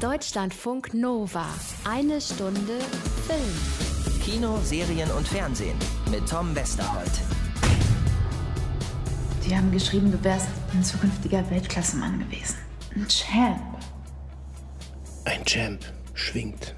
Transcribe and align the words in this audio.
Deutschlandfunk 0.00 0.94
Nova. 0.94 1.44
Eine 1.84 2.22
Stunde 2.22 2.78
Film. 3.26 4.20
Kino, 4.24 4.58
Serien 4.62 5.10
und 5.10 5.28
Fernsehen 5.28 5.76
mit 6.10 6.26
Tom 6.26 6.56
Westerholt. 6.56 7.10
Die 9.44 9.54
haben 9.54 9.70
geschrieben, 9.70 10.10
du 10.10 10.24
wärst 10.24 10.48
ein 10.72 10.82
zukünftiger 10.82 11.48
Weltklassemann 11.50 12.18
gewesen. 12.18 12.56
Ein 12.96 13.06
Champ. 13.08 13.78
Ein 15.26 15.44
Champ 15.44 15.84
schwingt. 16.14 16.74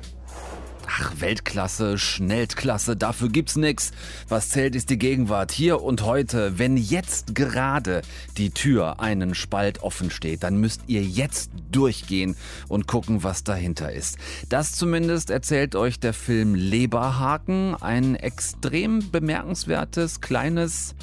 Ach, 0.94 1.12
Weltklasse, 1.20 1.96
Schnellklasse, 1.96 2.96
dafür 2.96 3.30
gibt's 3.30 3.56
nix. 3.56 3.92
Was 4.28 4.50
zählt 4.50 4.76
ist 4.76 4.90
die 4.90 4.98
Gegenwart 4.98 5.50
hier 5.50 5.80
und 5.80 6.02
heute. 6.02 6.58
Wenn 6.58 6.76
jetzt 6.76 7.34
gerade 7.34 8.02
die 8.36 8.50
Tür 8.50 9.00
einen 9.00 9.34
Spalt 9.34 9.82
offen 9.82 10.10
steht, 10.10 10.42
dann 10.42 10.58
müsst 10.58 10.82
ihr 10.88 11.02
jetzt 11.02 11.50
durchgehen 11.70 12.36
und 12.68 12.86
gucken, 12.86 13.22
was 13.22 13.42
dahinter 13.42 13.90
ist. 13.90 14.18
Das 14.50 14.72
zumindest 14.72 15.30
erzählt 15.30 15.76
euch 15.76 15.98
der 15.98 16.12
Film 16.12 16.54
Leberhaken, 16.54 17.74
ein 17.80 18.14
extrem 18.14 19.10
bemerkenswertes 19.10 20.20
kleines 20.20 20.94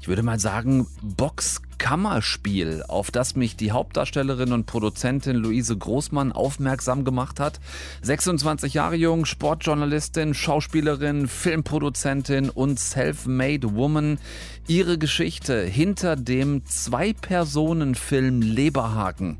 ich 0.00 0.10
würde 0.10 0.22
mal 0.22 0.38
sagen, 0.38 0.86
Boxkammerspiel, 1.78 2.82
auf 2.88 3.10
das 3.10 3.36
mich 3.36 3.56
die 3.56 3.70
Hauptdarstellerin 3.70 4.52
und 4.52 4.66
Produzentin 4.66 5.36
Luise 5.36 5.76
Großmann 5.76 6.32
aufmerksam 6.32 7.04
gemacht 7.04 7.40
hat. 7.40 7.60
26 8.02 8.74
Jahre 8.74 8.96
jung, 8.96 9.24
Sportjournalistin, 9.24 10.34
Schauspielerin, 10.34 11.28
Filmproduzentin 11.28 12.50
und 12.50 12.78
Self-Made 12.80 13.74
Woman. 13.74 14.18
Ihre 14.66 14.98
Geschichte 14.98 15.62
hinter 15.62 16.16
dem 16.16 16.66
Zwei-Personen-Film 16.66 18.42
Leberhaken 18.42 19.38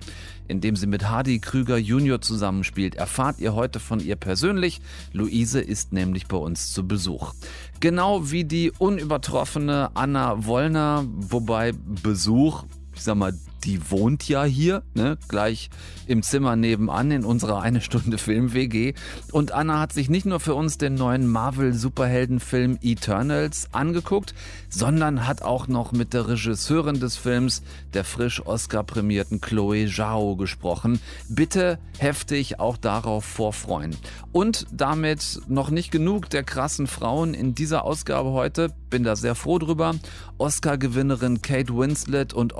in 0.49 0.61
dem 0.63 0.77
sie 0.77 0.87
mit 0.87 1.09
Hardy 1.09 1.39
Krüger 1.39 1.77
Jr. 1.77 2.21
zusammenspielt, 2.21 2.97
erfahrt 2.97 3.39
ihr 3.39 3.55
heute 3.55 3.81
von 3.81 4.01
ihr 4.01 4.17
persönlich. 4.17 4.81
Luise 5.13 5.61
ist 5.61 5.93
nämlich 5.93 6.27
bei 6.27 6.39
uns 6.39 6.73
zu 6.73 6.89
Besuch. 6.89 7.35
Genau 7.81 8.31
wie 8.31 8.45
die 8.45 8.73
unübertroffene 8.77 9.91
Anna 9.95 10.45
Wollner, 10.47 11.05
wobei 11.07 11.73
Besuch, 12.03 12.65
ich 12.95 13.03
sag 13.03 13.17
mal, 13.17 13.33
die 13.65 13.91
wohnt 13.91 14.29
ja 14.29 14.45
hier, 14.45 14.83
ne, 14.95 15.19
gleich 15.29 15.71
im 16.07 16.23
Zimmer 16.23 16.57
nebenan 16.57 17.11
in 17.11 17.25
unserer 17.25 17.61
eine 17.63 17.81
Stunde 17.81 18.19
Film 18.19 18.53
WG. 18.53 18.95
Und 19.33 19.53
Anna 19.53 19.81
hat 19.81 19.93
sich 19.93 20.09
nicht 20.09 20.27
nur 20.27 20.41
für 20.41 20.55
uns 20.55 20.79
den 20.79 20.95
neuen 20.95 21.27
Marvel 21.27 21.75
Superheldenfilm 21.75 22.79
Eternals 22.83 23.69
angeguckt, 23.73 24.35
sondern 24.69 25.27
hat 25.27 25.43
auch 25.43 25.69
noch 25.69 25.93
mit 25.93 26.15
der 26.15 26.29
Regisseurin 26.29 27.01
des 27.01 27.17
Films, 27.17 27.63
der 27.95 28.05
frisch 28.05 28.45
Oscar 28.45 28.85
prämierten 28.85 29.41
Chloe 29.41 29.87
Zhao 29.87 30.37
gesprochen. 30.37 31.01
Bitte 31.29 31.79
heftig 31.99 32.61
auch 32.61 32.77
darauf 32.77 33.25
vorfreuen. 33.25 33.97
Und 34.33 34.67
damit 34.73 35.41
noch 35.49 35.71
nicht 35.71 35.91
genug 35.91 36.31
der 36.31 36.45
krassen 36.45 36.87
Frauen 36.87 37.35
in 37.35 37.55
dieser 37.55 37.85
Ausgabe 37.85 38.31
heute. 38.31 38.73
Bin 38.91 39.05
da 39.05 39.17
sehr 39.17 39.35
froh 39.35 39.59
drüber. 39.59 39.95
Oscar-Gewinnerin 40.39 41.43
Kate 41.43 41.77
Winslet 41.77 42.33
und 42.33 42.55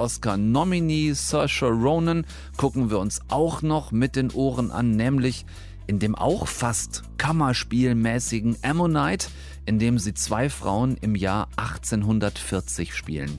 Oscar-Nominee 0.89 1.13
Saoirse 1.13 1.67
Ronan 1.67 2.27
gucken 2.57 2.91
wir 2.91 2.99
uns 2.99 3.21
auch 3.29 3.63
noch 3.63 3.93
mit 3.93 4.17
den 4.17 4.31
Ohren 4.31 4.71
an, 4.71 4.93
nämlich 4.93 5.45
in 5.87 5.99
dem 5.99 6.15
auch 6.15 6.49
fast 6.49 7.03
Kammerspielmäßigen 7.19 8.57
Ammonite, 8.63 9.29
in 9.67 9.79
dem 9.79 9.99
sie 9.99 10.15
zwei 10.15 10.49
Frauen 10.49 10.97
im 11.01 11.15
Jahr 11.15 11.49
1840 11.57 12.95
spielen. 12.95 13.39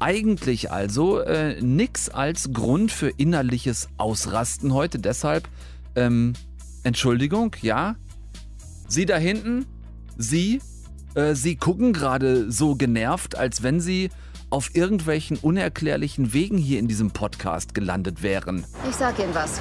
Eigentlich 0.00 0.70
also 0.70 1.20
äh, 1.20 1.60
nix 1.60 2.08
als 2.08 2.52
Grund 2.52 2.90
für 2.92 3.10
innerliches 3.10 3.88
Ausrasten 3.96 4.74
heute, 4.74 4.98
deshalb 4.98 5.48
ähm, 5.94 6.34
Entschuldigung, 6.82 7.54
ja. 7.62 7.96
Sie 8.88 9.06
da 9.06 9.18
hinten, 9.18 9.66
Sie, 10.16 10.60
äh, 11.14 11.34
Sie 11.34 11.56
gucken 11.56 11.92
gerade 11.92 12.50
so 12.50 12.74
genervt, 12.74 13.36
als 13.36 13.62
wenn 13.62 13.80
Sie 13.80 14.10
auf 14.50 14.74
irgendwelchen 14.74 15.36
unerklärlichen 15.38 16.32
Wegen 16.32 16.58
hier 16.58 16.78
in 16.78 16.88
diesem 16.88 17.10
Podcast 17.10 17.74
gelandet 17.74 18.22
wären. 18.22 18.64
Ich 18.88 18.96
sag 18.96 19.18
Ihnen 19.18 19.34
was. 19.34 19.60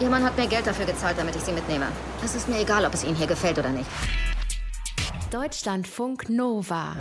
Ihr 0.00 0.10
Mann 0.10 0.24
hat 0.24 0.36
mir 0.36 0.48
Geld 0.48 0.66
dafür 0.66 0.86
gezahlt, 0.86 1.16
damit 1.18 1.36
ich 1.36 1.42
Sie 1.42 1.52
mitnehme. 1.52 1.86
Es 2.24 2.34
ist 2.34 2.48
mir 2.48 2.60
egal, 2.60 2.84
ob 2.84 2.94
es 2.94 3.04
Ihnen 3.04 3.14
hier 3.14 3.26
gefällt 3.28 3.58
oder 3.58 3.70
nicht. 3.70 3.88
Deutschlandfunk 5.30 6.28
Nova. 6.28 6.96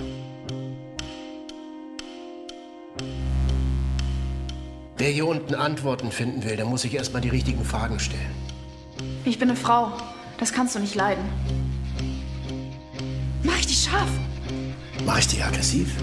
Wer 4.98 5.10
hier 5.10 5.28
unten 5.28 5.56
Antworten 5.56 6.12
finden 6.12 6.44
will, 6.44 6.56
der 6.56 6.66
muss 6.66 6.84
sich 6.84 6.94
erstmal 6.94 7.22
die 7.22 7.30
richtigen 7.30 7.66
Fragen 7.66 8.00
stellen. 8.00 8.36
Ich 9.26 9.40
bin 9.40 9.50
eine 9.50 9.58
Frau. 9.58 9.92
Das 10.38 10.54
kannst 10.54 10.76
du 10.76 10.80
nicht 10.80 10.96
leiden. 10.96 11.24
Mach 13.44 13.58
ich 13.60 13.68
dich 13.68 13.84
scharf? 13.84 14.10
Mach 15.06 15.20
ich 15.20 15.28
dich 15.28 15.44
aggressiv? 15.44 15.96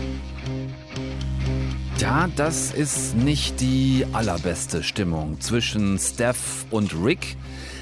Ja, 2.00 2.30
das 2.34 2.72
ist 2.72 3.14
nicht 3.14 3.60
die 3.60 4.06
allerbeste 4.14 4.82
Stimmung 4.82 5.38
zwischen 5.38 5.98
Steph 5.98 6.64
und 6.70 6.94
Rick. 7.04 7.36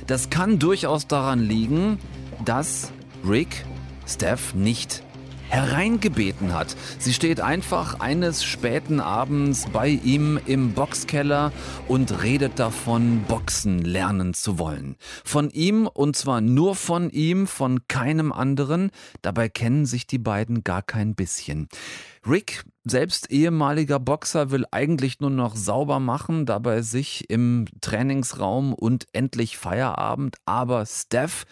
Das 0.08 0.28
kann 0.28 0.58
durchaus 0.58 1.06
daran 1.06 1.38
liegen, 1.38 2.00
dass 2.44 2.90
Rick 3.24 3.64
Steph 4.08 4.54
nicht 4.54 5.04
hereingebeten 5.48 6.52
hat. 6.52 6.76
Sie 6.98 7.12
steht 7.12 7.40
einfach 7.40 8.00
eines 8.00 8.44
späten 8.44 9.00
Abends 9.00 9.66
bei 9.72 9.88
ihm 9.88 10.38
im 10.46 10.72
Boxkeller 10.72 11.52
und 11.86 12.22
redet 12.22 12.58
davon, 12.58 13.24
Boxen 13.28 13.78
lernen 13.80 14.34
zu 14.34 14.58
wollen. 14.58 14.96
Von 15.24 15.50
ihm 15.50 15.86
und 15.86 16.16
zwar 16.16 16.40
nur 16.40 16.74
von 16.74 17.10
ihm, 17.10 17.46
von 17.46 17.86
keinem 17.88 18.32
anderen. 18.32 18.90
Dabei 19.22 19.48
kennen 19.48 19.86
sich 19.86 20.06
die 20.06 20.18
beiden 20.18 20.64
gar 20.64 20.82
kein 20.82 21.14
bisschen. 21.14 21.68
Rick, 22.28 22.64
selbst 22.84 23.30
ehemaliger 23.30 23.98
Boxer, 23.98 24.50
will 24.50 24.64
eigentlich 24.70 25.20
nur 25.20 25.30
noch 25.30 25.56
sauber 25.56 26.00
machen, 26.00 26.46
dabei 26.46 26.82
sich 26.82 27.30
im 27.30 27.66
Trainingsraum 27.80 28.74
und 28.74 29.06
endlich 29.12 29.56
Feierabend. 29.56 30.36
Aber 30.44 30.84
Steph 30.84 31.44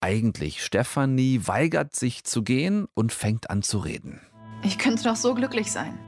eigentlich? 0.00 0.64
Stefanie 0.64 1.46
weigert 1.46 1.94
sich 1.94 2.24
zu 2.24 2.42
gehen 2.42 2.86
und 2.94 3.12
fängt 3.12 3.50
an 3.50 3.62
zu 3.62 3.78
reden. 3.78 4.20
Ich 4.62 4.78
könnte 4.78 5.04
doch 5.04 5.16
so 5.16 5.34
glücklich 5.34 5.70
sein. 5.70 5.98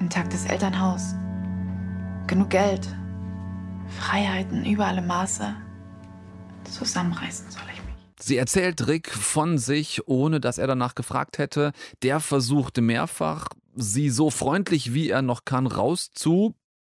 Intaktes 0.00 0.44
Elternhaus. 0.44 1.14
Genug 2.26 2.50
Geld. 2.50 2.86
Freiheiten 3.98 4.64
überall 4.64 4.98
im 4.98 5.06
Maße. 5.06 5.54
Zusammenreißen 6.64 7.50
soll 7.50 7.62
ich 7.72 7.82
mich. 7.84 7.94
Sie 8.18 8.36
erzählt 8.36 8.86
Rick 8.86 9.10
von 9.10 9.58
sich, 9.58 10.08
ohne 10.08 10.40
dass 10.40 10.58
er 10.58 10.66
danach 10.66 10.94
gefragt 10.94 11.38
hätte. 11.38 11.72
Der 12.02 12.20
versuchte 12.20 12.80
mehrfach, 12.80 13.48
sie 13.74 14.10
so 14.10 14.30
freundlich 14.30 14.92
wie 14.92 15.10
er 15.10 15.22
noch 15.22 15.44
kann 15.44 15.66
rauszu 15.66 16.54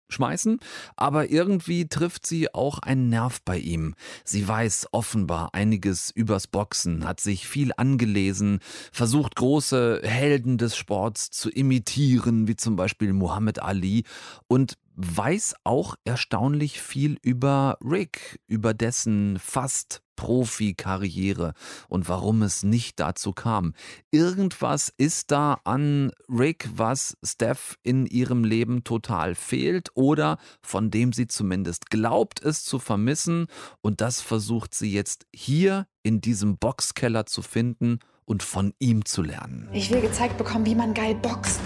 schmeißen, 0.09 0.59
aber 0.95 1.29
irgendwie 1.29 1.87
trifft 1.87 2.25
sie 2.25 2.53
auch 2.53 2.79
einen 2.79 3.09
Nerv 3.09 3.41
bei 3.43 3.57
ihm. 3.57 3.95
Sie 4.23 4.47
weiß 4.47 4.87
offenbar 4.91 5.53
einiges 5.53 6.11
übers 6.11 6.47
Boxen, 6.47 7.05
hat 7.05 7.19
sich 7.19 7.47
viel 7.47 7.71
angelesen, 7.75 8.59
versucht 8.91 9.35
große 9.35 10.01
Helden 10.03 10.57
des 10.57 10.75
Sports 10.75 11.31
zu 11.31 11.49
imitieren, 11.49 12.47
wie 12.47 12.55
zum 12.55 12.75
Beispiel 12.75 13.13
Muhammad 13.13 13.61
Ali 13.61 14.03
und 14.47 14.77
weiß 14.95 15.55
auch 15.63 15.95
erstaunlich 16.05 16.81
viel 16.81 17.17
über 17.21 17.77
Rick, 17.83 18.39
über 18.47 18.73
dessen 18.73 19.37
fast 19.39 20.01
Profikarriere 20.17 21.53
und 21.87 22.09
warum 22.09 22.41
es 22.41 22.63
nicht 22.63 22.99
dazu 22.99 23.31
kam. 23.31 23.73
Irgendwas 24.11 24.91
ist 24.97 25.31
da 25.31 25.61
an 25.63 26.11
Rick, 26.27 26.69
was 26.75 27.15
Steph 27.23 27.77
in 27.83 28.05
ihrem 28.05 28.43
Leben 28.43 28.83
total 28.83 29.35
fehlt 29.35 29.91
oder 29.93 30.37
von 30.61 30.91
dem 30.91 31.13
sie 31.13 31.27
zumindest 31.27 31.89
glaubt, 31.89 32.43
es 32.43 32.65
zu 32.65 32.79
vermissen 32.79 33.47
und 33.79 34.01
das 34.01 34.19
versucht 34.19 34.75
sie 34.75 34.91
jetzt 34.91 35.25
hier 35.33 35.87
in 36.03 36.19
diesem 36.19 36.57
Boxkeller 36.57 37.25
zu 37.25 37.41
finden 37.41 37.99
und 38.25 38.43
von 38.43 38.73
ihm 38.79 39.05
zu 39.05 39.21
lernen. 39.21 39.69
Ich 39.71 39.89
will 39.91 40.01
gezeigt 40.01 40.37
bekommen, 40.37 40.65
wie 40.65 40.75
man 40.75 40.93
geil 40.93 41.15
boxt. 41.15 41.61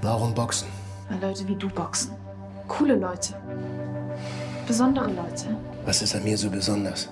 Warum 0.00 0.34
boxen? 0.34 0.68
Weil 1.08 1.20
Leute 1.20 1.46
wie 1.46 1.56
du 1.56 1.68
boxen. 1.68 2.12
Coole 2.68 2.96
Leute. 2.96 3.34
Besondere 4.66 5.12
Leute. 5.12 5.56
Was 5.84 6.02
ist 6.02 6.14
an 6.14 6.24
mir 6.24 6.36
so 6.36 6.50
besonders? 6.50 7.08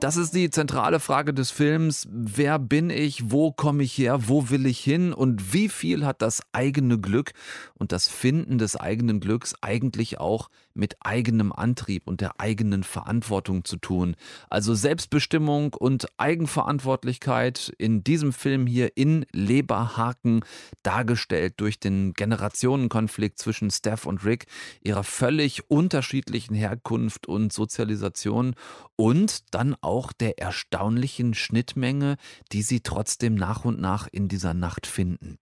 Das 0.00 0.16
ist 0.16 0.34
die 0.34 0.50
zentrale 0.50 1.00
Frage 1.00 1.32
des 1.32 1.50
Films. 1.50 2.06
Wer 2.10 2.58
bin 2.58 2.90
ich? 2.90 3.30
Wo 3.30 3.52
komme 3.52 3.82
ich 3.82 3.96
her? 3.96 4.28
Wo 4.28 4.50
will 4.50 4.66
ich 4.66 4.80
hin? 4.80 5.12
Und 5.12 5.52
wie 5.52 5.68
viel 5.68 6.04
hat 6.04 6.22
das 6.22 6.42
eigene 6.52 6.98
Glück 6.98 7.32
und 7.74 7.92
das 7.92 8.08
Finden 8.08 8.58
des 8.58 8.76
eigenen 8.76 9.20
Glücks 9.20 9.54
eigentlich 9.60 10.20
auch 10.20 10.48
mit 10.74 10.96
eigenem 11.00 11.52
Antrieb 11.52 12.06
und 12.06 12.20
der 12.20 12.40
eigenen 12.40 12.82
Verantwortung 12.82 13.64
zu 13.64 13.76
tun. 13.76 14.16
Also 14.50 14.74
Selbstbestimmung 14.74 15.72
und 15.72 16.08
Eigenverantwortlichkeit 16.18 17.72
in 17.78 18.02
diesem 18.02 18.32
Film 18.32 18.66
hier 18.66 18.96
in 18.96 19.24
Leberhaken 19.32 20.44
dargestellt 20.82 21.54
durch 21.58 21.78
den 21.78 22.12
Generationenkonflikt 22.12 23.38
zwischen 23.38 23.70
Steph 23.70 24.04
und 24.06 24.24
Rick, 24.24 24.46
ihrer 24.82 25.04
völlig 25.04 25.70
unterschiedlichen 25.70 26.54
Herkunft 26.54 27.28
und 27.28 27.52
Sozialisation 27.52 28.54
und 28.96 29.54
dann 29.54 29.73
auch 29.80 30.12
der 30.12 30.38
erstaunlichen 30.38 31.34
Schnittmenge, 31.34 32.16
die 32.52 32.62
sie 32.62 32.80
trotzdem 32.80 33.34
nach 33.34 33.64
und 33.64 33.80
nach 33.80 34.08
in 34.10 34.28
dieser 34.28 34.54
Nacht 34.54 34.86
finden. 34.86 35.38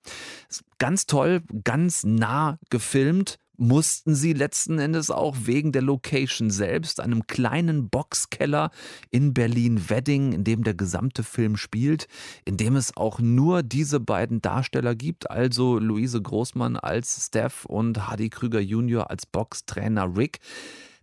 Ganz 0.78 1.06
toll, 1.06 1.42
ganz 1.64 2.04
nah 2.04 2.58
gefilmt, 2.70 3.38
mussten 3.62 4.14
sie 4.14 4.32
letzten 4.32 4.78
Endes 4.78 5.10
auch 5.10 5.36
wegen 5.44 5.72
der 5.72 5.82
Location 5.82 6.50
selbst, 6.50 7.00
einem 7.00 7.26
kleinen 7.26 7.88
Boxkeller 7.88 8.70
in 9.10 9.34
Berlin-Wedding, 9.34 10.32
in 10.32 10.44
dem 10.44 10.64
der 10.64 10.74
gesamte 10.74 11.22
Film 11.22 11.56
spielt, 11.56 12.06
in 12.44 12.56
dem 12.56 12.76
es 12.76 12.96
auch 12.96 13.20
nur 13.20 13.62
diese 13.62 14.00
beiden 14.00 14.42
Darsteller 14.42 14.94
gibt, 14.94 15.30
also 15.30 15.78
Luise 15.78 16.20
Großmann 16.20 16.76
als 16.76 17.26
Steph 17.26 17.64
und 17.64 18.08
Hardy 18.08 18.30
Krüger 18.30 18.60
Jr. 18.60 19.10
als 19.10 19.26
Boxtrainer 19.26 20.16
Rick. 20.16 20.40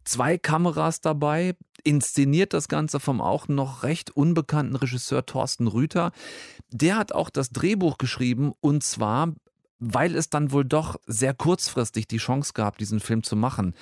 Zwei 0.04 0.38
Kameras 0.38 1.02
dabei, 1.02 1.56
inszeniert 1.80 2.54
das 2.54 2.68
Ganze 2.68 3.00
vom 3.00 3.22
auch 3.22 3.48
noch 3.48 3.84
recht 3.84 4.12
unbekannten 4.12 4.76
Regisseur 4.76 5.26
Thorsten 5.26 5.68
Rüther. 5.68 6.12
Der 6.72 6.98
hat 6.98 7.12
auch 7.12 7.30
das 7.30 7.50
Drehbuch 7.50 7.98
geschrieben 7.98 8.54
und 8.62 8.84
zwar, 8.84 9.34
weil 9.80 10.16
es 10.16 10.30
dann 10.30 10.52
wohl 10.52 10.66
doch 10.66 10.98
sehr 11.08 11.34
kurzfristig 11.34 12.08
die 12.08 12.18
Chance 12.18 12.54
gab, 12.54 12.78
diesen 12.78 13.00
Film 13.00 13.24
zu 13.24 13.36
machen 13.36 13.74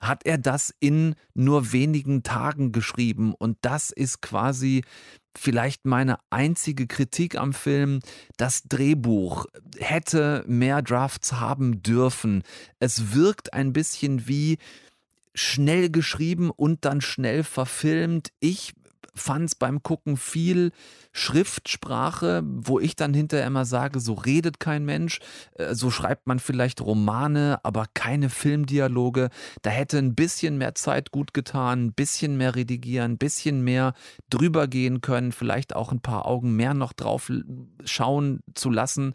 hat 0.00 0.26
er 0.26 0.38
das 0.38 0.74
in 0.80 1.14
nur 1.34 1.72
wenigen 1.72 2.22
Tagen 2.22 2.72
geschrieben. 2.72 3.34
Und 3.34 3.58
das 3.62 3.90
ist 3.90 4.20
quasi 4.20 4.82
vielleicht 5.36 5.86
meine 5.86 6.18
einzige 6.30 6.86
Kritik 6.86 7.36
am 7.36 7.52
Film. 7.52 8.00
Das 8.36 8.62
Drehbuch 8.64 9.46
hätte 9.78 10.44
mehr 10.46 10.82
Drafts 10.82 11.34
haben 11.34 11.82
dürfen. 11.82 12.42
Es 12.78 13.14
wirkt 13.14 13.52
ein 13.52 13.72
bisschen 13.72 14.28
wie 14.28 14.58
schnell 15.36 15.90
geschrieben 15.90 16.50
und 16.50 16.84
dann 16.84 17.00
schnell 17.00 17.44
verfilmt. 17.44 18.30
Ich 18.40 18.74
fand 19.16 19.46
es 19.46 19.54
beim 19.54 19.82
Gucken 19.82 20.16
viel 20.16 20.72
Schriftsprache, 21.12 22.42
wo 22.44 22.78
ich 22.78 22.94
dann 22.94 23.14
hinterher 23.14 23.46
immer 23.46 23.64
sage, 23.64 24.00
so 24.00 24.12
redet 24.12 24.60
kein 24.60 24.84
Mensch, 24.84 25.20
äh, 25.54 25.74
so 25.74 25.90
schreibt 25.90 26.26
man 26.26 26.38
vielleicht 26.38 26.80
Romane, 26.82 27.58
aber 27.62 27.86
keine 27.94 28.28
Filmdialoge. 28.28 29.30
Da 29.62 29.70
hätte 29.70 29.98
ein 29.98 30.14
bisschen 30.14 30.58
mehr 30.58 30.74
Zeit 30.74 31.10
gut 31.10 31.32
getan, 31.32 31.86
ein 31.86 31.92
bisschen 31.94 32.36
mehr 32.36 32.54
redigieren, 32.54 33.12
ein 33.12 33.18
bisschen 33.18 33.64
mehr 33.64 33.94
drüber 34.28 34.68
gehen 34.68 35.00
können, 35.00 35.32
vielleicht 35.32 35.74
auch 35.74 35.90
ein 35.90 36.00
paar 36.00 36.26
Augen 36.26 36.54
mehr 36.54 36.74
noch 36.74 36.92
drauf 36.92 37.32
schauen 37.84 38.40
zu 38.54 38.70
lassen. 38.70 39.14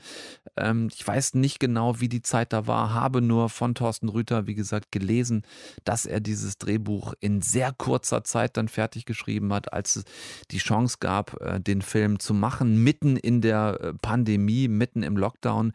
Ähm, 0.58 0.90
ich 0.94 1.06
weiß 1.06 1.36
nicht 1.36 1.60
genau, 1.60 2.00
wie 2.00 2.10
die 2.10 2.24
Zeit 2.24 2.52
da 2.52 2.66
war, 2.66 2.94
habe 2.94 3.22
nur 3.22 3.50
von 3.50 3.76
Thorsten 3.76 4.10
Rüther, 4.10 4.48
wie 4.48 4.56
gesagt, 4.56 4.92
gelesen, 4.92 5.44
dass 5.84 6.08
er 6.08 6.20
dieses 6.20 6.58
Drehbuch 6.58 7.14
in 7.20 7.42
sehr 7.42 7.72
kurzer 7.72 8.24
Zeit 8.24 8.58
dann 8.58 8.68
fertig 8.68 9.06
geschrieben 9.06 9.54
hat, 9.54 9.72
als 9.72 9.91
es 9.96 10.06
die 10.52 10.58
Chance 10.58 10.98
gab, 11.00 11.40
äh, 11.42 11.60
den 11.60 11.82
Film 11.82 12.20
zu 12.20 12.34
machen, 12.34 12.84
mitten 12.84 13.18
in 13.18 13.42
der 13.42 13.80
äh, 13.82 13.94
Pandemie, 13.94 14.68
mitten 14.68 15.04
im 15.04 15.18
Lockdown. 15.18 15.74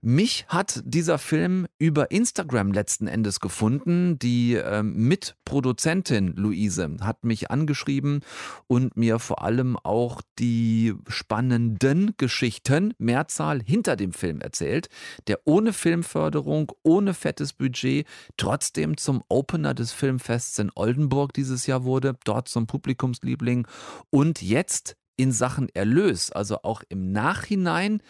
Mich 0.00 0.46
hat 0.48 0.82
dieser 0.84 1.18
Film 1.18 1.66
über 1.78 2.10
Instagram 2.10 2.72
letzten 2.72 3.06
Endes 3.06 3.40
gefunden. 3.40 4.18
Die 4.18 4.54
äh, 4.54 4.82
Mitproduzentin 4.82 6.34
Luise 6.36 6.96
hat 7.00 7.24
mich 7.24 7.50
angeschrieben 7.50 8.20
und 8.66 8.96
mir 8.96 9.18
vor 9.18 9.42
allem 9.42 9.76
auch 9.76 10.20
die 10.38 10.94
spannenden 11.08 12.14
Geschichten, 12.16 12.94
Mehrzahl, 12.98 13.62
hinter 13.62 13.96
dem 13.96 14.12
Film 14.12 14.40
erzählt, 14.40 14.88
der 15.26 15.40
ohne 15.44 15.72
Filmförderung, 15.72 16.72
ohne 16.82 17.14
fettes 17.14 17.52
Budget 17.52 18.06
trotzdem 18.36 18.96
zum 18.96 19.22
Opener 19.28 19.74
des 19.74 19.92
Filmfests 19.92 20.58
in 20.58 20.70
Oldenburg 20.74 21.32
dieses 21.32 21.66
Jahr 21.66 21.84
wurde, 21.84 22.16
dort 22.24 22.48
zum 22.48 22.66
Publikumsliebling 22.66 23.66
und 24.10 24.42
jetzt 24.42 24.96
in 25.16 25.32
Sachen 25.32 25.68
Erlös, 25.68 26.30
also 26.32 26.58
auch 26.62 26.82
im 26.88 27.12
Nachhinein, 27.12 28.02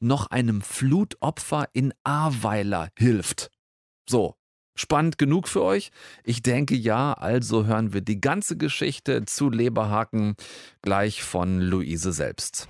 noch 0.00 0.26
einem 0.26 0.62
Flutopfer 0.62 1.68
in 1.72 1.92
Ahrweiler 2.04 2.88
hilft. 2.98 3.50
So, 4.08 4.34
spannend 4.74 5.18
genug 5.18 5.48
für 5.48 5.62
euch? 5.62 5.90
Ich 6.24 6.42
denke 6.42 6.74
ja, 6.74 7.12
also 7.12 7.66
hören 7.66 7.92
wir 7.92 8.00
die 8.00 8.20
ganze 8.20 8.56
Geschichte 8.56 9.24
zu 9.26 9.50
Leberhaken 9.50 10.34
gleich 10.82 11.22
von 11.22 11.60
Luise 11.60 12.12
selbst. 12.12 12.68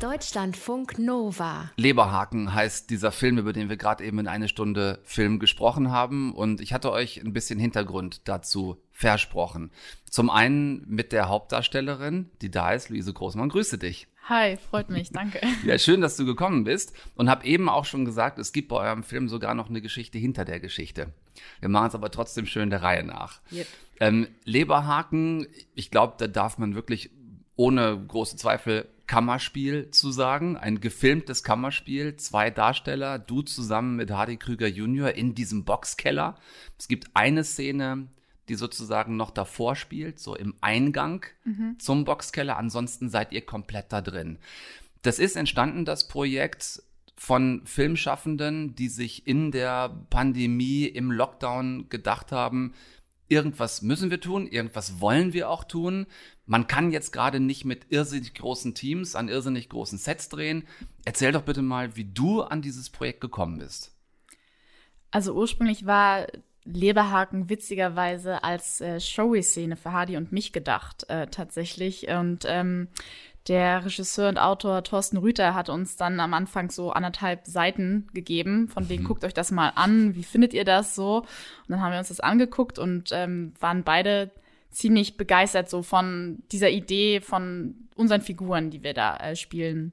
Deutschlandfunk 0.00 0.98
Nova. 0.98 1.70
Leberhaken 1.76 2.54
heißt 2.54 2.88
dieser 2.88 3.12
Film, 3.12 3.36
über 3.36 3.52
den 3.52 3.68
wir 3.68 3.76
gerade 3.76 4.02
eben 4.02 4.18
in 4.18 4.28
eine 4.28 4.48
Stunde 4.48 4.98
Film 5.04 5.38
gesprochen 5.38 5.90
haben. 5.90 6.32
Und 6.34 6.60
ich 6.60 6.72
hatte 6.72 6.90
euch 6.90 7.20
ein 7.20 7.34
bisschen 7.34 7.58
Hintergrund 7.58 8.22
dazu 8.26 8.80
versprochen. 8.92 9.70
Zum 10.08 10.30
einen 10.30 10.84
mit 10.88 11.12
der 11.12 11.28
Hauptdarstellerin, 11.28 12.30
die 12.40 12.50
da 12.50 12.72
ist, 12.72 12.88
Luise 12.88 13.12
Großmann. 13.12 13.50
Grüße 13.50 13.76
dich. 13.76 14.06
Hi, 14.28 14.56
freut 14.56 14.90
mich, 14.90 15.10
danke. 15.10 15.40
ja, 15.66 15.78
schön, 15.78 16.00
dass 16.00 16.16
du 16.16 16.24
gekommen 16.24 16.64
bist. 16.64 16.94
Und 17.14 17.28
habe 17.28 17.44
eben 17.44 17.68
auch 17.68 17.84
schon 17.84 18.04
gesagt, 18.04 18.38
es 18.38 18.52
gibt 18.52 18.68
bei 18.68 18.76
eurem 18.76 19.02
Film 19.02 19.28
sogar 19.28 19.54
noch 19.54 19.68
eine 19.68 19.82
Geschichte 19.82 20.18
hinter 20.18 20.44
der 20.44 20.60
Geschichte. 20.60 21.12
Wir 21.60 21.68
machen 21.68 21.88
es 21.88 21.94
aber 21.94 22.10
trotzdem 22.10 22.46
schön 22.46 22.70
der 22.70 22.82
Reihe 22.82 23.04
nach. 23.04 23.40
Yep. 23.52 23.66
Ähm, 24.00 24.28
Leberhaken, 24.44 25.46
ich 25.74 25.90
glaube, 25.90 26.14
da 26.16 26.26
darf 26.26 26.56
man 26.56 26.74
wirklich 26.74 27.10
ohne 27.56 28.02
große 28.08 28.36
Zweifel 28.36 28.88
Kammerspiel 29.10 29.90
zu 29.90 30.12
sagen, 30.12 30.56
ein 30.56 30.78
gefilmtes 30.78 31.42
Kammerspiel, 31.42 32.14
zwei 32.14 32.48
Darsteller, 32.48 33.18
du 33.18 33.42
zusammen 33.42 33.96
mit 33.96 34.12
Hardy 34.12 34.36
Krüger 34.36 34.68
Jr. 34.68 35.12
in 35.16 35.34
diesem 35.34 35.64
Boxkeller. 35.64 36.38
Es 36.78 36.86
gibt 36.86 37.10
eine 37.12 37.42
Szene, 37.42 38.06
die 38.48 38.54
sozusagen 38.54 39.16
noch 39.16 39.32
davor 39.32 39.74
spielt, 39.74 40.20
so 40.20 40.36
im 40.36 40.54
Eingang 40.60 41.26
mhm. 41.42 41.74
zum 41.80 42.04
Boxkeller. 42.04 42.56
Ansonsten 42.56 43.08
seid 43.08 43.32
ihr 43.32 43.44
komplett 43.44 43.86
da 43.92 44.00
drin. 44.00 44.38
Das 45.02 45.18
ist 45.18 45.34
entstanden, 45.34 45.84
das 45.84 46.06
Projekt 46.06 46.80
von 47.16 47.62
Filmschaffenden, 47.64 48.76
die 48.76 48.88
sich 48.88 49.26
in 49.26 49.50
der 49.50 49.88
Pandemie, 50.10 50.84
im 50.84 51.10
Lockdown 51.10 51.88
gedacht 51.88 52.30
haben, 52.30 52.74
irgendwas 53.30 53.80
müssen 53.80 54.10
wir 54.10 54.20
tun, 54.20 54.46
irgendwas 54.46 55.00
wollen 55.00 55.32
wir 55.32 55.48
auch 55.48 55.64
tun. 55.64 56.06
Man 56.46 56.66
kann 56.66 56.90
jetzt 56.90 57.12
gerade 57.12 57.38
nicht 57.38 57.64
mit 57.64 57.86
irrsinnig 57.90 58.34
großen 58.34 58.74
Teams 58.74 59.14
an 59.14 59.28
irrsinnig 59.28 59.68
großen 59.68 59.98
Sets 59.98 60.28
drehen. 60.28 60.66
Erzähl 61.04 61.32
doch 61.32 61.42
bitte 61.42 61.62
mal, 61.62 61.96
wie 61.96 62.04
du 62.04 62.42
an 62.42 62.60
dieses 62.60 62.90
Projekt 62.90 63.20
gekommen 63.20 63.58
bist. 63.58 63.94
Also 65.12 65.32
ursprünglich 65.34 65.86
war 65.86 66.26
Leberhaken 66.64 67.48
witzigerweise 67.48 68.44
als 68.44 68.80
äh, 68.80 69.00
Showy-Szene 69.00 69.76
für 69.76 69.92
Hardy 69.92 70.16
und 70.16 70.32
mich 70.32 70.52
gedacht, 70.52 71.08
äh, 71.08 71.26
tatsächlich. 71.28 72.08
Und 72.08 72.44
ähm, 72.46 72.88
der 73.48 73.84
Regisseur 73.84 74.28
und 74.28 74.38
Autor 74.38 74.84
Thorsten 74.84 75.16
Rüther 75.16 75.54
hat 75.54 75.68
uns 75.68 75.96
dann 75.96 76.20
am 76.20 76.34
Anfang 76.34 76.70
so 76.70 76.92
anderthalb 76.92 77.46
Seiten 77.46 78.08
gegeben, 78.12 78.68
von 78.68 78.88
wegen, 78.88 79.04
mhm. 79.04 79.06
guckt 79.06 79.24
euch 79.24 79.34
das 79.34 79.50
mal 79.50 79.70
an, 79.74 80.14
wie 80.14 80.22
findet 80.22 80.52
ihr 80.52 80.64
das 80.64 80.94
so? 80.94 81.18
Und 81.18 81.26
dann 81.68 81.80
haben 81.80 81.92
wir 81.92 81.98
uns 81.98 82.08
das 82.08 82.20
angeguckt 82.20 82.78
und 82.78 83.10
ähm, 83.12 83.54
waren 83.58 83.82
beide 83.82 84.30
ziemlich 84.70 85.16
begeistert 85.16 85.68
so 85.68 85.82
von 85.82 86.42
dieser 86.52 86.70
Idee 86.70 87.20
von 87.20 87.88
unseren 87.96 88.20
Figuren, 88.20 88.70
die 88.70 88.82
wir 88.82 88.94
da 88.94 89.16
äh, 89.16 89.36
spielen 89.36 89.92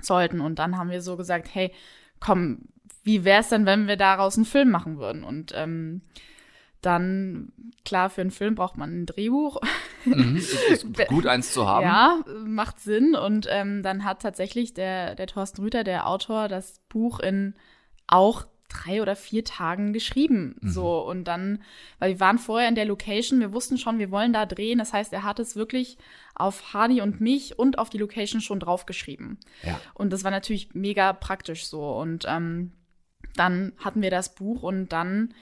sollten. 0.00 0.40
Und 0.40 0.58
dann 0.58 0.78
haben 0.78 0.90
wir 0.90 1.02
so 1.02 1.16
gesagt, 1.16 1.48
hey, 1.52 1.72
komm, 2.20 2.68
wie 3.02 3.24
wäre 3.24 3.40
es 3.40 3.48
denn, 3.48 3.66
wenn 3.66 3.86
wir 3.86 3.96
daraus 3.96 4.36
einen 4.36 4.46
Film 4.46 4.70
machen 4.70 4.98
würden? 4.98 5.24
Und 5.24 5.52
ähm, 5.54 6.02
dann, 6.86 7.52
klar, 7.84 8.10
für 8.10 8.20
einen 8.20 8.30
Film 8.30 8.54
braucht 8.54 8.76
man 8.76 9.02
ein 9.02 9.06
Drehbuch. 9.06 9.60
Mhm, 10.04 10.36
ist 10.36 10.96
gut, 11.08 11.26
eins 11.26 11.52
zu 11.52 11.66
haben. 11.66 11.86
Ja, 11.86 12.24
macht 12.44 12.80
Sinn. 12.80 13.14
Und 13.14 13.46
ähm, 13.50 13.82
dann 13.82 14.04
hat 14.04 14.22
tatsächlich 14.22 14.74
der, 14.74 15.14
der 15.14 15.26
Thorsten 15.26 15.62
Rüther, 15.62 15.84
der 15.84 16.06
Autor, 16.08 16.48
das 16.48 16.80
Buch 16.88 17.20
in 17.20 17.54
auch 18.06 18.46
drei 18.68 19.02
oder 19.02 19.16
vier 19.16 19.44
Tagen 19.44 19.92
geschrieben. 19.92 20.56
Mhm. 20.60 20.68
So, 20.68 21.00
und 21.00 21.24
dann, 21.24 21.62
weil 21.98 22.12
wir 22.12 22.20
waren 22.20 22.38
vorher 22.38 22.68
in 22.68 22.74
der 22.74 22.84
Location, 22.84 23.40
wir 23.40 23.52
wussten 23.52 23.78
schon, 23.78 23.98
wir 23.98 24.10
wollen 24.10 24.32
da 24.32 24.46
drehen. 24.46 24.78
Das 24.78 24.92
heißt, 24.92 25.12
er 25.12 25.22
hat 25.22 25.38
es 25.38 25.56
wirklich 25.56 25.98
auf 26.34 26.72
Hardy 26.72 27.00
und 27.00 27.20
mich 27.20 27.58
und 27.58 27.78
auf 27.78 27.90
die 27.90 27.98
Location 27.98 28.40
schon 28.40 28.60
draufgeschrieben. 28.60 29.38
Ja. 29.62 29.80
Und 29.94 30.12
das 30.12 30.24
war 30.24 30.30
natürlich 30.30 30.74
mega 30.74 31.12
praktisch 31.12 31.66
so. 31.66 31.92
Und 31.92 32.24
ähm, 32.28 32.72
dann 33.36 33.72
hatten 33.78 34.02
wir 34.02 34.10
das 34.10 34.34
Buch 34.34 34.62
und 34.62 34.88
dann 34.92 35.34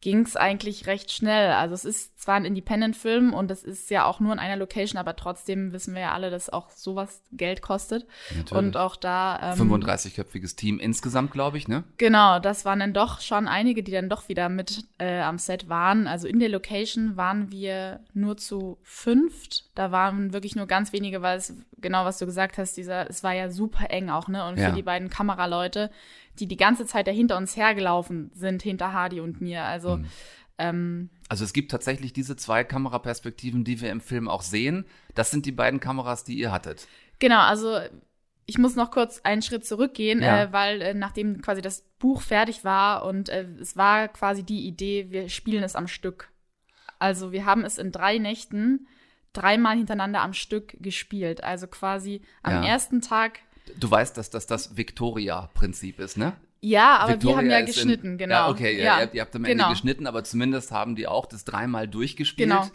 ging 0.00 0.20
es 0.20 0.36
eigentlich 0.36 0.86
recht 0.86 1.10
schnell. 1.10 1.50
Also 1.52 1.74
es 1.74 1.84
ist 1.84 2.20
zwar 2.20 2.36
ein 2.36 2.44
Independent-Film 2.44 3.34
und 3.34 3.50
es 3.50 3.64
ist 3.64 3.90
ja 3.90 4.04
auch 4.04 4.20
nur 4.20 4.32
in 4.32 4.38
einer 4.38 4.56
Location, 4.56 4.96
aber 4.98 5.16
trotzdem 5.16 5.72
wissen 5.72 5.94
wir 5.94 6.02
ja 6.02 6.12
alle, 6.12 6.30
dass 6.30 6.48
auch 6.50 6.70
sowas 6.70 7.22
Geld 7.32 7.62
kostet. 7.62 8.06
Natürlich. 8.30 8.52
Und 8.52 8.76
auch 8.76 8.94
da. 8.94 9.54
Ähm, 9.58 9.70
35-köpfiges 9.70 10.56
Team 10.56 10.78
insgesamt, 10.78 11.32
glaube 11.32 11.58
ich, 11.58 11.66
ne? 11.66 11.82
Genau, 11.96 12.38
das 12.38 12.64
waren 12.64 12.78
dann 12.78 12.92
doch 12.92 13.20
schon 13.20 13.48
einige, 13.48 13.82
die 13.82 13.90
dann 13.90 14.08
doch 14.08 14.28
wieder 14.28 14.48
mit 14.48 14.84
äh, 14.98 15.20
am 15.20 15.38
Set 15.38 15.68
waren. 15.68 16.06
Also 16.06 16.28
in 16.28 16.38
der 16.38 16.48
Location 16.48 17.16
waren 17.16 17.50
wir 17.50 18.00
nur 18.14 18.36
zu 18.36 18.78
fünft. 18.82 19.64
Da 19.74 19.90
waren 19.90 20.32
wirklich 20.32 20.54
nur 20.54 20.66
ganz 20.66 20.92
wenige, 20.92 21.22
weil 21.22 21.38
es 21.38 21.54
genau 21.80 22.04
was 22.04 22.18
du 22.18 22.26
gesagt 22.26 22.58
hast, 22.58 22.76
dieser, 22.76 23.08
es 23.10 23.22
war 23.24 23.32
ja 23.32 23.50
super 23.50 23.90
eng 23.90 24.10
auch, 24.10 24.28
ne? 24.28 24.46
Und 24.46 24.58
Ja. 24.58 24.70
für 24.70 24.76
die 24.76 24.82
beiden 24.82 25.10
Kameraleute, 25.10 25.90
die 26.40 26.46
die 26.46 26.56
ganze 26.56 26.86
Zeit 26.86 27.06
da 27.06 27.10
hinter 27.10 27.36
uns 27.36 27.56
hergelaufen 27.56 28.30
sind, 28.34 28.62
hinter 28.62 28.92
Hardy 28.92 29.20
und 29.20 29.40
mir. 29.40 29.64
Also 29.64 29.96
Mhm. 29.98 30.06
ähm, 30.58 31.10
Also 31.28 31.44
es 31.44 31.52
gibt 31.52 31.70
tatsächlich 31.70 32.12
diese 32.12 32.36
zwei 32.36 32.64
Kameraperspektiven, 32.64 33.64
die 33.64 33.80
wir 33.80 33.90
im 33.90 34.00
Film 34.00 34.28
auch 34.28 34.42
sehen. 34.42 34.84
Das 35.14 35.30
sind 35.30 35.46
die 35.46 35.52
beiden 35.52 35.80
Kameras, 35.80 36.24
die 36.24 36.38
ihr 36.38 36.50
hattet. 36.52 36.88
Genau, 37.18 37.40
also 37.40 37.78
ich 38.46 38.56
muss 38.58 38.76
noch 38.76 38.90
kurz 38.90 39.20
einen 39.24 39.42
Schritt 39.42 39.66
zurückgehen, 39.66 40.22
Ja. 40.22 40.42
äh, 40.44 40.52
weil 40.52 40.80
äh, 40.80 40.94
nachdem 40.94 41.42
quasi 41.42 41.60
das 41.60 41.82
Buch 41.98 42.22
fertig 42.22 42.64
war 42.64 43.04
und 43.04 43.28
äh, 43.28 43.44
es 43.60 43.76
war 43.76 44.08
quasi 44.08 44.42
die 44.42 44.66
Idee, 44.66 45.08
wir 45.10 45.28
spielen 45.28 45.62
es 45.62 45.76
am 45.76 45.86
Stück. 45.86 46.30
Also 46.98 47.30
wir 47.32 47.44
haben 47.44 47.64
es 47.64 47.76
in 47.78 47.92
drei 47.92 48.18
Nächten 48.18 48.86
dreimal 49.34 49.76
hintereinander 49.76 50.22
am 50.22 50.32
Stück 50.32 50.76
gespielt. 50.80 51.44
Also 51.44 51.66
quasi 51.66 52.22
am 52.42 52.62
Ja. 52.64 52.68
ersten 52.70 53.00
Tag. 53.02 53.40
Du 53.76 53.90
weißt, 53.90 54.16
dass 54.16 54.30
das 54.30 54.46
das 54.46 54.76
Victoria-Prinzip 54.76 55.98
ist, 56.00 56.16
ne? 56.16 56.32
Ja, 56.60 56.96
aber 56.98 57.08
wir 57.10 57.14
Victoria 57.16 57.36
haben 57.38 57.50
ja 57.50 57.58
ist 57.58 57.68
in- 57.68 57.74
geschnitten, 57.74 58.18
genau. 58.18 58.34
Ja, 58.34 58.48
okay, 58.48 58.82
ja, 58.82 59.00
Ihr, 59.02 59.14
ihr 59.14 59.20
habt 59.20 59.34
am 59.36 59.44
Ende 59.44 59.56
genau. 59.58 59.70
geschnitten, 59.70 60.06
aber 60.06 60.24
zumindest 60.24 60.72
haben 60.72 60.96
die 60.96 61.06
auch 61.06 61.26
das 61.26 61.44
dreimal 61.44 61.86
durchgespielt. 61.86 62.48
Genau. 62.50 62.68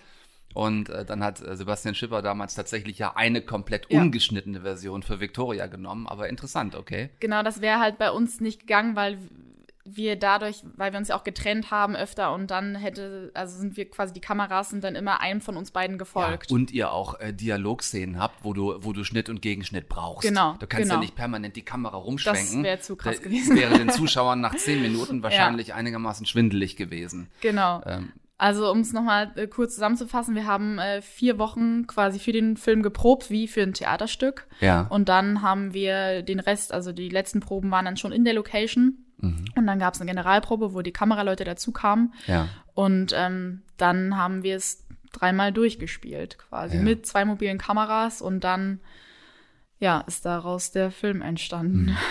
Und 0.53 0.89
äh, 0.89 1.03
dann 1.03 1.23
hat 1.23 1.41
äh, 1.41 1.55
Sebastian 1.57 1.95
Schipper 1.95 2.21
damals 2.21 2.53
tatsächlich 2.55 2.99
ja 2.99 3.13
eine 3.15 3.41
komplett 3.41 3.87
Ja. 3.91 3.99
ungeschnittene 4.01 4.61
Version 4.61 5.01
für 5.03 5.19
Victoria 5.19 5.65
genommen. 5.67 6.07
Aber 6.07 6.29
interessant, 6.29 6.75
okay. 6.75 7.09
Genau, 7.19 7.41
das 7.43 7.59
wäre 7.59 7.79
halt 7.79 7.97
bei 7.97 8.11
uns 8.11 8.39
nicht 8.39 8.61
gegangen, 8.61 8.95
weil 8.95 9.17
wir 9.85 10.15
dadurch, 10.15 10.63
weil 10.77 10.93
wir 10.93 10.97
uns 10.99 11.09
ja 11.09 11.15
auch 11.17 11.25
getrennt 11.25 11.69
haben 11.69 11.95
öfter 11.95 12.33
und 12.33 12.51
dann 12.51 12.75
hätte, 12.75 13.31
also 13.33 13.57
sind 13.59 13.75
wir 13.75 13.89
quasi, 13.89 14.13
die 14.13 14.21
Kameras 14.21 14.69
sind 14.69 14.83
dann 14.83 14.95
immer 14.95 15.19
einem 15.19 15.41
von 15.41 15.57
uns 15.57 15.71
beiden 15.71 15.97
gefolgt. 15.97 16.49
Ja, 16.51 16.55
und 16.55 16.71
ihr 16.71 16.91
auch 16.91 17.19
äh, 17.19 17.33
Dialogszenen 17.33 18.17
habt, 18.17 18.43
wo 18.45 18.53
du, 18.53 18.75
wo 18.79 18.93
du 18.93 19.03
Schnitt 19.03 19.27
und 19.29 19.41
Gegenschnitt 19.41 19.89
brauchst. 19.89 20.27
Genau, 20.27 20.55
Du 20.59 20.67
kannst 20.67 20.83
genau. 20.83 20.95
ja 20.95 20.99
nicht 21.01 21.15
permanent 21.15 21.55
die 21.57 21.63
Kamera 21.63 21.97
rumschwenken. 21.97 22.63
wär 22.63 22.79
zu 22.79 22.95
krass 22.95 23.17
Da- 23.17 23.23
gewesen. 23.23 23.57
wäre 23.57 23.77
den 23.77 23.89
Zuschauern 23.91 24.39
nach 24.39 24.55
zehn 24.55 24.81
Minuten 24.81 25.21
wahrscheinlich 25.21 25.73
einigermaßen 25.73 26.25
schwindelig 26.25 26.77
gewesen. 26.77 27.29
Genau. 27.41 27.81
Ähm, 27.85 28.13
Also 28.37 28.71
um 28.71 28.79
es 28.79 28.93
nochmal 28.93 29.31
äh, 29.35 29.47
kurz 29.47 29.73
zusammenzufassen, 29.75 30.33
wir 30.35 30.45
haben 30.47 30.79
äh, 30.79 31.01
vier 31.01 31.37
Wochen 31.39 31.87
quasi 31.87 32.19
für 32.19 32.31
den 32.31 32.55
Film 32.57 32.83
geprobt, 32.83 33.29
wie 33.29 33.47
für 33.49 33.61
ein 33.63 33.73
Theaterstück. 33.73 34.47
ja. 34.61 34.87
Und 34.89 35.09
dann 35.09 35.41
haben 35.41 35.73
wir 35.73 36.21
den 36.23 36.39
Rest, 36.39 36.71
also 36.73 36.93
die 36.93 37.09
letzten 37.09 37.41
Proben 37.41 37.69
waren 37.69 37.83
dann 37.85 37.97
schon 37.97 38.11
in 38.13 38.23
der 38.23 38.33
Location. 38.33 39.02
Mhm. 39.23 39.45
Und 39.55 39.67
dann 39.67 39.79
gab 39.79 39.93
es 39.93 40.01
eine 40.01 40.09
Generalprobe, 40.11 40.73
wo 40.73 40.81
die 40.81 40.91
Kameraleute 40.91 41.43
dazu 41.43 41.71
kamen. 41.71 42.13
ja. 42.27 42.47
Und 42.75 43.13
ähm, 43.15 43.61
dann 43.77 44.17
haben 44.17 44.41
wir 44.41 44.55
es 44.55 44.85
dreimal 45.11 45.51
durchgespielt, 45.51 46.39
quasi 46.39 46.77
Ja. 46.77 46.81
mit 46.81 47.05
zwei 47.05 47.23
mobilen 47.23 47.59
Kameras. 47.59 48.19
Und 48.21 48.43
dann, 48.43 48.79
ja, 49.79 50.01
ist 50.07 50.25
daraus 50.25 50.71
der 50.71 50.91
Film 50.91 51.21
entstanden. 51.21 51.95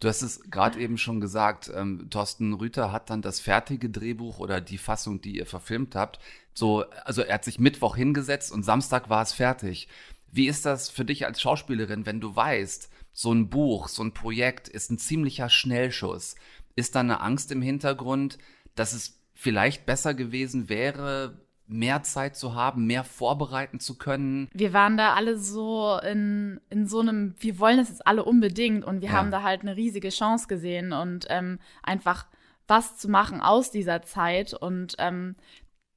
Du 0.00 0.08
hast 0.08 0.22
es 0.22 0.50
gerade 0.50 0.80
eben 0.80 0.96
schon 0.96 1.20
gesagt, 1.20 1.70
ähm, 1.76 2.08
Thorsten 2.08 2.54
Rüther 2.54 2.90
hat 2.90 3.10
dann 3.10 3.20
das 3.20 3.38
fertige 3.38 3.90
Drehbuch 3.90 4.38
oder 4.38 4.62
die 4.62 4.78
Fassung, 4.78 5.20
die 5.20 5.36
ihr 5.36 5.44
verfilmt 5.44 5.94
habt, 5.94 6.18
so, 6.54 6.86
also 7.04 7.20
er 7.20 7.34
hat 7.34 7.44
sich 7.44 7.58
Mittwoch 7.58 7.96
hingesetzt 7.96 8.50
und 8.50 8.62
Samstag 8.62 9.10
war 9.10 9.20
es 9.22 9.34
fertig. 9.34 9.88
Wie 10.32 10.46
ist 10.48 10.64
das 10.64 10.88
für 10.88 11.04
dich 11.04 11.26
als 11.26 11.42
Schauspielerin, 11.42 12.06
wenn 12.06 12.18
du 12.18 12.34
weißt, 12.34 12.88
so 13.12 13.32
ein 13.32 13.48
Buch, 13.50 13.88
so 13.88 14.02
ein 14.02 14.12
Projekt 14.14 14.68
ist 14.68 14.90
ein 14.90 14.98
ziemlicher 14.98 15.48
Schnellschuss? 15.48 16.34
Ist 16.76 16.94
da 16.94 17.00
eine 17.00 17.20
Angst 17.20 17.50
im 17.52 17.62
Hintergrund, 17.62 18.38
dass 18.74 18.92
es 18.92 19.20
vielleicht 19.34 19.86
besser 19.86 20.14
gewesen 20.14 20.68
wäre, 20.68 21.40
mehr 21.66 22.02
Zeit 22.02 22.36
zu 22.36 22.54
haben, 22.54 22.86
mehr 22.86 23.04
vorbereiten 23.04 23.78
zu 23.80 23.96
können? 23.96 24.48
wir 24.52 24.72
waren 24.72 24.96
da 24.96 25.14
alle 25.14 25.38
so 25.38 25.98
in, 26.02 26.60
in 26.68 26.86
so 26.86 27.00
einem, 27.00 27.34
wir 27.38 27.58
wollen 27.58 27.78
das 27.78 27.88
jetzt 27.90 28.06
alle 28.06 28.24
unbedingt 28.24 28.84
und 28.84 29.00
wir 29.02 29.08
Ja. 29.10 29.14
haben 29.14 29.30
da 29.30 29.42
halt 29.42 29.60
eine 29.62 29.76
riesige 29.76 30.08
Chance 30.08 30.48
gesehen 30.48 30.92
und 30.92 31.26
ähm, 31.30 31.58
einfach 31.82 32.26
was 32.66 32.98
zu 32.98 33.08
machen 33.08 33.40
aus 33.40 33.70
dieser 33.70 34.02
Zeit 34.02 34.52
und 34.54 34.94
ähm, 34.98 35.36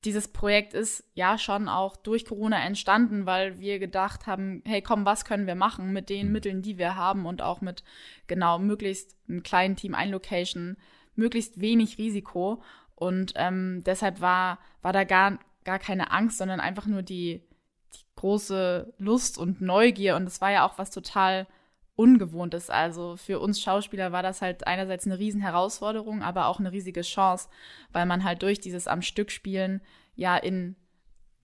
dieses 0.06 0.28
Projekt 0.28 0.74
ist 0.74 1.04
ja 1.14 1.38
schon 1.38 1.70
auch 1.70 1.96
durch 1.96 2.26
Corona 2.26 2.64
entstanden, 2.66 3.26
weil 3.26 3.60
wir 3.60 3.80
gedacht 3.80 4.28
haben, 4.28 4.62
hey 4.66 4.82
komm, 4.82 5.06
was 5.06 5.24
können 5.24 5.48
wir 5.48 5.56
machen 5.56 5.94
mit 5.94 6.10
den 6.10 6.32
Mitteln, 6.32 6.62
die 6.62 6.78
wir 6.78 6.96
haben 6.96 7.26
und 7.26 7.42
auch 7.42 7.62
mit 7.62 7.84
genau 8.28 8.60
möglichst 8.60 9.16
einem 9.28 9.44
kleinen 9.44 9.76
Team, 9.76 9.96
ein 9.96 10.12
Location, 10.12 10.78
möglichst 11.16 11.62
wenig 11.62 11.98
Risiko. 11.98 12.62
Und 12.96 13.34
ähm, 13.36 13.82
deshalb 13.86 14.20
war, 14.20 14.60
war 14.82 14.94
da 14.94 15.06
gar, 15.06 15.40
gar 15.64 15.80
keine 15.80 16.12
Angst, 16.12 16.38
sondern 16.38 16.60
einfach 16.60 16.86
nur 16.86 17.02
die, 17.02 17.48
die 17.96 18.06
große 18.16 18.94
Lust 18.98 19.38
und 19.38 19.62
Neugier. 19.62 20.16
Und 20.18 20.28
es 20.28 20.42
war 20.42 20.52
ja 20.52 20.68
auch 20.68 20.78
was 20.78 20.92
total 20.92 21.48
Ungewohntes. 21.96 22.70
Also 22.70 23.18
für 23.18 23.40
uns 23.40 23.62
Schauspieler 23.62 24.12
war 24.12 24.24
das 24.24 24.42
halt 24.42 24.66
einerseits 24.66 25.06
eine 25.06 25.20
riesen 25.20 25.42
Herausforderung, 25.42 26.24
aber 26.24 26.48
auch 26.48 26.60
eine 26.60 26.72
riesige 26.72 27.02
Chance, 27.02 27.50
weil 27.92 28.06
man 28.06 28.24
halt 28.24 28.42
durch 28.42 28.60
dieses 28.60 28.88
am 28.88 29.02
Stück 29.02 29.32
spielen 29.32 29.82
ja 30.16 30.38
in 30.38 30.76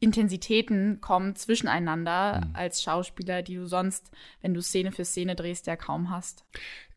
Intensitäten 0.01 1.01
kommt 1.01 1.37
zwischeneinander 1.37 2.47
als 2.53 2.81
Schauspieler, 2.81 3.41
die 3.41 3.55
du 3.55 3.67
sonst, 3.67 4.11
wenn 4.41 4.53
du 4.53 4.61
Szene 4.61 4.93
für 4.93 5.03
Szene 5.03 5.35
drehst, 5.35 5.67
ja 5.67 5.75
kaum 5.75 6.09
hast. 6.09 6.45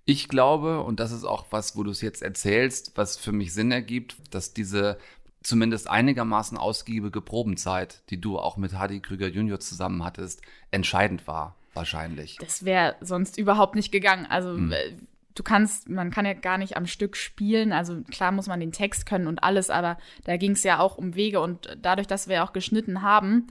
Ich 0.05 0.29
glaube, 0.29 0.83
und 0.83 1.01
das 1.01 1.11
ist 1.11 1.25
auch 1.25 1.47
was, 1.51 1.77
wo 1.77 1.83
du 1.83 1.91
es 1.91 2.01
jetzt 2.01 2.23
erzählst, 2.23 2.93
was 2.97 3.17
für 3.17 3.33
mich 3.33 3.55
Sinn 3.55 3.73
ergibt, 3.73 4.17
dass 4.31 4.55
diese 4.55 4.99
zumindest 5.43 5.89
einigermaßen 5.89 6.57
ausgiebige 6.57 7.21
Probenzeit, 7.21 8.03
die 8.11 8.21
du 8.21 8.39
auch 8.39 8.57
mit 8.57 8.75
Hardy 8.75 9.01
Krüger 9.01 9.29
Junior 9.29 9.59
zusammen 9.59 10.05
hattest, 10.05 10.43
entscheidend 10.71 11.27
war, 11.27 11.57
wahrscheinlich. 11.75 12.37
Das 12.41 12.65
wäre 12.65 12.97
sonst 13.01 13.39
überhaupt 13.39 13.75
nicht 13.75 13.93
gegangen. 13.93 14.27
Also 14.27 14.57
äh, 14.57 14.97
du 15.35 15.43
kannst, 15.43 15.89
man 15.89 16.11
kann 16.11 16.27
ja 16.27 16.35
gar 16.35 16.59
nicht 16.59 16.77
am 16.77 16.87
Stück 16.87 17.17
spielen. 17.17 17.73
Also 17.73 18.03
klar 18.03 18.33
muss 18.33 18.47
man 18.47 18.61
den 18.61 18.73
Text 18.73 19.07
können 19.07 19.27
und 19.27 19.43
alles, 19.43 19.71
aber 19.71 19.99
da 20.25 20.37
ging 20.37 20.53
es 20.53 20.63
ja 20.63 20.79
auch 20.79 20.99
um 20.99 21.15
Wege 21.15 21.41
und 21.41 21.77
dadurch, 21.81 22.07
dass 22.07 22.29
wir 22.29 22.45
auch 22.45 22.53
geschnitten 22.53 23.03
haben, 23.03 23.49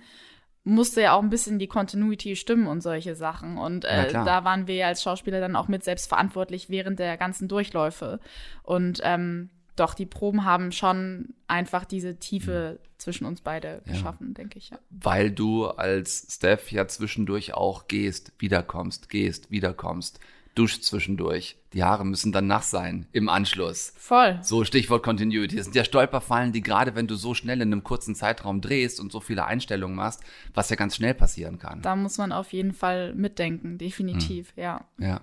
musste 0.64 1.02
ja 1.02 1.14
auch 1.14 1.24
ein 1.24 1.30
bisschen 1.32 1.58
die 1.58 1.68
Continuity 1.68 2.36
stimmen 2.36 2.68
und 2.68 2.82
solche 2.82 3.16
Sachen. 3.16 3.58
Und 3.58 3.84
äh, 3.86 4.12
da 4.12 4.44
waren 4.44 4.68
wir 4.68 4.76
ja 4.76 4.88
als 4.88 5.02
Schauspieler 5.02 5.40
dann 5.40 5.56
auch 5.56 5.68
mit 5.68 5.84
selbst 5.84 6.08
verantwortlich 6.08 6.70
während 6.70 7.00
der 7.00 7.18
ganzen 7.18 7.48
Durchläufe. 7.48 8.20
Und 8.62 9.02
ähm, 9.04 9.50
doch, 9.82 9.96
die 9.96 10.06
Proben 10.06 10.46
haben 10.46 10.72
schon 10.72 11.34
einfach 11.48 11.86
diese 11.86 12.18
Tiefe 12.18 12.80
zwischen 12.98 13.26
uns 13.26 13.42
beide 13.42 13.82
geschaffen, 13.86 14.36
denke 14.36 14.60
ich, 14.60 14.70
ja. 14.70 14.80
Weil 14.92 15.32
du 15.32 15.66
als 15.66 16.28
Steph 16.30 16.72
ja 16.72 16.88
zwischendurch 16.88 17.56
auch 17.56 17.88
gehst, 17.88 18.32
wiederkommst, 18.38 19.10
gehst, 19.10 19.50
wiederkommst, 19.50 20.20
duschst 20.54 20.84
zwischendurch. 20.84 21.58
Die 21.74 21.84
Haare 21.84 22.06
müssen 22.06 22.32
dann 22.32 22.46
nass 22.46 22.70
sein 22.70 23.08
im 23.12 23.30
Anschluss. 23.30 23.94
Voll. 23.98 24.38
So, 24.44 24.66
Stichwort 24.66 25.02
Continuity. 25.02 25.56
Das 25.56 25.66
sind 25.66 25.76
ja 25.76 25.84
Stolperfallen, 25.84 26.52
die 26.52 26.62
gerade 26.62 26.94
wenn 26.94 27.08
du 27.08 27.16
so 27.16 27.34
schnell 27.34 27.62
in 27.62 27.72
einem 27.72 27.84
kurzen 27.84 28.14
Zeitraum 28.14 28.62
drehst 28.62 29.00
und 29.00 29.12
so 29.12 29.20
viele 29.20 29.46
Einstellungen 29.46 29.96
machst, 29.96 30.22
was 30.54 30.70
ja 30.70 30.76
ganz 30.76 30.98
schnell 30.98 31.14
passieren 31.14 31.58
kann. 31.58 31.82
Da 31.82 31.96
muss 31.96 32.18
man 32.18 32.32
auf 32.32 32.54
jeden 32.54 32.74
Fall 32.74 33.16
mitdenken, 33.16 33.78
definitiv, 33.78 34.54
ja. 34.56 34.86
Ja. 35.00 35.22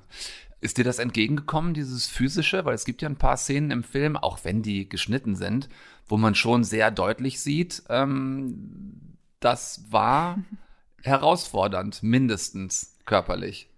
Ist 0.61 0.79
dir 0.79 0.85
das 0.85 0.99
entgegengekommen, 0.99 1.73
dieses 1.73 2.07
physische? 2.07 2.65
Weil 2.65 2.75
es 2.75 2.85
gibt 2.85 3.03
ja 3.03 3.09
ein 3.09 3.17
paar 3.17 3.37
Szenen 3.37 3.71
im 3.71 3.85
Film, 3.85 4.17
auch 4.17 4.41
wenn 4.43 4.63
die 4.63 4.89
geschnitten 4.89 5.37
sind, 5.37 5.69
wo 6.07 6.17
man 6.17 6.35
schon 6.35 6.65
sehr 6.65 6.91
deutlich 6.91 7.41
sieht, 7.41 7.85
ähm, 7.89 9.17
das 9.41 9.85
war 9.91 10.43
herausfordernd, 11.03 12.03
mindestens 12.03 12.97
körperlich. 13.05 13.71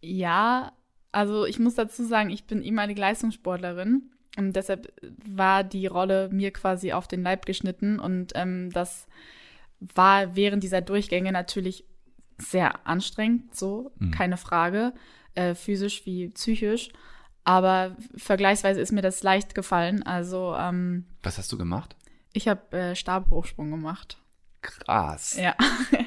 Ja, 0.00 0.72
also 1.10 1.44
ich 1.44 1.58
muss 1.58 1.74
dazu 1.74 2.04
sagen, 2.04 2.30
ich 2.30 2.44
bin 2.44 2.62
ehemalige 2.62 3.00
Leistungssportlerin 3.00 4.10
und 4.36 4.54
deshalb 4.54 4.92
war 5.26 5.64
die 5.64 5.86
Rolle 5.86 6.28
mir 6.30 6.52
quasi 6.52 6.92
auf 6.92 7.08
den 7.08 7.22
Leib 7.22 7.46
geschnitten 7.46 7.98
und 7.98 8.32
ähm, 8.36 8.70
das 8.70 9.08
war 9.80 10.36
während 10.36 10.62
dieser 10.62 10.82
Durchgänge 10.82 11.32
natürlich 11.32 11.84
sehr 12.36 12.86
anstrengend, 12.86 13.56
so, 13.56 13.90
keine 14.12 14.36
Frage, 14.36 14.92
äh, 15.38 15.54
physisch 15.54 16.04
wie 16.06 16.28
psychisch. 16.28 16.90
Aber 17.44 17.96
vergleichsweise 18.16 18.80
ist 18.80 18.92
mir 18.92 19.00
das 19.02 19.22
leicht 19.22 19.54
gefallen. 19.54 20.02
Also 20.02 20.54
ähm, 20.58 21.06
Was 21.22 21.38
hast 21.38 21.50
du 21.52 21.56
gemacht? 21.58 21.96
ich 22.34 22.46
habe 22.46 22.76
äh, 22.76 22.94
Stabhochsprung 22.94 23.70
gemacht. 23.70 24.18
Krass. 24.60 25.36
Ja. 25.36 25.54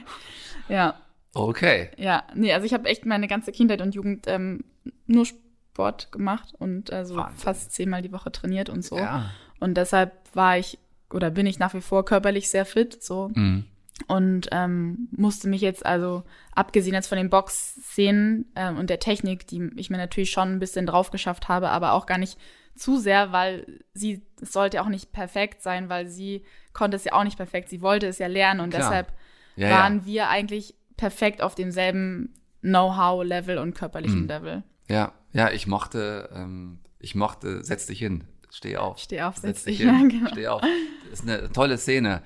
ja. 0.70 1.02
Okay. 1.34 1.90
Ja, 1.98 2.24
nee, 2.36 2.54
also 2.54 2.66
ich 2.66 2.74
habe 2.74 2.88
echt 2.88 3.06
meine 3.06 3.28
ganze 3.28 3.52
Kindheit 3.52 3.82
und 3.82 3.96
Jugend 3.96 4.28
ähm, 4.28 4.64
nur 5.08 5.26
Sport 5.26 6.12
gemacht 6.12 6.54
und 6.60 6.92
also 6.94 7.16
Wahnsinn. 7.16 7.38
fast 7.38 7.72
zehnmal 7.72 8.02
die 8.02 8.12
Woche 8.12 8.32
trainiert 8.32 8.70
und 8.70 8.84
so. 8.86 8.98
Ja. 8.98 9.32
Und 9.60 9.76
deshalb 9.76 10.14
war 10.34 10.58
ich 10.58 10.78
oder 11.10 11.32
bin 11.32 11.46
ich 11.46 11.60
nach 11.60 11.74
wie 11.74 11.82
vor 11.82 12.06
körperlich 12.06 12.50
sehr 12.50 12.66
fit, 12.66 13.02
so. 13.04 13.32
Mhm. 13.34 13.66
Und 14.08 14.48
ähm, 14.52 15.08
musste 15.12 15.48
mich 15.48 15.62
jetzt 15.62 15.86
also, 15.86 16.24
abgesehen 16.54 16.94
jetzt 16.94 17.08
von 17.08 17.18
den 17.18 17.30
Box-Szenen 17.30 18.52
ähm, 18.56 18.78
und 18.78 18.90
der 18.90 19.00
Technik, 19.00 19.48
die 19.48 19.70
ich 19.76 19.90
mir 19.90 19.98
natürlich 19.98 20.32
schon 20.32 20.54
ein 20.54 20.60
bisschen 20.60 20.86
drauf 20.86 21.12
geschafft 21.12 21.48
habe, 21.48 21.70
aber 21.70 21.94
auch 21.94 22.06
gar 22.06 22.18
nicht 22.18 22.38
zu 22.76 22.98
sehr, 22.98 23.32
weil 23.32 23.80
sie, 23.94 24.22
es 24.42 24.54
sollte 24.54 24.82
auch 24.82 24.88
nicht 24.88 25.12
perfekt 25.12 25.62
sein, 25.62 25.90
weil 25.90 26.08
sie 26.08 26.46
konnte 26.74 26.96
es 26.96 27.04
ja 27.04 27.14
auch 27.14 27.24
nicht 27.24 27.38
perfekt. 27.38 27.70
Sie 27.70 27.82
wollte 27.82 28.08
es 28.08 28.18
ja 28.18 28.28
lernen 28.28 28.60
und 28.62 28.70
Klar. 28.70 28.82
deshalb 28.82 29.14
Ja, 29.56 29.70
waren 29.70 30.00
ja. 30.00 30.06
wir 30.06 30.30
eigentlich 30.30 30.76
perfekt 30.98 31.42
auf 31.42 31.54
demselben 31.56 32.34
Know-how-Level 32.62 33.58
und 33.58 33.74
körperlichen 33.76 34.22
Mhm. 34.24 34.28
Level. 34.28 34.64
Ja, 34.88 35.14
ja, 35.34 35.52
ich 35.52 35.68
mochte, 35.68 36.30
ähm, 36.34 36.80
ich 37.00 37.16
mochte, 37.16 37.64
setz 37.64 37.88
dich 37.88 38.00
hin, 38.00 38.24
steh 38.50 38.78
auf. 38.78 39.00
Steh 39.00 39.22
auf, 39.22 39.38
setz 39.38 39.64
dich 39.64 39.78
hin, 39.78 39.96
hin, 39.98 40.10
genau. 40.20 40.30
steh 40.32 40.48
auf. 40.48 40.62
Das 41.10 41.20
ist 41.20 41.28
eine 41.30 41.52
tolle 41.52 41.78
Szene, 41.78 42.22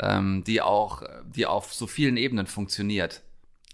ähm, 0.00 0.44
die 0.44 0.60
auch, 0.62 1.02
die 1.24 1.46
auf 1.46 1.72
so 1.72 1.86
vielen 1.86 2.16
Ebenen 2.16 2.46
funktioniert. 2.46 3.22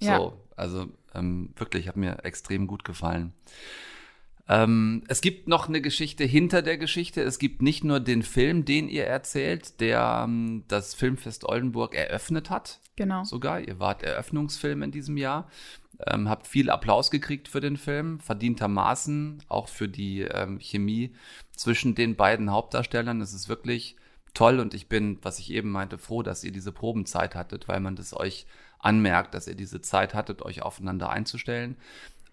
So, 0.01 0.07
Ja. 0.09 0.33
also 0.57 0.87
ähm, 1.15 1.51
wirklich, 1.57 1.89
hat 1.89 1.97
mir 1.97 2.25
extrem 2.25 2.67
gut 2.67 2.85
gefallen. 2.85 3.33
Ähm, 4.49 5.05
es 5.09 5.21
gibt 5.21 5.47
noch 5.47 5.69
eine 5.69 5.81
Geschichte 5.81 6.25
hinter 6.25 6.63
der 6.63 6.77
Geschichte. 6.77 7.23
Es 7.23 7.39
gibt 7.39 7.63
nicht 7.63 7.85
nur 7.85 8.01
den 8.01 8.23
Film, 8.23 8.65
den 8.65 8.89
ihr 8.89 9.05
erzählt, 9.07 9.81
der 9.81 10.25
ähm, 10.27 10.65
das 10.69 10.95
Filmfest 10.95 11.45
Oldenburg 11.45 11.95
eröffnet 11.95 12.51
hat 12.51 12.81
Genau. 12.97 13.25
sogar. 13.25 13.61
Ihr 13.61 13.79
wart 13.79 14.03
Eröffnungsfilm 14.03 14.83
in 14.83 14.91
diesem 14.91 15.17
Jahr. 15.17 15.49
Ähm, 16.07 16.29
habt 16.29 16.49
viel 16.49 16.71
Applaus 16.71 17.11
gekriegt 17.13 17.47
für 17.47 17.61
den 17.61 17.77
Film, 17.77 18.19
verdientermaßen 18.19 19.45
auch 19.49 19.69
für 19.69 19.89
die 19.89 20.23
ähm, 20.23 20.59
Chemie 20.59 21.15
zwischen 21.55 21.95
den 21.95 22.17
beiden 22.17 22.51
Hauptdarstellern. 22.51 23.21
Es 23.21 23.33
ist 23.33 23.49
wirklich 23.49 23.95
toll 24.35 24.61
und 24.61 24.75
ich 24.75 24.89
bin, 24.89 25.19
was 25.23 25.39
ich 25.39 25.51
eben 25.53 25.71
meinte, 25.71 25.99
froh, 25.99 26.23
dass 26.23 26.45
ihr 26.45 26.53
diese 26.53 26.73
Probenzeit 26.73 27.35
hattet, 27.35 27.69
weil 27.69 27.81
man 27.81 27.97
das 27.97 28.15
euch 28.15 28.47
anmerkt, 28.79 29.35
dass 29.35 29.47
ihr 29.47 29.55
diese 29.55 29.81
Zeit 29.81 30.15
hattet, 30.15 30.43
euch 30.43 30.63
aufeinander 30.63 31.11
einzustellen. 31.11 31.77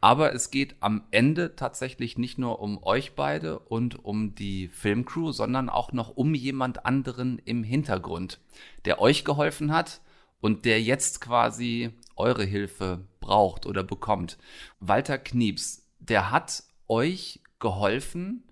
Aber 0.02 0.34
es 0.34 0.50
geht 0.50 0.78
am 0.80 1.04
Ende 1.12 1.58
tatsächlich 1.58 2.18
nicht 2.18 2.38
nur 2.38 2.62
um 2.62 2.82
euch 2.84 3.16
beide 3.16 3.60
und 3.60 4.04
um 4.04 4.34
die 4.34 4.70
Filmcrew, 4.70 5.34
sondern 5.34 5.70
auch 5.70 5.92
noch 5.92 6.16
um 6.16 6.34
jemand 6.34 6.86
anderen 6.86 7.38
im 7.40 7.64
Hintergrund, 7.64 8.40
der 8.86 9.02
euch 9.02 9.26
geholfen 9.26 9.74
hat 9.74 10.00
und 10.40 10.64
der 10.64 10.82
jetzt 10.82 11.20
quasi 11.20 11.92
eure 12.16 12.46
Hilfe 12.46 13.06
braucht 13.20 13.66
oder 13.66 13.84
bekommt. 13.84 14.38
Walter 14.80 15.18
Knieps, 15.18 15.86
der 16.00 16.32
hat 16.32 16.64
euch 16.88 17.42
geholfen, 17.60 18.44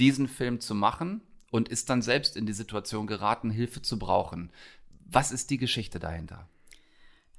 diesen 0.00 0.26
Film 0.26 0.58
zu 0.58 0.74
machen 0.74 1.22
und 1.50 1.68
ist 1.68 1.90
dann 1.90 2.02
selbst 2.02 2.36
in 2.36 2.46
die 2.46 2.52
Situation 2.52 3.06
geraten, 3.06 3.50
Hilfe 3.50 3.82
zu 3.82 3.98
brauchen. 3.98 4.50
Was 5.06 5.32
ist 5.32 5.50
die 5.50 5.58
Geschichte 5.58 5.98
dahinter? 5.98 6.48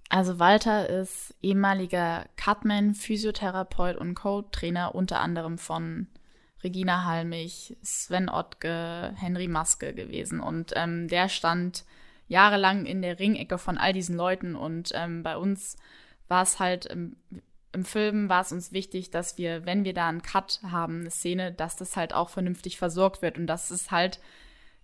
Also 0.09 0.39
Walter 0.39 0.89
ist 0.89 1.33
ehemaliger 1.41 2.25
Cutman, 2.35 2.95
Physiotherapeut 2.95 3.95
und 3.95 4.13
Co-Trainer 4.13 4.93
unter 4.93 5.21
anderem 5.21 5.57
von 5.57 6.07
Regina 6.63 7.05
Halmich, 7.05 7.77
Sven 7.81 8.27
Ottke, 8.27 9.13
Henry 9.15 9.47
Maske 9.47 9.93
gewesen. 9.93 10.41
Und 10.41 10.73
ähm, 10.75 11.07
der 11.07 11.29
stand 11.29 11.85
jahrelang 12.27 12.85
in 12.85 13.01
der 13.01 13.19
Ringecke 13.19 13.57
von 13.57 13.77
all 13.77 13.93
diesen 13.93 14.17
Leuten. 14.17 14.55
Und 14.55 14.91
ähm, 14.93 15.23
bei 15.23 15.37
uns 15.37 15.77
war 16.27 16.43
es 16.43 16.59
halt 16.59 16.85
im, 16.87 17.15
im 17.73 17.85
Film 17.85 18.27
war 18.29 18.41
es 18.41 18.51
uns 18.51 18.71
wichtig, 18.71 19.11
dass 19.11 19.37
wir, 19.37 19.65
wenn 19.65 19.85
wir 19.85 19.93
da 19.93 20.09
einen 20.09 20.21
Cut 20.21 20.59
haben, 20.63 21.01
eine 21.01 21.11
Szene, 21.11 21.51
dass 21.53 21.77
das 21.77 21.95
halt 21.95 22.13
auch 22.13 22.29
vernünftig 22.29 22.77
versorgt 22.77 23.21
wird 23.21 23.37
und 23.37 23.47
dass 23.47 23.71
es 23.71 23.91
halt 23.91 24.19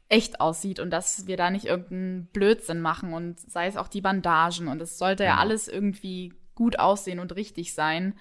echt 0.09 0.39
aussieht 0.39 0.79
und 0.79 0.89
dass 0.89 1.27
wir 1.27 1.35
da 1.35 1.49
nicht 1.49 1.65
irgendeinen 1.65 2.27
Blödsinn 2.27 2.79
machen 2.79 3.13
und 3.13 3.39
sei 3.39 3.67
es 3.67 3.75
auch 3.75 3.89
die 3.89 3.99
Bandagen 4.01 4.69
und 4.69 4.81
es 4.81 4.97
sollte 4.97 5.25
ja 5.25 5.33
Mhm. 5.33 5.39
alles 5.39 5.67
irgendwie 5.67 6.33
gut 6.55 6.79
aussehen 6.79 7.19
und 7.19 7.35
richtig 7.35 7.73
sein. 7.73 8.13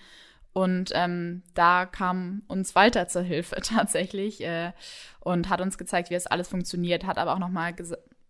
Und 0.53 0.91
ähm, 0.95 1.43
da 1.55 1.85
kam 1.87 2.43
uns 2.49 2.75
Walter 2.75 3.09
zur 3.09 3.23
Hilfe 3.23 3.57
tatsächlich 3.63 4.43
äh, 4.43 4.73
und 5.21 5.49
hat 5.49 5.61
uns 5.61 5.79
gezeigt, 5.79 6.11
wie 6.11 6.15
es 6.15 6.27
alles 6.27 6.49
funktioniert, 6.49 7.05
hat 7.05 7.19
aber 7.19 7.35
auch 7.35 7.39
nochmal 7.39 7.75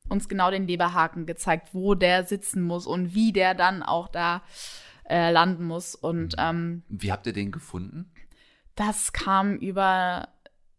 uns 0.09 0.28
genau 0.28 0.50
den 0.50 0.66
Leberhaken 0.66 1.25
gezeigt, 1.25 1.69
wo 1.73 1.95
der 1.95 2.25
sitzen 2.25 2.62
muss 2.62 2.87
und 2.87 3.14
wie 3.14 3.33
der 3.33 3.55
dann 3.55 3.83
auch 3.83 4.09
da 4.09 4.43
äh, 5.09 5.31
landen 5.31 5.65
muss. 5.65 5.95
Und 5.95 6.35
ähm, 6.39 6.83
Wie 6.89 7.13
habt 7.13 7.27
ihr 7.27 7.33
den 7.33 7.53
gefunden? 7.53 8.11
das 8.75 9.13
kam 9.15 9.57
über 9.57 10.29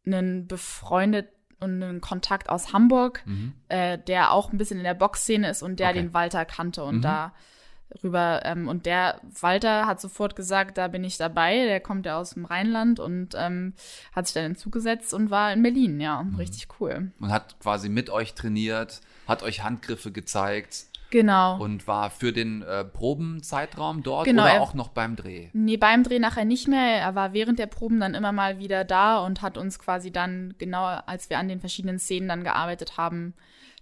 einen 0.06 0.48
befreundeten 0.48 1.32
und 1.60 1.82
einen 1.82 2.02
Kontakt 2.02 2.50
aus 2.50 2.72
Hamburg, 2.72 3.24
äh, 3.70 3.98
der 3.98 4.32
auch 4.32 4.52
ein 4.52 4.60
bisschen 4.60 4.78
in 4.78 4.84
der 4.84 4.94
Boxszene 4.94 5.50
ist 5.50 5.64
und 5.64 5.80
der 5.80 5.90
Okay. 5.90 5.98
den 6.02 6.14
Walter 6.14 6.46
kannte 6.46 6.84
und 6.84 6.98
Mhm. 6.98 7.02
da 7.02 7.34
rüber 8.04 8.42
ähm, 8.46 8.68
und 8.68 8.86
der 8.86 9.20
Walter 9.42 9.88
hat 9.88 10.00
sofort 10.00 10.36
gesagt, 10.36 10.78
da 10.78 10.88
bin 10.90 11.04
ich 11.04 11.18
dabei. 11.18 11.66
Der 11.66 11.80
kommt 11.80 12.06
ja 12.06 12.20
aus 12.20 12.32
dem 12.36 12.46
Rheinland 12.46 13.00
und 13.00 13.34
ähm, 13.36 13.74
hat 14.14 14.28
sich 14.28 14.36
dann 14.36 14.44
hinzugesetzt 14.44 15.14
und 15.16 15.32
war 15.32 15.52
in 15.52 15.64
Berlin. 15.64 16.00
Ja, 16.00 16.22
Mhm. 16.22 16.36
richtig 16.36 16.68
cool. 16.80 17.12
Man 17.18 17.32
hat 17.32 17.60
quasi 17.60 17.90
mit 17.90 18.12
euch 18.12 18.36
trainiert, 18.36 19.02
hat 19.28 19.42
euch 19.42 19.64
Handgriffe 19.64 20.12
gezeigt 20.12 20.86
Genau. 21.10 21.58
und 21.62 21.88
war 21.88 22.10
für 22.10 22.34
den 22.34 22.62
äh, 22.64 22.84
Probenzeitraum 22.84 24.04
dort 24.04 24.26
Genau, 24.26 24.44
oder 24.44 24.54
er- 24.56 24.62
auch 24.62 24.74
noch 24.74 24.90
beim 24.90 25.16
Dreh. 25.16 25.50
Nee, 25.54 25.78
beim 25.78 26.04
Dreh 26.04 26.20
nachher 26.20 26.46
nicht 26.46 26.68
mehr. 26.68 27.00
Er 27.00 27.16
war 27.16 27.34
während 27.34 27.60
der 27.60 27.68
Proben 27.68 28.00
dann 28.00 28.14
immer 28.14 28.32
mal 28.32 28.60
wieder 28.60 28.84
da 28.84 29.20
und 29.20 29.42
hat 29.42 29.58
uns 29.58 29.80
quasi 29.80 30.12
dann, 30.12 30.54
genau 30.58 30.84
als 30.86 31.30
wir 31.30 31.40
an 31.40 31.48
den 31.48 31.60
verschiedenen 31.60 32.00
Szenen 32.00 32.28
dann 32.28 32.44
gearbeitet 32.44 32.98
haben, 32.98 33.34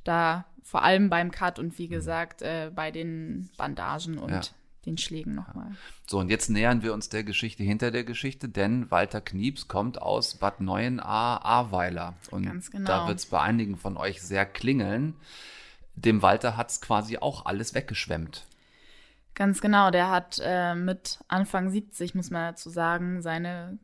da 0.04 0.46
vor 0.64 0.84
allem 0.84 1.10
beim 1.10 1.32
Cut 1.32 1.58
und 1.60 1.78
wie 1.80 1.88
gesagt 1.88 2.42
äh, 2.42 2.72
bei 2.74 2.92
den 2.92 3.50
Bandagen 3.58 4.18
und 4.18 4.32
Ja. 4.32 4.42
den 4.86 4.98
Schlägen 5.00 5.34
nochmal. 5.36 5.72
So, 6.08 6.20
und 6.20 6.30
jetzt 6.30 6.50
nähern 6.50 6.84
wir 6.84 6.94
uns 6.94 7.10
der 7.10 7.24
Geschichte 7.24 7.64
hinter 7.64 7.90
der 7.92 8.04
Geschichte, 8.04 8.50
denn 8.50 8.90
Walter 8.92 9.22
Knieps 9.22 9.68
kommt 9.68 10.00
aus 10.02 10.36
Bad 10.36 10.62
Neuenahr-Ahrweiler. 10.62 12.14
Und 12.32 12.46
Ganz 12.46 12.72
genau. 12.72 12.86
da 12.88 13.08
wird 13.08 13.20
es 13.20 13.26
bei 13.26 13.42
einigen 13.42 13.78
von 13.78 13.98
euch 13.98 14.22
sehr 14.22 14.46
klingeln. 14.46 15.16
Dem 15.96 16.22
Walter 16.22 16.58
hat 16.58 16.72
es 16.72 16.82
quasi 16.82 17.18
auch 17.18 17.46
alles 17.46 17.74
weggeschwemmt. 17.74 18.46
Ganz 19.34 19.60
genau, 19.60 19.92
der 19.92 20.10
hat 20.10 20.40
äh, 20.42 20.76
mit 20.76 21.20
Anfang 21.28 21.70
70, 21.70 22.16
muss 22.16 22.32
man 22.32 22.54
dazu 22.54 22.70
sagen, 22.70 23.22
seine 23.22 23.78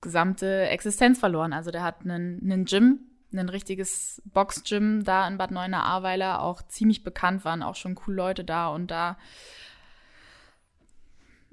gesamte 0.00 0.68
Existenz 0.68 1.18
verloren. 1.18 1.52
Also 1.52 1.70
der 1.70 1.84
hat 1.84 2.02
einen, 2.02 2.64
Gym, 2.64 3.00
ein 3.32 3.48
richtiges 3.48 4.20
Box-Gym 4.24 5.04
da 5.04 5.26
in 5.28 5.38
Bad 5.38 5.52
Neuenahr-Ahrweiler, 5.52 6.42
auch 6.42 6.62
ziemlich 6.62 7.04
bekannt, 7.04 7.44
waren 7.44 7.62
auch 7.62 7.76
schon 7.76 7.94
coole 7.94 8.16
Leute 8.16 8.44
da 8.44 8.68
und 8.68 8.90
da 8.90 9.16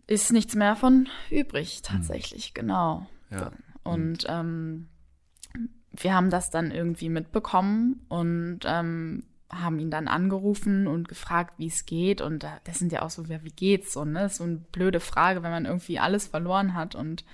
ist 0.07 0.31
nichts 0.33 0.55
mehr 0.55 0.75
von 0.75 1.07
übrig, 1.29 1.83
tatsächlich, 1.83 2.55
genau. 2.55 3.05
Ja. 3.29 3.51
Und 3.83 4.25
ähm, 4.27 4.89
wir 5.91 6.15
haben 6.15 6.31
das 6.31 6.49
dann 6.49 6.71
irgendwie 6.71 7.09
mitbekommen 7.09 8.05
und 8.09 8.61
ähm, 8.65 9.23
haben 9.51 9.79
ihn 9.79 9.89
dann 9.91 10.07
angerufen 10.07 10.87
und 10.87 11.07
gefragt, 11.07 11.55
wie 11.57 11.67
es 11.67 11.85
geht. 11.85 12.21
Und 12.21 12.43
da- 12.43 12.59
das 12.65 12.79
sind 12.79 12.91
ja 12.91 13.01
auch 13.01 13.09
so, 13.09 13.23
ja, 13.23 13.43
wie 13.43 13.51
geht's? 13.51 13.93
So, 13.93 14.05
ne? 14.05 14.21
Das 14.21 14.33
ist 14.33 14.37
so 14.39 14.43
eine 14.43 14.57
blöde 14.57 14.99
Frage, 14.99 15.41
wenn 15.43 15.51
man 15.51 15.65
irgendwie 15.65 15.99
alles 15.99 16.27
verloren 16.27 16.73
hat. 16.75 16.93
Und 16.95 17.25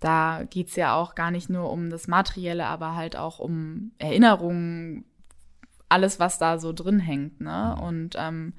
da 0.00 0.44
geht's 0.50 0.76
ja 0.76 0.94
auch 0.94 1.14
gar 1.14 1.30
nicht 1.30 1.48
nur 1.50 1.70
um 1.70 1.90
das 1.90 2.08
Materielle, 2.08 2.66
aber 2.66 2.94
halt 2.94 3.16
auch 3.16 3.38
um 3.38 3.92
Erinnerungen, 3.98 5.04
alles, 5.88 6.18
was 6.20 6.38
da 6.38 6.58
so 6.58 6.72
drin 6.72 7.00
hängt. 7.00 7.40
Ne? 7.40 7.76
Und 7.80 8.14
ähm, 8.18 8.52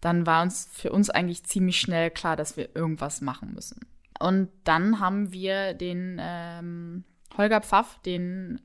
dann 0.00 0.24
war 0.26 0.42
uns 0.42 0.68
für 0.72 0.92
uns 0.92 1.10
eigentlich 1.10 1.44
ziemlich 1.44 1.78
schnell 1.80 2.10
klar, 2.10 2.36
dass 2.36 2.56
wir 2.56 2.74
irgendwas 2.74 3.20
machen 3.20 3.52
müssen. 3.54 3.80
Und 4.18 4.48
dann 4.64 5.00
haben 5.00 5.32
wir 5.32 5.74
den 5.74 6.18
ähm, 6.20 7.04
Holger 7.36 7.60
Pfaff, 7.60 8.00
den, 8.02 8.60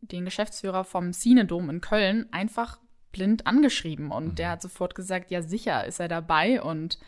den 0.00 0.24
Geschäftsführer 0.24 0.84
vom 0.84 1.12
Cinedom 1.12 1.68
in 1.70 1.80
Köln, 1.80 2.26
einfach 2.32 2.78
blind 3.12 3.46
angeschrieben. 3.46 4.10
Und 4.10 4.38
der 4.38 4.50
hat 4.50 4.62
sofort 4.62 4.94
gesagt, 4.94 5.30
ja 5.30 5.42
sicher 5.42 5.86
ist 5.86 6.00
er 6.00 6.08
dabei. 6.08 6.62
Und 6.62 6.98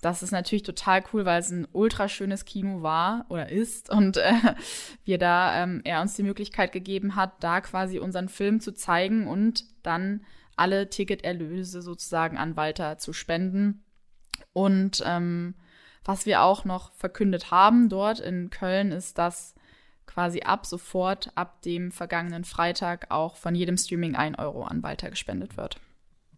das 0.00 0.22
ist 0.22 0.30
natürlich 0.30 0.62
total 0.62 1.02
cool, 1.12 1.24
weil 1.24 1.40
es 1.40 1.50
ein 1.50 1.66
ultra 1.72 2.08
schönes 2.08 2.44
Kino 2.44 2.82
war 2.82 3.26
oder 3.28 3.48
ist 3.48 3.90
und 3.90 4.16
äh, 4.16 4.32
wir 5.04 5.18
da 5.18 5.62
ähm, 5.62 5.80
er 5.84 6.00
uns 6.00 6.14
die 6.14 6.22
Möglichkeit 6.22 6.70
gegeben 6.72 7.16
hat, 7.16 7.42
da 7.42 7.60
quasi 7.60 7.98
unseren 7.98 8.28
Film 8.28 8.60
zu 8.60 8.72
zeigen 8.72 9.26
und 9.26 9.64
dann 9.82 10.24
alle 10.56 10.88
Ticketerlöse 10.88 11.82
sozusagen 11.82 12.36
an 12.36 12.56
Walter 12.56 12.98
zu 12.98 13.12
spenden. 13.12 13.84
Und 14.52 15.02
ähm, 15.04 15.54
was 16.04 16.26
wir 16.26 16.42
auch 16.42 16.64
noch 16.64 16.92
verkündet 16.94 17.50
haben 17.50 17.88
dort 17.88 18.20
in 18.20 18.50
Köln 18.50 18.92
ist, 18.92 19.18
dass 19.18 19.54
quasi 20.18 20.40
ab 20.40 20.66
sofort, 20.66 21.30
ab 21.36 21.62
dem 21.62 21.92
vergangenen 21.92 22.42
Freitag 22.42 23.06
auch 23.10 23.36
von 23.36 23.54
jedem 23.54 23.76
Streaming 23.76 24.16
ein 24.16 24.34
Euro 24.34 24.64
an 24.64 24.82
Walter 24.82 25.10
gespendet 25.10 25.56
wird. 25.56 25.78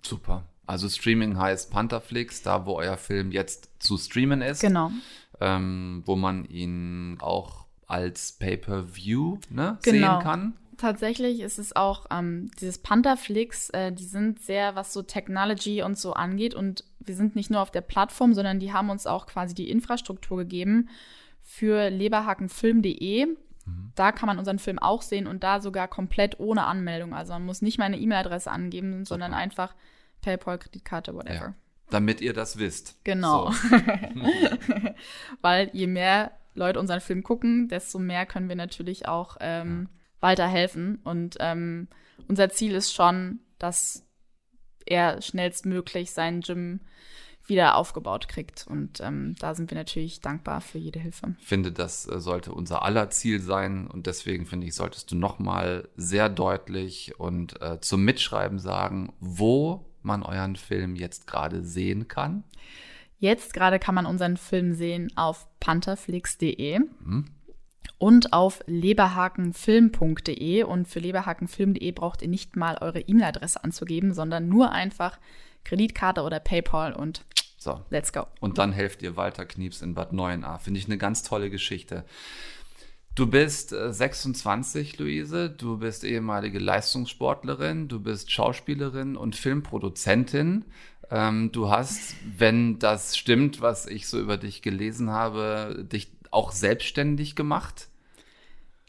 Super. 0.03 0.45
Also 0.67 0.87
Streaming 0.87 1.39
heißt 1.39 1.71
Pantherflix, 1.71 2.43
da 2.43 2.67
wo 2.67 2.75
euer 2.75 2.99
Film 2.99 3.33
jetzt 3.33 3.71
zu 3.79 3.97
streamen 3.97 4.43
ist. 4.43 4.61
Genau. 4.61 4.91
Ähm, 5.41 6.03
wo 6.05 6.15
man 6.15 6.45
ihn 6.45 7.17
auch 7.23 7.65
als 7.87 8.33
Pay-per-View 8.33 9.39
ne, 9.49 9.79
Genau. 9.83 10.17
sehen 10.19 10.23
kann. 10.23 10.53
tatsächlich 10.77 11.41
ist 11.41 11.59
es 11.59 11.75
auch 11.75 12.05
ähm, 12.11 12.51
dieses 12.61 12.77
Pantherflix, 12.77 13.71
äh, 13.71 13.93
die 13.93 14.05
sind 14.05 14.41
sehr, 14.41 14.77
was 14.77 14.93
so 14.93 15.01
Technology 15.01 15.83
und 15.83 15.97
so 15.99 16.13
angeht. 16.13 16.55
Und 16.55 16.85
wir 16.99 17.15
sind 17.15 17.35
nicht 17.35 17.51
nur 17.51 17.63
auf 17.63 17.71
der 17.71 17.81
Plattform, 17.81 18.35
sondern 18.35 18.61
die 18.61 18.75
haben 18.75 18.91
uns 18.91 19.07
auch 19.07 19.25
quasi 19.25 19.55
die 19.55 19.71
Infrastruktur 19.71 20.37
gegeben 20.37 20.91
für 21.43 21.89
leberhakenfilm.de. 21.89 23.27
Mhm. 23.71 23.93
Da 23.95 24.13
kann 24.13 24.27
man 24.27 24.39
unseren 24.39 24.59
Film 24.59 24.79
auch 24.79 25.03
sehen 25.03 25.27
und 25.27 25.43
da 25.43 25.61
sogar 25.61 25.89
komplett 25.89 26.39
ohne 26.41 26.65
Anmeldung. 26.65 27.15
Also 27.15 27.33
man 27.33 27.47
muss 27.47 27.63
nicht 27.63 27.79
meine 27.79 27.99
E-Mail-Adresse 27.99 28.51
angeben, 28.51 28.93
Super. 28.93 29.07
sondern 29.07 29.35
einfach 29.35 29.75
PayPal, 30.23 30.59
Kreditkarte, 30.59 31.15
whatever. 31.15 31.35
Ja, 31.35 31.55
damit 31.91 32.21
ihr 32.21 32.33
das 32.33 32.59
wisst. 32.59 32.97
Genau. 33.05 33.51
So. 33.51 33.77
Weil 35.41 35.71
je 35.73 35.87
mehr 35.87 36.33
Leute 36.55 36.81
unseren 36.81 37.01
Film 37.01 37.23
gucken, 37.23 37.69
desto 37.69 37.99
mehr 37.99 38.27
können 38.27 38.49
wir 38.49 38.57
natürlich 38.57 39.09
auch 39.09 39.37
ähm, 39.41 39.89
weiterhelfen. 40.21 40.97
Und 41.05 41.37
ähm, 41.41 41.89
unser 42.29 42.51
Ziel 42.51 42.75
ist 42.75 42.93
schon, 42.93 43.41
dass 43.59 44.07
er 44.87 45.23
schnellstmöglich 45.23 46.11
seinen 46.11 46.41
Gym 46.41 46.81
wieder 47.51 47.77
aufgebaut 47.77 48.29
kriegt. 48.29 48.67
Und 48.67 49.01
ähm, 49.01 49.35
da 49.39 49.55
sind 49.55 49.71
wir 49.71 49.77
natürlich 49.77 50.21
dankbar 50.21 50.63
für 50.63 50.79
jede 50.79 50.99
Hilfe. 50.99 51.35
Ich 51.39 51.47
finde, 51.47 51.73
das 51.73 52.09
äh, 52.09 52.19
sollte 52.21 52.53
unser 52.53 52.83
aller 52.83 53.11
Ziel 53.11 53.41
sein. 53.41 53.87
Und 53.87 54.07
deswegen 54.07 54.47
finde 54.47 54.67
ich, 54.67 54.75
solltest 54.75 55.11
du 55.11 55.17
nochmal 55.17 55.89
sehr 55.97 56.31
deutlich 56.31 57.19
und 57.19 57.61
äh, 57.61 57.79
zum 57.81 58.05
Mitschreiben 58.05 58.59
sagen, 58.59 59.13
wo 59.21 59.85
man 60.03 60.23
euren 60.23 60.57
Film 60.57 60.97
jetzt 60.97 61.27
gerade 61.27 61.63
sehen 61.63 62.09
kann. 62.09 62.45
Jetzt 63.19 63.53
gerade 63.53 63.79
kann 63.79 63.95
man 63.95 64.07
unseren 64.07 64.39
Film 64.39 64.73
sehen 64.73 65.13
auf 65.17 65.47
pantherflix.de. 65.61 66.79
Mhm 66.79 67.27
und 68.01 68.33
auf 68.33 68.65
leberhakenfilm.de. 68.67 70.65
Und 70.65 70.89
für 70.89 70.99
leberhakenfilm.de 71.01 71.93
braucht 71.93 72.23
ihr 72.23 72.29
nicht 72.29 72.57
mal 72.57 72.79
eure 72.81 73.01
E-Mail-Adresse 73.01 73.63
anzugeben, 73.63 74.15
sondern 74.15 74.49
nur 74.49 74.73
einfach 74.73 75.19
Kreditkarte 75.65 76.23
oder 76.23 76.41
PayPal 76.41 76.95
und 76.95 77.27
so. 77.61 77.83
let's 77.91 78.13
go. 78.13 78.27
Und 78.41 78.57
dann 78.57 78.73
helft 78.73 79.03
ihr 79.03 79.17
Walter 79.17 79.45
Knieps 79.45 79.83
in 79.83 79.95
Bad 79.95 80.15
Neuenahr. 80.15 80.59
Finde 80.59 80.81
ich 80.81 80.87
eine 80.87 80.97
ganz 80.97 81.23
tolle 81.23 81.51
Geschichte. 81.51 82.05
Du 83.15 83.27
bist 83.27 83.69
26, 83.69 84.95
äh, 84.99 85.03
Luise. 85.03 85.51
Du 85.51 85.77
bist 85.77 86.05
ehemalige 86.05 86.59
Leistungssportlerin. 86.59 87.89
Du 87.89 88.01
bist 88.01 88.33
Schauspielerin 88.33 89.15
und 89.15 89.37
Filmproduzentin. 89.37 90.65
Ähm, 91.11 91.53
du 91.53 91.71
hast, 91.71 92.15
wenn 92.39 92.79
das 92.79 93.19
stimmt, 93.19 93.61
was 93.61 93.87
ich 93.87 94.09
so 94.09 94.19
über 94.19 94.39
dich 94.39 94.63
gelesen 94.63 95.11
habe, 95.11 95.85
dich 95.87 96.13
auch 96.31 96.53
selbstständig 96.53 97.37
gemacht? 97.37 97.89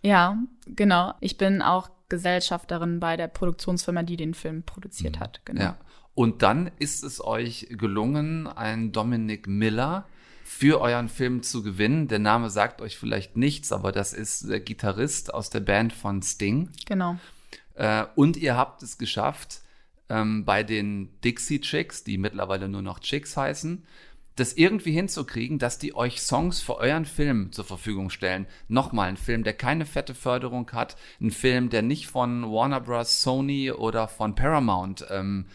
Ja, 0.02 0.38
genau. 0.66 1.14
Ich 1.20 1.38
bin 1.38 1.62
auch 1.62 1.90
Gesellschafterin 2.08 3.00
bei 3.00 3.18
der 3.18 3.28
Produktionsfirma, 3.28 4.04
die 4.04 4.18
den 4.18 4.34
Film 4.34 4.64
produziert 4.64 5.18
mhm. 5.18 5.20
hat. 5.20 5.42
Genau. 5.46 5.62
Ja. 5.62 5.78
Und 6.14 6.42
dann 6.42 6.72
ist 6.80 7.04
es 7.04 7.24
euch 7.24 7.68
gelungen, 7.70 8.48
einen 8.48 8.92
Dominic 8.92 9.48
Miller 9.48 10.06
für 10.44 10.82
euren 10.82 11.10
Film 11.10 11.44
zu 11.44 11.64
gewinnen. 11.64 12.08
Der 12.08 12.20
Name 12.20 12.50
sagt 12.50 12.82
euch 12.82 12.98
vielleicht 12.98 13.38
nichts, 13.38 13.72
aber 13.72 13.92
das 13.92 14.14
ist 14.14 14.50
der 14.50 14.60
Gitarrist 14.60 15.34
aus 15.34 15.50
der 15.50 15.62
Band 15.62 15.94
von 15.94 16.22
Sting. 16.22 16.70
Genau. 16.86 17.18
Äh, 17.76 18.06
und 18.16 18.38
ihr 18.38 18.58
habt 18.58 18.84
es 18.84 18.98
geschafft, 18.98 19.62
ähm, 20.10 20.44
bei 20.44 20.64
den 20.64 21.10
Dixie 21.24 21.62
Chicks, 21.62 22.04
die 22.04 22.18
mittlerweile 22.18 22.68
nur 22.68 22.82
noch 22.82 23.00
Chicks 23.00 23.38
heißen, 23.38 23.84
das 24.36 24.54
irgendwie 24.54 24.92
hinzukriegen, 24.92 25.60
dass 25.60 25.80
die 25.80 25.96
euch 25.96 26.22
Songs 26.22 26.62
für 26.62 26.78
euren 26.78 27.06
Film 27.06 27.52
zur 27.52 27.66
Verfügung 27.66 28.10
stellen. 28.10 28.48
Nochmal 28.68 29.10
ein 29.10 29.18
Film, 29.18 29.44
der 29.44 29.54
keine 29.54 29.86
fette 29.86 30.16
Förderung 30.16 30.70
hat, 30.72 30.98
ein 31.20 31.32
Film, 31.32 31.70
der 31.70 31.82
nicht 31.82 32.08
von 32.08 32.44
Warner 32.44 32.82
Bros., 32.82 33.22
Sony 33.22 33.72
oder 33.72 34.08
von 34.08 34.36
Paramount 34.36 35.06
ähm, 35.10 35.46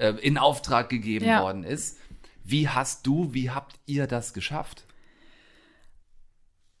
äh, 0.00 0.14
in 0.20 0.38
Auftrag 0.38 0.88
gegeben 0.88 1.26
ja. 1.26 1.42
worden 1.42 1.64
ist. 1.64 1.98
Wie 2.42 2.68
hast 2.68 3.06
du, 3.06 3.32
wie 3.32 3.50
habt 3.50 3.78
ihr 3.86 4.06
das 4.06 4.32
geschafft? 4.32 4.84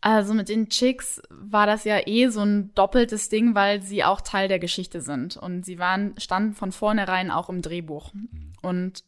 Also 0.00 0.32
mit 0.32 0.48
den 0.48 0.70
Chicks 0.70 1.20
war 1.28 1.66
das 1.66 1.84
ja 1.84 2.00
eh 2.06 2.28
so 2.28 2.40
ein 2.40 2.74
doppeltes 2.74 3.28
Ding, 3.28 3.54
weil 3.54 3.82
sie 3.82 4.02
auch 4.02 4.22
Teil 4.22 4.48
der 4.48 4.58
Geschichte 4.58 5.02
sind. 5.02 5.36
Und 5.36 5.66
sie 5.66 5.78
waren, 5.78 6.14
standen 6.18 6.54
von 6.54 6.72
vornherein 6.72 7.30
auch 7.30 7.50
im 7.50 7.60
Drehbuch. 7.60 8.14
Mhm. 8.14 8.52
Und 8.62 9.04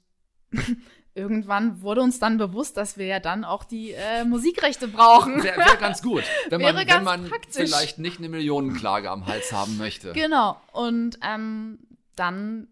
irgendwann 1.15 1.81
wurde 1.81 2.03
uns 2.03 2.19
dann 2.19 2.37
bewusst, 2.37 2.77
dass 2.77 2.99
wir 2.99 3.07
ja 3.07 3.21
dann 3.21 3.45
auch 3.45 3.65
die 3.65 3.93
äh, 3.93 4.25
Musikrechte 4.25 4.87
brauchen. 4.89 5.43
Wäre 5.43 5.57
wär 5.57 5.77
ganz 5.77 6.03
gut, 6.03 6.25
wenn 6.51 6.61
man, 6.61 6.77
wenn 6.77 7.05
man 7.05 7.31
vielleicht 7.49 7.99
nicht 7.99 8.19
eine 8.19 8.29
Millionenklage 8.29 9.11
am 9.11 9.27
Hals 9.27 9.51
haben 9.53 9.79
möchte. 9.79 10.13
Genau. 10.13 10.61
Und 10.73 11.19
ähm, 11.23 11.79
dann 12.17 12.69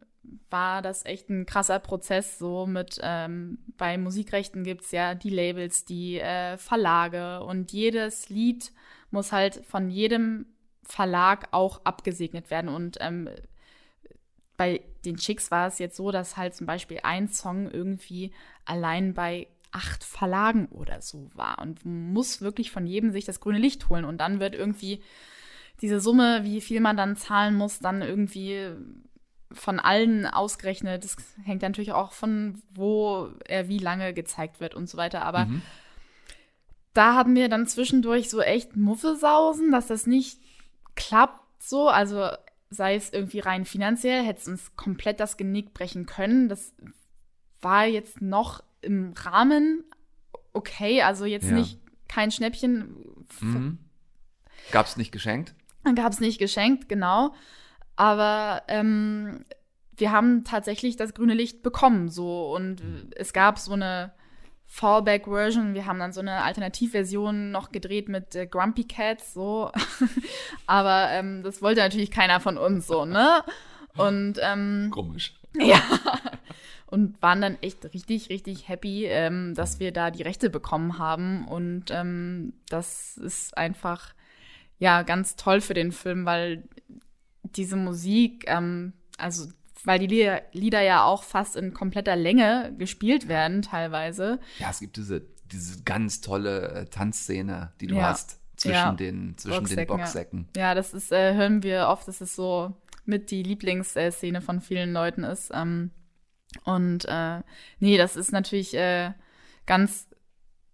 war 0.50 0.82
das 0.82 1.04
echt 1.04 1.28
ein 1.30 1.46
krasser 1.46 1.78
Prozess. 1.78 2.38
So 2.38 2.66
mit 2.66 2.98
ähm, 3.02 3.58
bei 3.76 3.98
Musikrechten 3.98 4.64
gibt's 4.64 4.90
ja 4.92 5.14
die 5.14 5.30
Labels, 5.30 5.84
die 5.84 6.18
äh, 6.18 6.56
Verlage 6.56 7.42
und 7.42 7.72
jedes 7.72 8.28
Lied 8.28 8.72
muss 9.10 9.32
halt 9.32 9.64
von 9.66 9.90
jedem 9.90 10.46
Verlag 10.82 11.48
auch 11.52 11.80
abgesegnet 11.84 12.50
werden. 12.50 12.68
Und 12.68 12.98
ähm, 13.00 13.28
bei 14.56 14.82
den 15.04 15.16
Chicks 15.16 15.50
war 15.50 15.66
es 15.66 15.78
jetzt 15.78 15.96
so, 15.96 16.10
dass 16.10 16.36
halt 16.36 16.54
zum 16.54 16.66
Beispiel 16.66 17.00
ein 17.02 17.28
Song 17.28 17.70
irgendwie 17.70 18.32
allein 18.64 19.14
bei 19.14 19.46
acht 19.72 20.04
Verlagen 20.04 20.66
oder 20.66 21.00
so 21.00 21.30
war 21.34 21.60
und 21.60 21.84
muss 21.84 22.40
wirklich 22.40 22.70
von 22.70 22.86
jedem 22.86 23.12
sich 23.12 23.24
das 23.24 23.40
grüne 23.40 23.58
Licht 23.58 23.88
holen 23.88 24.04
und 24.04 24.18
dann 24.18 24.40
wird 24.40 24.54
irgendwie 24.54 25.02
diese 25.80 26.00
Summe, 26.00 26.40
wie 26.42 26.60
viel 26.60 26.80
man 26.80 26.96
dann 26.96 27.16
zahlen 27.16 27.54
muss, 27.54 27.78
dann 27.78 28.02
irgendwie 28.02 28.72
von 29.52 29.80
allen 29.80 30.26
ausgerechnet. 30.26 31.04
Das 31.04 31.16
hängt 31.44 31.62
natürlich 31.62 31.92
auch 31.92 32.12
von, 32.12 32.62
wo 32.74 33.30
er 33.46 33.68
wie 33.68 33.78
lange 33.78 34.14
gezeigt 34.14 34.60
wird 34.60 34.74
und 34.74 34.88
so 34.88 34.96
weiter. 34.96 35.22
Aber 35.22 35.46
mhm. 35.46 35.62
da 36.94 37.14
haben 37.14 37.34
wir 37.34 37.48
dann 37.48 37.66
zwischendurch 37.66 38.30
so 38.30 38.40
echt 38.40 38.76
Muffesausen, 38.76 39.70
dass 39.70 39.86
das 39.86 40.06
nicht 40.06 40.40
klappt 40.94 41.62
so. 41.62 41.88
Also 41.88 42.28
sei 42.70 42.94
es 42.94 43.12
irgendwie 43.12 43.40
rein 43.40 43.64
finanziell, 43.64 44.24
hätte 44.24 44.40
es 44.40 44.48
uns 44.48 44.76
komplett 44.76 45.20
das 45.20 45.36
Genick 45.36 45.74
brechen 45.74 46.06
können. 46.06 46.48
Das 46.48 46.72
war 47.60 47.86
jetzt 47.86 48.22
noch 48.22 48.62
im 48.80 49.12
Rahmen 49.12 49.84
okay, 50.52 51.02
also 51.02 51.24
jetzt 51.24 51.50
ja. 51.50 51.56
nicht 51.56 51.78
kein 52.08 52.30
Schnäppchen. 52.30 52.96
Mhm. 53.40 53.78
Gab 54.72 54.86
es 54.86 54.96
nicht 54.96 55.12
geschenkt? 55.12 55.54
Gab 55.94 56.12
es 56.12 56.20
nicht 56.20 56.38
geschenkt, 56.38 56.88
genau. 56.88 57.34
Aber 58.00 58.62
ähm, 58.68 59.44
wir 59.94 60.10
haben 60.10 60.42
tatsächlich 60.42 60.96
das 60.96 61.12
grüne 61.12 61.34
Licht 61.34 61.62
bekommen, 61.62 62.08
so 62.08 62.54
und 62.56 62.82
mhm. 62.82 63.10
es 63.14 63.34
gab 63.34 63.58
so 63.58 63.74
eine 63.74 64.14
Fallback-Version. 64.64 65.74
Wir 65.74 65.84
haben 65.84 65.98
dann 65.98 66.14
so 66.14 66.20
eine 66.20 66.42
Alternativversion 66.42 67.50
noch 67.50 67.72
gedreht 67.72 68.08
mit 68.08 68.34
äh, 68.34 68.46
Grumpy 68.46 68.84
Cats, 68.84 69.34
so. 69.34 69.70
Aber 70.66 71.10
ähm, 71.10 71.42
das 71.42 71.60
wollte 71.60 71.82
natürlich 71.82 72.10
keiner 72.10 72.40
von 72.40 72.56
uns, 72.56 72.86
so, 72.86 73.04
ne? 73.04 73.44
Und, 73.98 74.38
ähm, 74.40 74.88
Komisch. 74.90 75.34
Ja. 75.58 75.82
Und 76.86 77.20
waren 77.20 77.42
dann 77.42 77.58
echt 77.60 77.84
richtig, 77.92 78.30
richtig 78.30 78.66
happy, 78.66 79.04
ähm, 79.04 79.54
dass 79.54 79.78
wir 79.78 79.92
da 79.92 80.10
die 80.10 80.22
Rechte 80.22 80.48
bekommen 80.48 80.98
haben. 80.98 81.46
Und 81.46 81.90
ähm, 81.90 82.54
das 82.70 83.18
ist 83.18 83.58
einfach, 83.58 84.14
ja, 84.78 85.02
ganz 85.02 85.36
toll 85.36 85.60
für 85.60 85.74
den 85.74 85.92
Film, 85.92 86.24
weil 86.24 86.64
diese 87.56 87.76
Musik, 87.76 88.44
ähm, 88.46 88.92
also 89.18 89.48
weil 89.84 89.98
die 89.98 90.06
Lieder, 90.06 90.42
Lieder, 90.52 90.82
ja 90.82 91.04
auch 91.04 91.22
fast 91.22 91.56
in 91.56 91.72
kompletter 91.72 92.16
Länge 92.16 92.74
gespielt 92.76 93.28
werden 93.28 93.62
teilweise. 93.62 94.38
Ja, 94.58 94.70
es 94.70 94.80
gibt 94.80 94.96
diese, 94.96 95.22
diese 95.50 95.82
ganz 95.84 96.20
tolle 96.20 96.72
äh, 96.72 96.84
Tanzszene, 96.86 97.72
die 97.80 97.86
du 97.86 97.96
ja. 97.96 98.08
hast 98.08 98.40
zwischen 98.56 98.74
ja. 98.74 98.92
den 98.92 99.38
zwischen 99.38 99.60
Boxsäcken, 99.60 99.86
den 99.86 99.96
Boxsäcken. 99.96 100.48
Ja. 100.54 100.62
ja, 100.62 100.74
das 100.74 100.92
ist 100.92 101.12
äh, 101.12 101.34
hören 101.34 101.62
wir 101.62 101.88
oft, 101.88 102.06
dass 102.06 102.20
es 102.20 102.36
so 102.36 102.74
mit 103.06 103.30
die 103.30 103.42
Lieblingsszene 103.42 104.42
von 104.42 104.60
vielen 104.60 104.92
Leuten 104.92 105.24
ist. 105.24 105.50
Ähm, 105.54 105.90
und 106.64 107.06
äh, 107.06 107.40
nee, 107.78 107.96
das 107.96 108.16
ist 108.16 108.32
natürlich 108.32 108.74
äh, 108.74 109.12
ganz 109.66 110.08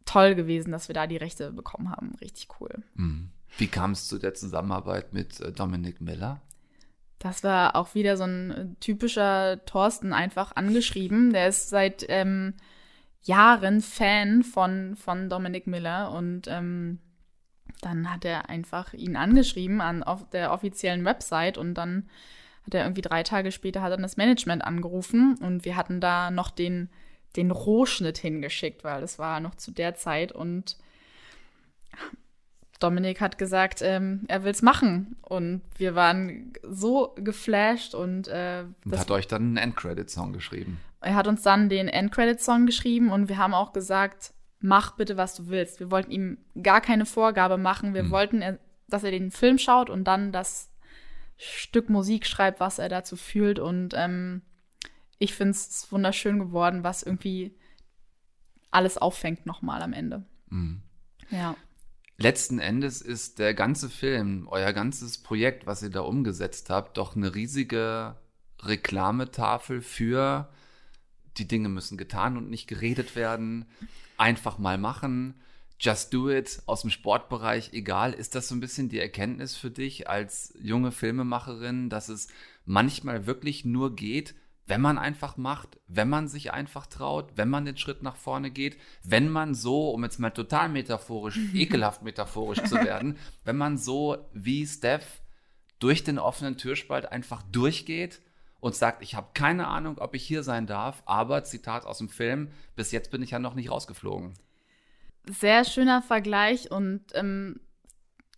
toll 0.05 0.35
gewesen, 0.35 0.73
dass 0.73 0.89
wir 0.89 0.95
da 0.95 1.07
die 1.07 1.17
Rechte 1.17 1.53
bekommen 1.53 1.91
haben. 1.91 2.15
Richtig 2.21 2.49
cool. 2.61 2.83
Mhm. 2.95 3.31
Wie 3.59 3.69
kam 3.69 3.93
es 3.93 4.09
zu 4.09 4.19
der 4.19 4.35
Zusammenarbeit 4.35 5.13
mit 5.13 5.41
äh, 5.41 5.53
Dominic 5.53 6.01
Miller? 6.01 6.41
Das 7.19 7.43
war 7.43 7.77
auch 7.77 7.95
wieder 7.95 8.17
so 8.17 8.25
ein 8.25 8.51
äh, 8.51 8.67
typischer 8.81 9.65
Thorsten 9.65 10.13
einfach 10.13 10.55
angeschrieben. 10.55 11.33
Der 11.33 11.49
ist 11.49 11.71
seit 11.71 12.05
ähm, 12.09 12.55
Jahren 13.23 13.81
Fan 13.81 14.43
von, 14.43 14.97
von 14.97 15.29
Dominic 15.29 15.67
Miller 15.67 16.13
und 16.13 16.47
ähm, 16.49 16.99
dann 17.81 18.13
hat 18.13 18.25
er 18.25 18.49
einfach 18.49 18.93
ihn 18.95 19.17
angeschrieben 19.17 19.81
an 19.81 20.03
auf 20.03 20.29
der 20.31 20.53
offiziellen 20.53 21.05
Website 21.05 21.59
und 21.59 21.75
dann 21.75 22.09
hat 22.65 22.75
er 22.75 22.85
irgendwie 22.85 23.03
drei 23.03 23.23
Tage 23.23 23.53
später 23.53 23.83
hat 23.83 23.93
dann 23.93 24.03
das 24.03 24.17
Management 24.17 24.65
angerufen 24.65 25.37
und 25.41 25.65
wir 25.65 25.77
hatten 25.77 26.01
da 26.01 26.31
noch 26.31 26.51
den, 26.51 26.91
den 27.37 27.51
Rohschnitt 27.51 28.19
hingeschickt, 28.19 28.85
weil 28.85 29.01
das 29.01 29.19
war 29.19 29.41
noch 29.41 29.55
zu 29.55 29.71
der 29.71 29.95
Zeit 29.95 30.33
und 30.33 30.77
Dominik 32.81 33.21
hat 33.21 33.39
gesagt, 33.39 33.81
ähm, 33.83 34.25
er 34.29 34.45
will's 34.45 34.63
machen. 34.63 35.17
Und 35.23 35.63
wir 35.77 35.95
waren 35.95 36.53
so 36.63 37.15
geflasht 37.17 37.95
und, 37.95 38.29
äh, 38.29 38.65
und 38.85 38.99
hat 38.99 39.11
euch 39.11 39.27
dann 39.27 39.43
einen 39.43 39.57
Endcredit-Song 39.57 40.33
geschrieben. 40.33 40.81
Er 41.01 41.15
hat 41.15 41.27
uns 41.27 41.43
dann 41.43 41.69
den 41.69 41.89
Endcredit-Song 41.89 42.67
geschrieben 42.67 43.11
und 43.11 43.29
wir 43.29 43.39
haben 43.39 43.55
auch 43.55 43.73
gesagt, 43.73 44.33
mach 44.61 44.93
bitte, 44.97 45.17
was 45.17 45.35
du 45.35 45.49
willst. 45.49 45.81
Wir 45.81 45.91
wollten 45.91 46.11
ihm 46.11 46.39
gar 46.63 46.81
keine 46.81 47.07
Vorgabe 47.07 47.59
machen. 47.59 47.95
Wir 47.95 48.05
mhm. 48.05 48.11
wollten, 48.11 48.59
dass 48.89 49.05
er 49.05 49.11
den 49.11 49.31
Film 49.31 49.59
schaut 49.59 49.91
und 49.91 50.05
dann 50.05 50.33
das 50.33 50.71
Stück 51.37 51.91
Musik 51.91 52.27
schreibt, 52.27 52.61
was 52.61 52.79
er 52.79 52.89
dazu 52.89 53.17
fühlt. 53.17 53.59
Und 53.59 53.95
ähm, 53.95 54.43
ich 55.19 55.35
finde 55.35 55.53
es 55.53 55.91
wunderschön 55.91 56.39
geworden, 56.39 56.83
was 56.85 57.03
irgendwie 57.03 57.57
alles 58.71 58.99
auffängt 58.99 59.47
nochmal 59.47 59.83
am 59.83 59.93
Ende. 59.93 60.25
Mhm. 60.51 60.83
Ja. 61.31 61.57
Letzten 62.19 62.59
Endes 62.59 63.03
ist 63.03 63.39
der 63.39 63.53
ganze 63.53 63.91
Film, 63.91 64.49
euer 64.49 64.73
ganzes 64.73 65.19
Projekt, 65.19 65.67
was 65.67 65.83
ihr 65.83 65.91
da 65.91 66.01
umgesetzt 66.01 66.71
habt, 66.71 66.97
doch 66.97 67.15
eine 67.15 67.35
riesige 67.35 68.17
Reklametafel 68.63 69.83
für 69.83 70.49
die 71.37 71.47
Dinge 71.47 71.69
müssen 71.69 71.99
getan 71.99 72.39
und 72.39 72.49
nicht 72.49 72.67
geredet 72.67 73.17
werden. 73.17 73.67
Einfach 74.17 74.59
mal 74.59 74.79
machen. 74.79 75.35
Just 75.79 76.15
do 76.15 76.31
it 76.31 76.63
aus 76.65 76.81
dem 76.81 76.91
Sportbereich, 76.91 77.75
egal. 77.75 78.15
Ist 78.15 78.35
das 78.35 78.49
so 78.49 78.55
ein 78.55 78.61
bisschen 78.61 78.89
die 78.89 78.99
Erkenntnis 78.99 79.55
für 79.55 79.71
dich 79.71 80.09
als 80.09 80.55
junge 80.59 80.93
Filmemacherin, 80.93 81.91
dass 81.91 82.09
es 82.09 82.29
manchmal 82.65 83.27
wirklich 83.27 83.67
nur 83.67 83.95
geht, 83.95 84.35
wenn 84.67 84.81
man 84.81 84.99
einfach 84.99 85.37
macht, 85.37 85.79
wenn 85.87 86.09
man 86.09 86.29
sich 86.29 86.53
einfach 86.53 86.87
traut, 86.87 87.33
wenn 87.37 87.49
man 87.49 87.65
den 87.65 87.77
Schritt 87.77 88.03
nach 88.03 88.17
vorne 88.17 88.51
geht, 88.51 88.77
wenn 89.03 89.29
man 89.29 89.55
so, 89.55 89.91
um 89.91 90.03
jetzt 90.03 90.19
mal 90.19 90.31
total 90.31 90.69
metaphorisch, 90.69 91.39
ekelhaft 91.55 92.03
metaphorisch 92.03 92.63
zu 92.65 92.77
werden, 92.77 93.17
wenn 93.45 93.57
man 93.57 93.79
so 93.79 94.29
wie 94.33 94.67
Steph 94.67 95.21
durch 95.79 96.05
den 96.05 96.19
offenen 96.19 96.57
Türspalt 96.57 97.11
einfach 97.13 97.43
durchgeht 97.45 98.21
und 98.61 98.75
sagt, 98.75 99.03
ich 99.03 99.15
habe 99.15 99.29
keine 99.35 99.69
Ahnung, 99.69 99.99
ob 99.99 100.15
ich 100.15 100.27
hier 100.27 100.43
sein 100.43 100.67
darf, 100.67 101.03
aber 101.07 101.45
Zitat 101.45 101.85
aus 101.87 101.99
dem 101.99 102.09
Film, 102.09 102.51
bis 102.75 102.91
jetzt 102.91 103.11
bin 103.11 103.23
ich 103.23 103.31
ja 103.31 103.39
noch 103.39 103.55
nicht 103.55 103.71
rausgeflogen. 103.71 104.35
Sehr 105.29 105.65
schöner 105.65 106.03
Vergleich 106.03 106.71
und 106.71 107.05
ähm, 107.15 107.61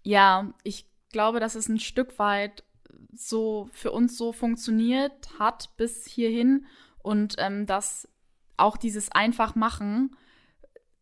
ja, 0.02 0.52
ich 0.62 0.86
glaube, 1.10 1.40
dass 1.40 1.54
es 1.54 1.68
ein 1.68 1.80
Stück 1.80 2.18
weit 2.18 2.64
so 3.12 3.68
für 3.72 3.92
uns 3.92 4.16
so 4.16 4.33
funktioniert 4.33 5.38
hat 5.38 5.77
bis 5.77 6.07
hierhin 6.07 6.66
und 7.03 7.37
ähm, 7.38 7.66
dass 7.66 8.09
auch 8.57 8.77
dieses 8.77 9.11
einfach 9.12 9.55
machen, 9.55 10.16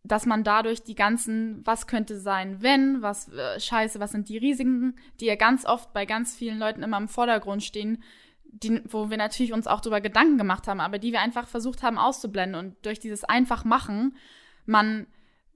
dass 0.05 0.27
man 0.27 0.45
dadurch 0.45 0.83
die 0.83 0.95
ganzen, 0.95 1.67
was 1.67 1.87
könnte 1.87 2.19
sein, 2.19 2.63
wenn, 2.63 3.03
was 3.03 3.29
äh, 3.33 3.59
scheiße, 3.59 3.99
was 3.99 4.13
sind 4.13 4.29
die 4.29 4.39
Risiken, 4.39 4.97
die 5.21 5.27
ja 5.27 5.35
ganz 5.35 5.65
oft 5.65 5.93
bei 5.93 6.07
ganz 6.07 6.35
vielen 6.35 6.59
Leuten 6.59 6.83
immer 6.83 6.99
im 6.99 7.09
Vordergrund 7.09 7.63
stehen, 7.63 8.03
die, 8.45 8.81
wo 8.89 9.11
wir 9.11 9.17
natürlich 9.17 9.53
uns 9.53 9.67
auch 9.67 9.81
darüber 9.81 10.01
Gedanken 10.01 10.39
gemacht 10.39 10.69
haben, 10.69 10.81
aber 10.81 10.99
die 10.99 11.13
wir 11.13 11.21
einfach 11.21 11.49
versucht 11.49 11.83
haben 11.83 11.99
auszublenden 11.99 12.59
und 12.59 12.87
durch 12.87 13.01
dieses 13.01 13.25
einfach 13.25 13.65
machen, 13.65 14.17
man 14.65 15.07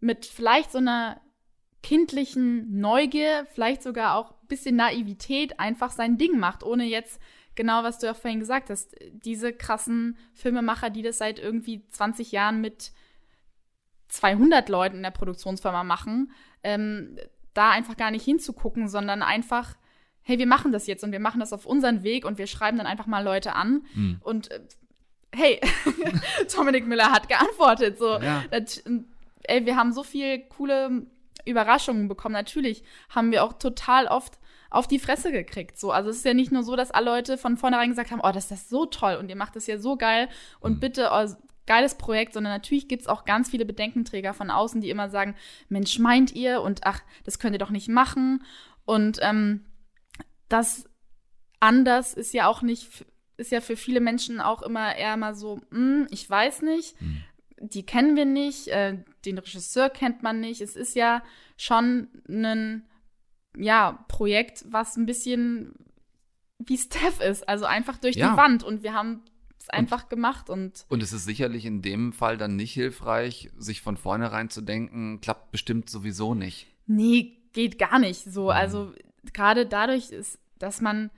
mit 0.01 0.27
vielleicht 0.27 0.73
so 0.73 0.79
einer 0.79 1.21
kindlichen 1.83 2.79
Neugier, 2.79 3.47
vielleicht 3.53 3.83
sogar 3.83 4.17
auch 4.17 4.33
ein 4.33 4.49
bisschen 4.49 4.77
Naivität 4.77 5.59
einfach 5.59 5.91
sein 5.91 6.19
Ding 6.19 6.39
macht, 6.39 6.63
ohne 6.63 6.85
jetzt 6.85 7.21
genau, 7.55 7.83
was 7.83 7.99
du 7.99 8.07
ja 8.07 8.15
vorhin 8.15 8.41
gesagt 8.41 8.71
hast, 8.71 8.97
diese 9.13 9.53
krassen 9.53 10.17
Filmemacher, 10.33 10.91
die 10.91 11.03
das 11.03 11.19
seit 11.19 11.39
irgendwie 11.39 11.87
20 11.89 12.33
Jahren 12.33 12.61
mit 12.61 12.93
200 14.09 14.69
Leuten 14.69 14.97
in 14.97 15.03
der 15.03 15.11
Produktionsfirma 15.11 15.85
machen, 15.85 16.33
ähm, 16.63 17.17
da 17.55 17.71
einfach 17.71 17.97
gar 17.97 18.11
nicht 18.11 18.25
hinzugucken, 18.25 18.89
sondern 18.89 19.23
einfach, 19.23 19.77
hey, 20.23 20.39
wir 20.39 20.47
machen 20.47 20.73
das 20.73 20.87
jetzt 20.87 21.05
und 21.05 21.13
wir 21.13 21.21
machen 21.21 21.41
das 21.41 21.53
auf 21.53 21.67
unseren 21.67 22.03
Weg 22.03 22.25
und 22.25 22.39
wir 22.39 22.47
schreiben 22.47 22.79
dann 22.79 22.87
einfach 22.87 23.07
mal 23.07 23.25
Leute 23.25 23.55
an 23.55 23.85
mhm. 23.95 24.21
und 24.23 24.51
äh, 24.51 24.61
hey, 25.35 25.61
Dominik 26.57 26.87
Müller 26.87 27.13
hat 27.13 27.29
geantwortet, 27.29 27.99
so, 27.99 28.19
ja. 28.19 28.45
das, 28.51 28.83
ey, 29.45 29.67
wir 29.67 29.77
haben 29.77 29.93
so 29.93 30.03
viel 30.03 30.41
coole 30.49 31.07
Überraschungen 31.45 32.09
bekommen. 32.09 32.33
Natürlich 32.33 32.83
haben 33.09 33.31
wir 33.33 33.45
auch 33.45 33.55
total 33.55 34.07
oft 34.07 34.39
auf 34.71 34.87
die 34.87 34.99
Fresse 34.99 35.33
gekriegt. 35.33 35.79
So, 35.79 35.91
also 35.91 36.11
es 36.11 36.19
ist 36.19 36.25
ja 36.25 36.35
nicht 36.35 36.53
nur 36.53 36.63
so, 36.63 36.77
dass 36.77 36.91
alle 36.91 37.07
Leute 37.07 37.39
von 37.39 37.57
vornherein 37.57 37.91
gesagt 37.91 38.11
haben, 38.11 38.21
oh, 38.23 38.31
das 38.33 38.45
ist 38.45 38.51
das 38.51 38.69
so 38.69 38.87
toll 38.87 39.17
und 39.17 39.29
ihr 39.29 39.37
macht 39.37 39.57
das 39.57 39.67
ja 39.67 39.79
so 39.79 39.97
geil 39.97 40.29
und 40.61 40.75
mhm. 40.77 40.81
bitte, 40.81 41.11
oh, 41.13 41.27
geiles 41.67 41.97
Projekt, 41.97 42.33
sondern 42.33 42.53
natürlich 42.53 42.89
gibt 42.89 43.03
es 43.03 43.09
auch 43.09 43.25
ganz 43.25 43.51
viele 43.51 43.65
Bedenkenträger 43.65 44.33
von 44.33 44.51
außen, 44.51 44.81
die 44.81 44.91
immer 44.91 45.11
sagen, 45.11 45.35
Mensch, 45.69 45.99
meint 45.99 46.35
ihr 46.35 46.63
und 46.63 46.81
ach, 46.85 47.01
das 47.25 47.39
könnt 47.39 47.55
ihr 47.55 47.61
doch 47.61 47.71
nicht 47.71 47.89
machen. 47.89 48.45
Und 48.85 49.19
ähm, 49.23 49.67
das 50.49 50.85
anders 51.61 52.15
ist 52.15 52.33
ja 52.33 52.49
auch 52.49 52.63
nicht, 52.63 53.05
ist 53.37 53.53
ja 53.53 53.61
für 53.61 53.77
viele 53.77 54.01
Menschen 54.01 54.41
auch 54.41 54.63
immer 54.63 54.97
eher 54.97 55.17
mal 55.17 55.35
so, 55.35 55.61
hm, 55.71 56.07
ich 56.11 56.29
weiß 56.29 56.63
nicht. 56.63 57.01
Mhm 57.01 57.23
die 57.61 57.85
kennen 57.85 58.17
wir 58.17 58.25
nicht, 58.25 58.69
äh, 58.69 58.99
den 59.25 59.39
Regisseur 59.39 59.91
kennt 59.91 60.23
man 60.23 60.41
nicht. 60.41 60.61
Es 60.61 60.77
ist 60.77 60.97
ja 60.97 61.23
schon 61.57 62.09
ein 62.29 62.89
ja, 63.57 64.05
Projekt, 64.09 64.65
was 64.69 64.97
ein 64.97 65.07
bisschen 65.07 65.75
wie 66.59 66.79
Steph 66.79 67.21
ist, 67.21 67.49
also 67.49 67.65
einfach 67.65 67.99
durch 67.99 68.17
ja. 68.17 68.31
die 68.31 68.37
Wand. 68.37 68.63
Und 68.63 68.83
wir 68.83 68.95
haben 68.95 69.23
es 69.59 69.69
einfach 69.69 70.09
gemacht 70.09 70.51
und. 70.51 70.85
Und 70.89 71.03
es 71.03 71.13
ist 71.13 71.25
sicherlich 71.25 71.67
in 71.67 71.83
dem 71.83 72.13
Fall 72.13 72.37
dann 72.37 72.57
nicht 72.57 72.73
hilfreich, 72.73 73.51
sich 73.57 73.83
von 73.83 73.97
vornherein 73.97 74.51
zu 74.51 74.63
denken, 74.63 75.21
klappt 75.21 75.53
bestimmt 75.53 75.91
sowieso 75.91 76.35
nicht. 76.35 76.67
Nee, 76.87 77.37
geht 77.53 77.79
gar 77.79 77.99
nicht 77.99 78.25
so. 78.25 78.45
Mhm. 78.45 78.51
Also 78.51 78.93
gerade 79.33 79.67
dadurch 79.67 80.11
ist, 80.11 80.39
dass 80.59 80.81
man 80.81 81.11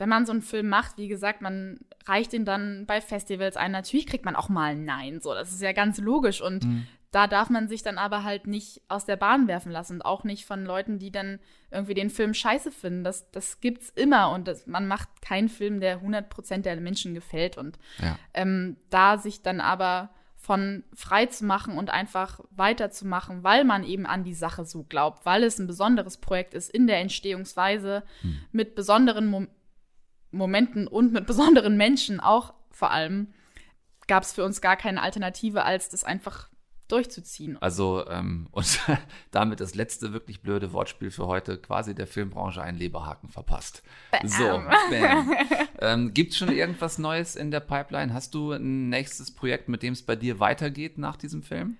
wenn 0.00 0.08
man 0.08 0.26
so 0.26 0.32
einen 0.32 0.42
Film 0.42 0.68
macht, 0.68 0.96
wie 0.96 1.08
gesagt, 1.08 1.42
man 1.42 1.78
reicht 2.06 2.32
ihn 2.32 2.46
dann 2.46 2.86
bei 2.86 3.00
Festivals 3.00 3.56
ein. 3.56 3.70
Natürlich 3.70 4.06
kriegt 4.06 4.24
man 4.24 4.34
auch 4.34 4.48
mal 4.48 4.72
ein 4.72 4.84
Nein, 4.84 5.20
so. 5.20 5.34
Das 5.34 5.52
ist 5.52 5.60
ja 5.60 5.72
ganz 5.72 5.98
logisch. 5.98 6.40
Und 6.40 6.64
mhm. 6.64 6.86
da 7.10 7.26
darf 7.26 7.50
man 7.50 7.68
sich 7.68 7.82
dann 7.82 7.98
aber 7.98 8.24
halt 8.24 8.46
nicht 8.46 8.80
aus 8.88 9.04
der 9.04 9.16
Bahn 9.16 9.46
werfen 9.46 9.70
lassen. 9.70 9.96
Und 9.96 10.02
auch 10.02 10.24
nicht 10.24 10.46
von 10.46 10.64
Leuten, 10.64 10.98
die 10.98 11.12
dann 11.12 11.38
irgendwie 11.70 11.94
den 11.94 12.08
Film 12.08 12.32
scheiße 12.32 12.72
finden. 12.72 13.04
Das, 13.04 13.30
das 13.30 13.60
gibt's 13.60 13.90
immer. 13.90 14.32
Und 14.32 14.48
das, 14.48 14.66
man 14.66 14.88
macht 14.88 15.08
keinen 15.20 15.50
Film, 15.50 15.80
der 15.80 16.00
100% 16.00 16.62
der 16.62 16.80
Menschen 16.80 17.12
gefällt. 17.12 17.58
Und 17.58 17.78
ja. 17.98 18.18
ähm, 18.32 18.78
da 18.88 19.18
sich 19.18 19.42
dann 19.42 19.60
aber 19.60 20.10
von 20.40 20.84
frei 20.94 21.26
zu 21.26 21.44
machen 21.44 21.76
und 21.76 21.90
einfach 21.90 22.40
weiterzumachen, 22.50 23.44
weil 23.44 23.64
man 23.64 23.84
eben 23.84 24.06
an 24.06 24.24
die 24.24 24.32
Sache 24.32 24.64
so 24.64 24.84
glaubt, 24.84 25.26
weil 25.26 25.44
es 25.44 25.58
ein 25.58 25.66
besonderes 25.66 26.16
Projekt 26.16 26.54
ist 26.54 26.70
in 26.70 26.86
der 26.86 26.98
Entstehungsweise 26.98 28.02
hm. 28.22 28.38
mit 28.50 28.74
besonderen 28.74 29.26
Mom 29.26 29.48
Momenten 30.30 30.86
und 30.86 31.12
mit 31.12 31.26
besonderen 31.26 31.76
Menschen 31.76 32.20
auch 32.20 32.54
vor 32.70 32.90
allem, 32.90 33.28
gab 34.06 34.22
es 34.22 34.32
für 34.32 34.44
uns 34.44 34.60
gar 34.60 34.76
keine 34.76 35.02
Alternative, 35.02 35.64
als 35.64 35.88
das 35.88 36.04
einfach 36.04 36.48
durchzuziehen. 36.88 37.56
Also, 37.60 38.06
ähm, 38.08 38.48
und 38.52 38.80
damit 39.30 39.60
das 39.60 39.74
letzte 39.74 40.12
wirklich 40.12 40.42
blöde 40.42 40.72
Wortspiel 40.72 41.10
für 41.10 41.26
heute, 41.26 41.58
quasi 41.58 41.94
der 41.94 42.06
Filmbranche 42.06 42.62
einen 42.62 42.78
Leberhaken 42.78 43.28
verpasst. 43.28 43.82
Bam. 44.10 44.26
So, 44.26 44.44
bam. 44.44 45.34
ähm, 45.80 46.14
Gibt 46.14 46.32
es 46.32 46.38
schon 46.38 46.50
irgendwas 46.50 46.98
Neues 46.98 47.36
in 47.36 47.50
der 47.50 47.60
Pipeline? 47.60 48.12
Hast 48.12 48.34
du 48.34 48.52
ein 48.52 48.88
nächstes 48.88 49.34
Projekt, 49.34 49.68
mit 49.68 49.82
dem 49.82 49.92
es 49.92 50.02
bei 50.02 50.16
dir 50.16 50.40
weitergeht 50.40 50.98
nach 50.98 51.16
diesem 51.16 51.42
Film? 51.42 51.76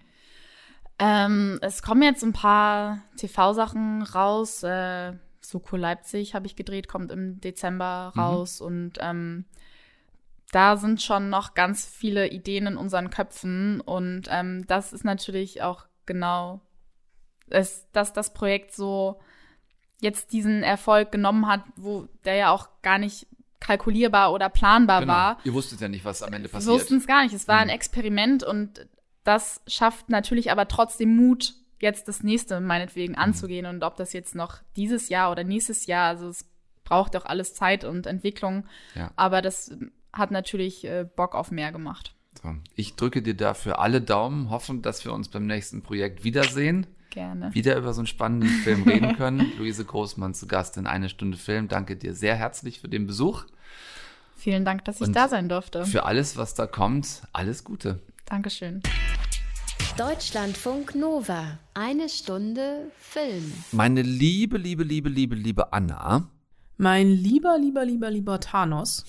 Ähm, 0.98 1.58
es 1.62 1.82
kommen 1.82 2.02
jetzt 2.02 2.22
ein 2.22 2.34
paar 2.34 3.02
TV-Sachen 3.16 4.02
raus. 4.02 4.62
Äh, 4.62 5.14
Soko 5.50 5.76
Leipzig 5.76 6.34
habe 6.34 6.46
ich 6.46 6.56
gedreht, 6.56 6.88
kommt 6.88 7.10
im 7.10 7.40
Dezember 7.40 8.12
mhm. 8.14 8.20
raus 8.20 8.60
mhm. 8.60 8.66
und 8.66 8.92
ähm, 9.00 9.44
da 10.52 10.76
sind 10.76 11.00
schon 11.00 11.30
noch 11.30 11.54
ganz 11.54 11.86
viele 11.86 12.28
Ideen 12.28 12.66
in 12.66 12.76
unseren 12.76 13.10
Köpfen 13.10 13.80
und 13.80 14.22
ähm, 14.30 14.66
das 14.66 14.92
ist 14.92 15.04
natürlich 15.04 15.62
auch 15.62 15.86
genau, 16.06 16.60
es, 17.48 17.86
dass 17.92 18.12
das 18.12 18.32
Projekt 18.34 18.74
so 18.74 19.20
jetzt 20.00 20.32
diesen 20.32 20.62
Erfolg 20.62 21.12
genommen 21.12 21.46
hat, 21.46 21.62
wo 21.76 22.08
der 22.24 22.34
ja 22.34 22.50
auch 22.50 22.68
gar 22.82 22.98
nicht 22.98 23.26
kalkulierbar 23.60 24.32
oder 24.32 24.48
planbar 24.48 25.00
genau. 25.00 25.12
war. 25.12 25.38
Ihr 25.44 25.52
wusstet 25.52 25.80
ja 25.80 25.88
nicht, 25.88 26.04
was 26.04 26.22
am 26.22 26.32
Ende 26.32 26.48
passiert. 26.48 26.72
Wir 26.74 26.80
wussten 26.80 26.96
es 26.96 27.06
gar 27.06 27.22
nicht. 27.22 27.34
Es 27.34 27.46
war 27.46 27.56
mhm. 27.56 27.62
ein 27.62 27.68
Experiment 27.68 28.42
und 28.42 28.88
das 29.24 29.60
schafft 29.66 30.08
natürlich 30.08 30.50
aber 30.50 30.66
trotzdem 30.66 31.14
Mut, 31.14 31.54
jetzt 31.80 32.08
das 32.08 32.22
nächste 32.22 32.60
meinetwegen 32.60 33.12
mhm. 33.12 33.18
anzugehen 33.18 33.66
und 33.66 33.82
ob 33.82 33.96
das 33.96 34.12
jetzt 34.12 34.34
noch 34.34 34.58
dieses 34.76 35.08
Jahr 35.08 35.30
oder 35.30 35.44
nächstes 35.44 35.86
Jahr, 35.86 36.08
also 36.08 36.28
es 36.28 36.44
braucht 36.84 37.16
auch 37.16 37.24
alles 37.24 37.54
Zeit 37.54 37.84
und 37.84 38.06
Entwicklung, 38.06 38.66
ja. 38.94 39.10
aber 39.16 39.42
das 39.42 39.72
hat 40.12 40.30
natürlich 40.30 40.84
äh, 40.84 41.04
Bock 41.04 41.34
auf 41.34 41.50
mehr 41.50 41.72
gemacht. 41.72 42.14
So. 42.42 42.54
Ich 42.74 42.96
drücke 42.96 43.22
dir 43.22 43.34
dafür 43.34 43.78
alle 43.80 44.00
Daumen, 44.00 44.50
hoffen, 44.50 44.82
dass 44.82 45.04
wir 45.04 45.12
uns 45.12 45.28
beim 45.28 45.46
nächsten 45.46 45.82
Projekt 45.82 46.24
wiedersehen. 46.24 46.86
Gerne. 47.10 47.52
Wieder 47.54 47.76
über 47.76 47.92
so 47.92 48.00
einen 48.00 48.06
spannenden 48.06 48.48
Film 48.48 48.84
reden 48.84 49.16
können. 49.16 49.52
Luise 49.58 49.84
Großmann 49.84 50.32
zu 50.32 50.46
Gast 50.46 50.76
in 50.76 50.86
eine 50.86 51.08
Stunde 51.08 51.36
Film. 51.36 51.66
Danke 51.66 51.96
dir 51.96 52.14
sehr 52.14 52.36
herzlich 52.36 52.80
für 52.80 52.88
den 52.88 53.06
Besuch. 53.06 53.44
Vielen 54.36 54.64
Dank, 54.64 54.84
dass 54.84 55.00
ich 55.00 55.08
Und 55.08 55.16
da 55.16 55.28
sein 55.28 55.48
durfte. 55.48 55.84
Für 55.84 56.04
alles, 56.04 56.36
was 56.36 56.54
da 56.54 56.66
kommt, 56.66 57.22
alles 57.32 57.64
Gute. 57.64 58.00
Dankeschön. 58.26 58.80
Deutschlandfunk 59.96 60.94
Nova. 60.94 61.59
Eine 61.74 62.09
Stunde 62.09 62.90
Film. 62.98 63.53
Meine 63.72 64.03
liebe, 64.03 64.57
liebe, 64.57 64.83
liebe, 64.83 65.09
liebe, 65.09 65.35
liebe 65.35 65.72
Anna, 65.72 66.31
Mein 66.79 67.09
lieber, 67.11 67.59
lieber, 67.59 67.85
lieber, 67.85 68.11
lieber 68.11 68.40
Thanos. 68.40 69.05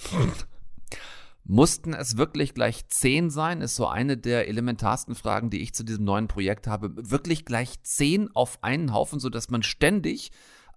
mussten 1.44 1.94
es 1.94 2.17
wirklich 2.17 2.54
gleich 2.54 2.88
zehn 2.89 3.30
sein? 3.30 3.62
Ist 3.62 3.76
so 3.76 3.88
eine 3.88 4.17
der 4.17 4.48
elementarsten 4.48 5.15
Fragen, 5.15 5.50
die 5.50 5.62
ich 5.62 5.74
zu 5.74 5.84
diesem 5.84 6.04
neuen 6.04 6.28
Projekt 6.28 6.67
habe. 6.67 6.91
Wirklich 6.96 7.46
gleich 7.46 7.82
zehn 7.84 8.30
auf 8.36 8.63
einen 8.63 8.94
Haufen, 8.94 9.20
sodass 9.20 9.50
man 9.50 9.63
ständig 9.63 10.32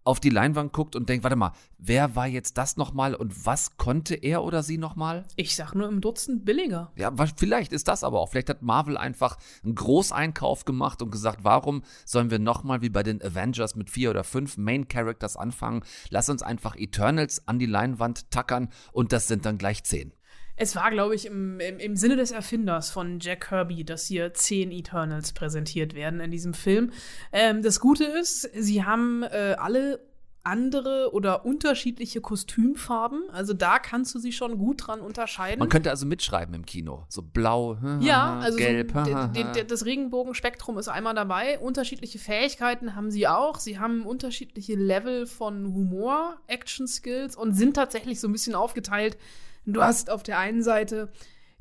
auf 0.04 0.20
die 0.20 0.30
Leinwand 0.30 0.72
guckt 0.72 0.96
und 0.96 1.08
denkt, 1.08 1.24
warte 1.24 1.36
mal, 1.36 1.52
wer 1.78 2.14
war 2.14 2.26
jetzt 2.26 2.58
das 2.58 2.76
nochmal 2.76 3.14
und 3.14 3.46
was 3.46 3.76
konnte 3.78 4.14
er 4.14 4.44
oder 4.44 4.62
sie 4.62 4.78
nochmal? 4.78 5.24
Ich 5.36 5.56
sag 5.56 5.74
nur 5.74 5.88
im 5.88 6.00
Dutzend 6.00 6.44
billiger. 6.44 6.92
Ja, 6.96 7.12
vielleicht 7.36 7.72
ist 7.72 7.88
das 7.88 8.04
aber 8.04 8.20
auch. 8.20 8.30
Vielleicht 8.30 8.50
hat 8.50 8.62
Marvel 8.62 8.96
einfach 8.96 9.38
einen 9.64 9.74
Großeinkauf 9.74 10.64
gemacht 10.64 11.00
und 11.00 11.10
gesagt, 11.10 11.40
warum 11.42 11.82
sollen 12.04 12.30
wir 12.30 12.38
nochmal 12.38 12.82
wie 12.82 12.90
bei 12.90 13.02
den 13.02 13.22
Avengers 13.22 13.74
mit 13.74 13.90
vier 13.90 14.10
oder 14.10 14.24
fünf 14.24 14.58
Main 14.58 14.88
Characters 14.88 15.36
anfangen? 15.36 15.82
Lass 16.10 16.28
uns 16.28 16.42
einfach 16.42 16.76
Eternals 16.76 17.48
an 17.48 17.58
die 17.58 17.66
Leinwand 17.66 18.30
tackern 18.30 18.68
und 18.92 19.12
das 19.12 19.26
sind 19.26 19.46
dann 19.46 19.58
gleich 19.58 19.84
zehn. 19.84 20.12
Es 20.56 20.76
war, 20.76 20.90
glaube 20.90 21.14
ich, 21.14 21.26
im, 21.26 21.58
im, 21.60 21.78
im 21.78 21.96
Sinne 21.96 22.16
des 22.16 22.30
Erfinders 22.30 22.90
von 22.90 23.18
Jack 23.20 23.48
Kirby, 23.48 23.84
dass 23.84 24.06
hier 24.06 24.34
zehn 24.34 24.70
Eternals 24.70 25.32
präsentiert 25.32 25.94
werden 25.94 26.20
in 26.20 26.30
diesem 26.30 26.54
Film. 26.54 26.92
Ähm, 27.32 27.62
das 27.62 27.80
Gute 27.80 28.04
ist, 28.04 28.48
sie 28.54 28.84
haben 28.84 29.22
äh, 29.24 29.56
alle 29.58 30.00
andere 30.44 31.10
oder 31.12 31.46
unterschiedliche 31.46 32.20
Kostümfarben. 32.20 33.30
Also 33.32 33.54
da 33.54 33.78
kannst 33.78 34.14
du 34.14 34.18
sie 34.18 34.30
schon 34.30 34.58
gut 34.58 34.86
dran 34.86 35.00
unterscheiden. 35.00 35.58
Man 35.58 35.70
könnte 35.70 35.90
also 35.90 36.04
mitschreiben 36.06 36.54
im 36.54 36.66
Kino. 36.66 37.04
So 37.08 37.22
blau, 37.22 37.78
Ja, 38.00 38.38
also 38.40 38.58
gelb. 38.58 38.92
so, 38.92 39.62
das 39.66 39.84
Regenbogenspektrum 39.86 40.76
ist 40.78 40.88
einmal 40.88 41.14
dabei. 41.14 41.58
Unterschiedliche 41.58 42.18
Fähigkeiten 42.18 42.94
haben 42.94 43.10
sie 43.10 43.26
auch. 43.26 43.58
Sie 43.58 43.78
haben 43.78 44.04
unterschiedliche 44.04 44.74
Level 44.74 45.26
von 45.26 45.64
Humor, 45.64 46.36
Action-Skills 46.46 47.36
und 47.36 47.54
sind 47.54 47.74
tatsächlich 47.74 48.20
so 48.20 48.28
ein 48.28 48.32
bisschen 48.32 48.54
aufgeteilt. 48.54 49.16
Du 49.66 49.82
hast 49.82 50.10
auf 50.10 50.22
der 50.22 50.38
einen 50.38 50.62
Seite 50.62 51.10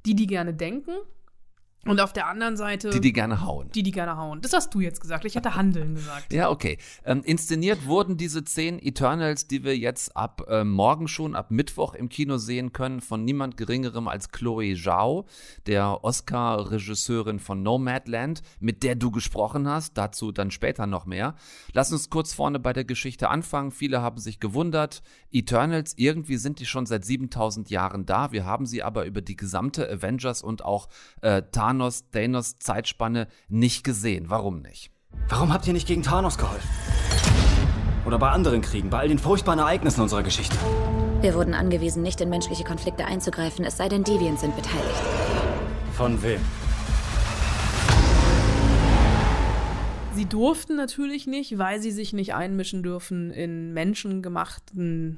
die, 0.05 0.15
die 0.15 0.27
gerne 0.27 0.53
denken 0.53 0.91
und 1.85 1.99
auf 1.99 2.13
der 2.13 2.27
anderen 2.27 2.55
Seite 2.55 2.89
die, 2.91 3.01
die 3.01 3.13
gerne 3.13 3.41
hauen. 3.45 3.69
die, 3.75 3.83
die 3.83 3.91
gerne 3.91 4.15
hauen. 4.17 4.41
Das 4.41 4.53
hast 4.53 4.73
du 4.73 4.79
jetzt 4.79 5.01
gesagt. 5.01 5.25
Ich 5.25 5.35
hatte 5.35 5.55
handeln 5.55 5.95
gesagt. 5.95 6.31
Ja, 6.31 6.49
okay. 6.49 6.77
Ähm, 7.05 7.21
inszeniert 7.23 7.87
wurden 7.87 8.15
diese 8.15 8.43
zehn 8.43 8.79
Eternals, 8.79 9.47
die 9.47 9.63
wir 9.63 9.77
jetzt 9.77 10.15
ab 10.15 10.45
äh, 10.47 10.63
morgen 10.63 11.07
schon, 11.07 11.35
ab 11.35 11.51
Mittwoch 11.51 11.93
im 11.93 12.09
Kino 12.09 12.37
sehen 12.37 12.71
können, 12.71 13.01
von 13.01 13.25
niemand 13.25 13.57
Geringerem 13.57 14.07
als 14.07 14.29
Chloe 14.29 14.75
Zhao, 14.75 15.25
der 15.67 16.03
Oscar-Regisseurin 16.03 17.39
von 17.39 17.63
Nomadland, 17.63 18.43
mit 18.59 18.83
der 18.83 18.95
du 18.95 19.11
gesprochen 19.11 19.67
hast. 19.67 19.97
Dazu 19.97 20.31
dann 20.31 20.51
später 20.51 20.87
noch 20.87 21.05
mehr. 21.05 21.35
Lass 21.73 21.91
uns 21.91 22.09
kurz 22.09 22.33
vorne 22.33 22.59
bei 22.59 22.71
der 22.71 22.85
Geschichte 22.85 23.29
anfangen. 23.29 23.71
Viele 23.71 24.01
haben 24.01 24.19
sich 24.19 24.39
gewundert. 24.39 25.01
Eternals, 25.31 25.93
irgendwie 25.97 26.37
sind 26.37 26.59
die 26.59 26.65
schon 26.65 26.85
seit 26.85 27.03
7000 27.03 27.69
Jahren 27.69 28.05
da. 28.05 28.31
Wir 28.31 28.45
haben 28.45 28.65
sie 28.65 28.83
aber 28.83 29.05
über 29.05 29.21
die 29.21 29.35
gesamte 29.35 29.89
Avengers 29.89 30.41
und 30.41 30.63
auch 30.63 30.87
äh, 31.21 31.41
Thanos, 31.51 31.72
Thanos 31.79 32.57
Zeitspanne 32.59 33.27
nicht 33.47 33.83
gesehen. 33.83 34.29
Warum 34.29 34.62
nicht? 34.62 34.91
Warum 35.29 35.53
habt 35.53 35.67
ihr 35.67 35.73
nicht 35.73 35.88
gegen 35.88 36.03
Thanos 36.03 36.38
geholfen? 36.38 36.67
Oder 38.05 38.19
bei 38.19 38.29
anderen 38.29 38.62
Kriegen, 38.62 38.89
bei 38.89 38.99
all 38.99 39.07
den 39.07 39.19
furchtbaren 39.19 39.59
Ereignissen 39.59 40.01
unserer 40.01 40.23
Geschichte? 40.23 40.55
Wir 41.21 41.36
wurden 41.36 41.53
angewiesen, 41.53 42.03
nicht 42.03 42.19
in 42.19 42.29
menschliche 42.29 42.65
Konflikte 42.65 43.05
einzugreifen, 43.05 43.63
es 43.63 43.77
sei 43.77 43.88
denn, 43.88 44.03
Deviants 44.03 44.41
sind 44.41 44.55
beteiligt. 44.55 45.01
Von 45.93 46.21
wem? 46.21 46.41
Sie 50.13 50.25
durften 50.25 50.75
natürlich 50.75 51.27
nicht, 51.27 51.57
weil 51.57 51.81
sie 51.81 51.91
sich 51.91 52.13
nicht 52.13 52.33
einmischen 52.33 52.83
dürfen 52.83 53.31
in 53.31 53.73
menschengemachten, 53.73 55.17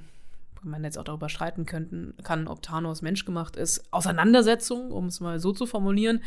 man 0.66 0.84
jetzt 0.84 0.98
auch 0.98 1.04
darüber 1.04 1.30
streiten 1.30 1.66
könnten, 1.66 2.14
kann, 2.24 2.48
ob 2.48 2.62
Thanos 2.62 3.02
menschgemacht 3.02 3.56
ist, 3.56 3.92
Auseinandersetzungen, 3.92 4.92
um 4.92 5.06
es 5.06 5.20
mal 5.20 5.40
so 5.40 5.52
zu 5.52 5.66
formulieren. 5.66 6.22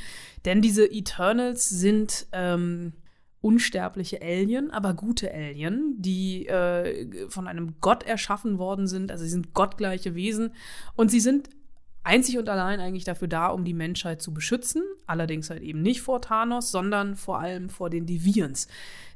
Denn 0.45 0.63
diese 0.63 0.87
Eternals 0.91 1.69
sind 1.69 2.27
ähm, 2.33 2.93
unsterbliche 3.41 4.21
Alien, 4.21 4.71
aber 4.71 4.95
gute 4.95 5.33
Alien, 5.33 5.95
die 5.99 6.47
äh, 6.47 7.29
von 7.29 7.47
einem 7.47 7.75
Gott 7.81 8.03
erschaffen 8.03 8.59
worden 8.59 8.87
sind. 8.87 9.13
Also 9.13 9.25
sie 9.25 9.31
sind 9.31 9.55
gottgleiche 9.55 10.15
Wesen 10.15 10.53
und 10.97 11.11
sie 11.11 11.21
sind 11.21 11.51
einzig 12.03 12.39
und 12.39 12.49
allein 12.49 12.81
eigentlich 12.81 13.05
dafür 13.05 13.29
da, 13.29 13.49
um 13.49 13.65
die 13.65 13.75
Menschheit 13.75 14.23
zu 14.23 14.33
beschützen. 14.33 14.83
Allerdings 15.07 15.51
halt 15.51 15.63
eben 15.63 15.83
nicht 15.83 16.01
vor 16.01 16.21
Thanos, 16.21 16.71
sondern 16.71 17.17
vor 17.17 17.39
allem 17.39 17.69
vor 17.69 17.91
den 17.91 18.07
Deviants. 18.07 18.67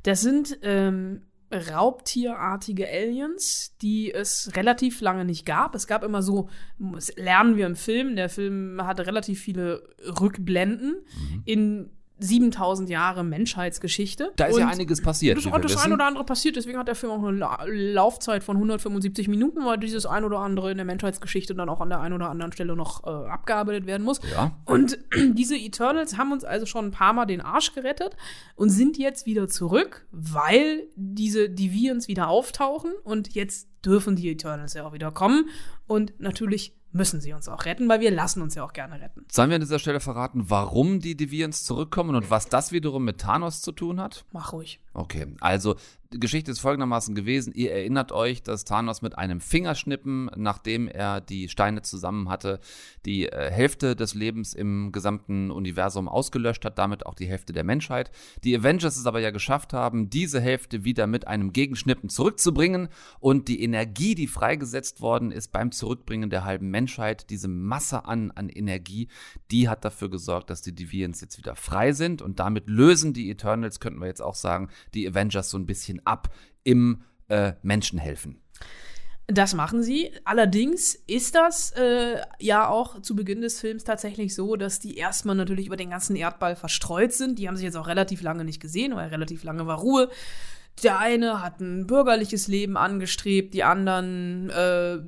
Das 0.03 0.21
sind 0.21 0.59
ähm, 0.63 1.23
raubtierartige 1.53 2.89
Aliens, 2.89 3.77
die 3.83 4.13
es 4.13 4.53
relativ 4.57 5.01
lange 5.01 5.25
nicht 5.25 5.47
gab. 5.47 5.75
Es 5.75 5.87
gab 5.87 6.03
immer 6.03 6.23
so, 6.23 6.49
das 6.79 7.15
lernen 7.17 7.57
wir 7.57 7.67
im 7.67 7.77
Film, 7.77 8.17
der 8.17 8.29
Film 8.29 8.81
hatte 8.85 9.07
relativ 9.07 9.41
viele 9.41 9.83
Rückblenden 10.21 11.05
in 11.45 11.91
7000 12.23 12.89
Jahre 12.89 13.25
Menschheitsgeschichte. 13.25 14.33
Da 14.37 14.47
ist 14.47 14.59
ja 14.59 14.67
Und 14.67 14.73
einiges 14.73 15.03
passiert. 15.03 15.37
das, 15.37 15.45
das 15.45 15.85
ein 15.85 15.93
oder 15.93 16.07
andere 16.07 16.25
passiert, 16.25 16.57
deswegen 16.57 16.79
hat 16.79 16.89
der 16.89 16.95
Film 16.95 17.13
auch 17.13 17.23
eine 17.23 17.37
La 17.37 17.59
Laufzeit 17.67 18.45
von 18.45 18.57
175 18.57 19.29
Minuten, 19.29 19.65
weil 19.65 19.79
dieses 19.79 20.07
ein 20.07 20.25
oder 20.25 20.39
andere 20.39 20.71
in 20.71 20.77
der 20.77 20.87
Menschheitsgeschichte 20.87 21.55
dann 21.55 21.69
auch 21.69 21.81
an 21.81 21.89
der 21.89 22.01
einen 22.01 22.15
oder 22.15 22.31
anderen 22.31 22.53
Stelle 22.53 22.77
noch 22.77 23.05
äh, 23.05 23.11
abgearbeitet 23.11 23.87
werden 23.87 24.05
muss. 24.05 24.21
Ja. 24.33 24.57
Und 24.65 24.99
diese 25.33 25.57
Eternals 25.57 26.17
haben 26.17 26.33
uns 26.33 26.45
also 26.45 26.67
schon 26.67 26.87
ein 26.87 26.91
paar 26.91 27.13
Mal 27.13 27.27
den 27.27 27.41
Arsch 27.41 27.75
gerettet 27.75 28.17
und 28.55 28.71
sind 28.71 28.99
jetzt 28.99 29.27
wieder 29.27 29.49
zurück, 29.49 30.07
weil 30.13 30.85
diese 30.97 31.51
Deviants 31.51 32.09
wieder 32.09 32.29
auftauchen 32.29 32.93
und 33.05 33.35
jetzt 33.35 33.69
dürfen 33.85 34.17
die 34.17 34.31
Eternals 34.31 34.75
ja 34.75 34.87
auch 34.87 34.93
wieder 34.93 35.11
kommen 35.11 35.49
und 35.87 36.13
natürlich 36.21 36.77
müssen 36.93 37.21
sie 37.21 37.33
uns 37.33 37.49
auch 37.49 37.65
retten, 37.65 37.89
weil 37.89 38.01
wir 38.01 38.11
lassen 38.11 38.43
uns 38.43 38.55
ja 38.55 38.65
auch 38.65 38.73
gerne 38.73 39.01
retten. 39.01 39.25
Sollen 39.31 39.51
wir 39.51 39.57
an 39.57 39.61
dieser 39.63 39.79
Stelle 39.79 40.01
verraten, 40.01 40.51
warum 40.51 41.01
die 41.01 41.17
Deviants 41.17 41.65
zurückkommen 41.65 42.15
und 42.15 42.31
was 42.31 42.49
das 42.49 42.73
wiederum 42.73 43.05
mit 43.05 43.21
Thanos 43.21 43.61
zu 43.61 43.73
tun 43.73 44.01
hat? 44.01 44.25
Mach 44.33 44.53
ruhig. 44.53 44.81
Okay, 44.95 45.27
also 45.41 45.77
die 46.13 46.21
Geschichte 46.21 46.51
ist 46.51 46.61
folgendermaßen 46.61 47.15
gewesen. 47.15 47.55
Ihr 47.55 47.73
erinnert 47.73 48.13
euch, 48.13 48.43
dass 48.43 48.65
Thanos 48.65 49.01
mit 49.01 49.17
einem 49.17 49.41
Fingerschnippen, 49.41 50.31
nachdem 50.37 50.87
er 50.87 51.23
die 51.23 51.49
Steine 51.49 51.81
zusammen 51.81 52.29
hatte, 52.29 52.61
die 53.07 53.29
äh, 53.29 53.51
Hälfte 53.51 53.97
des 53.97 54.15
Lebens 54.15 54.53
im 54.53 54.93
gesamten 54.93 55.51
Universum 55.51 56.09
ausgelöscht 56.09 56.67
hat, 56.67 56.79
damit 56.79 57.07
auch 57.07 57.15
die 57.15 57.27
Hälfte 57.27 57.55
der 57.55 57.65
Menschheit. 57.65 58.11
Die 58.45 58.55
Avengers 58.55 58.97
es 58.97 59.07
aber 59.07 59.21
ja 59.21 59.31
geschafft 59.31 59.73
haben, 59.73 60.11
diese 60.11 60.41
Hälfte 60.41 60.85
wieder 60.85 61.07
mit 61.07 61.27
einem 61.27 61.53
Gegenschnippen 61.53 62.11
zurückzubringen 62.11 62.89
und 63.19 63.49
die 63.49 63.63
Energie, 63.63 64.15
die 64.15 64.27
freigesetzt 64.27 65.01
worden 65.01 65.33
ist 65.33 65.51
beim 65.51 65.73
Zurückbringen 65.73 66.29
der 66.29 66.45
halben 66.45 66.71
Menschheit, 66.71 67.31
diese 67.31 67.49
Masse 67.49 68.05
an, 68.05 68.31
an 68.33 68.51
Energie, 68.51 69.09
die 69.51 69.69
hat 69.69 69.85
dafür 69.85 70.11
gesorgt, 70.11 70.51
dass 70.51 70.61
die 70.61 70.75
Deviants 70.75 71.23
jetzt 71.23 71.39
wieder 71.39 71.57
frei 71.57 71.93
sind 71.93 72.21
und 72.21 72.39
damit 72.39 72.69
lösen 72.69 73.15
die 73.15 73.31
Eternals, 73.31 73.81
könnten 73.81 74.01
wir 74.01 74.09
jetzt 74.09 74.23
auch 74.23 74.35
sagen, 74.35 74.69
die 74.95 75.09
Avengers 75.09 75.51
so 75.51 75.59
ein 75.59 75.67
bisschen 75.67 76.05
ab 76.07 76.35
im 76.65 77.03
äh, 77.29 77.53
Menschenhelfen. 77.63 78.43
Das 79.29 79.55
machen 79.55 79.83
sie. 79.83 80.11
Allerdings 80.25 80.95
ist 81.07 81.35
das 81.35 81.71
äh, 81.73 82.21
ja 82.39 82.69
auch 82.69 83.01
zu 83.01 83.15
Beginn 83.15 83.41
des 83.41 83.61
Films 83.61 83.85
tatsächlich 83.85 84.35
so, 84.35 84.57
dass 84.57 84.81
die 84.81 84.97
erstmal 84.97 85.37
natürlich 85.37 85.67
über 85.67 85.77
den 85.77 85.91
ganzen 85.91 86.17
Erdball 86.17 86.57
verstreut 86.57 87.13
sind. 87.13 87.39
Die 87.39 87.49
haben 87.49 87.57
sich 87.57 87.65
jetzt 87.65 87.77
auch 87.77 87.87
relativ 87.87 88.21
lange 88.23 88.45
nicht 88.45 88.61
gesehen, 88.61 88.95
weil 88.97 89.09
relativ 89.09 89.45
lange 89.45 89.67
war 89.67 89.79
Ruhe. 89.79 90.11
Der 90.83 90.99
eine 90.99 91.43
hat 91.43 91.61
ein 91.61 91.87
bürgerliches 91.87 92.49
Leben 92.49 92.77
angestrebt, 92.77 93.55
die 93.55 93.63
anderen 93.63 94.51
äh, 94.51 94.99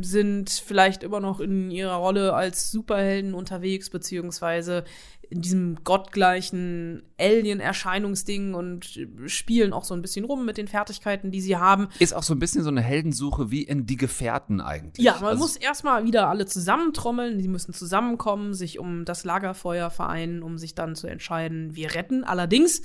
sind 0.00 0.50
vielleicht 0.50 1.02
immer 1.02 1.20
noch 1.20 1.40
in 1.40 1.70
ihrer 1.70 1.96
Rolle 1.96 2.32
als 2.32 2.70
Superhelden 2.70 3.34
unterwegs, 3.34 3.90
beziehungsweise 3.90 4.84
in 5.32 5.40
diesem 5.40 5.82
gottgleichen 5.82 7.02
Alien-Erscheinungsding 7.18 8.52
und 8.54 9.00
spielen 9.26 9.72
auch 9.72 9.84
so 9.84 9.94
ein 9.94 10.02
bisschen 10.02 10.24
rum 10.26 10.44
mit 10.44 10.58
den 10.58 10.68
Fertigkeiten, 10.68 11.30
die 11.30 11.40
sie 11.40 11.56
haben. 11.56 11.88
Ist 11.98 12.14
auch 12.14 12.22
so 12.22 12.34
ein 12.34 12.38
bisschen 12.38 12.62
so 12.62 12.68
eine 12.68 12.82
Heldensuche 12.82 13.50
wie 13.50 13.62
in 13.62 13.86
Die 13.86 13.96
Gefährten 13.96 14.60
eigentlich. 14.60 15.04
Ja, 15.04 15.14
man 15.14 15.30
Also, 15.30 15.40
muss 15.40 15.56
erstmal 15.56 16.04
wieder 16.04 16.28
alle 16.28 16.44
zusammentrommeln, 16.44 17.38
die 17.38 17.48
müssen 17.48 17.72
zusammenkommen, 17.72 18.52
sich 18.52 18.78
um 18.78 19.04
das 19.06 19.24
Lagerfeuer 19.24 19.88
vereinen, 19.90 20.42
um 20.42 20.58
sich 20.58 20.74
dann 20.74 20.94
zu 20.94 21.06
entscheiden, 21.06 21.74
wir 21.74 21.94
retten. 21.94 22.24
Allerdings, 22.24 22.82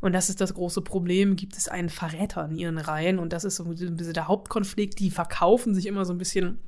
und 0.00 0.12
das 0.12 0.28
ist 0.30 0.40
das 0.40 0.54
große 0.54 0.82
Problem, 0.82 1.34
gibt 1.34 1.56
es 1.56 1.66
einen 1.66 1.88
Verräter 1.88 2.44
in 2.44 2.56
ihren 2.56 2.78
Reihen 2.78 3.18
und 3.18 3.32
das 3.32 3.44
ist 3.44 3.56
so 3.56 3.64
ein 3.64 3.74
bisschen 3.74 4.14
der 4.14 4.28
Hauptkonflikt. 4.28 5.00
Die 5.00 5.10
verkaufen 5.10 5.74
sich 5.74 5.86
immer 5.86 6.04
so 6.04 6.12
ein 6.14 6.18
bisschen 6.18 6.60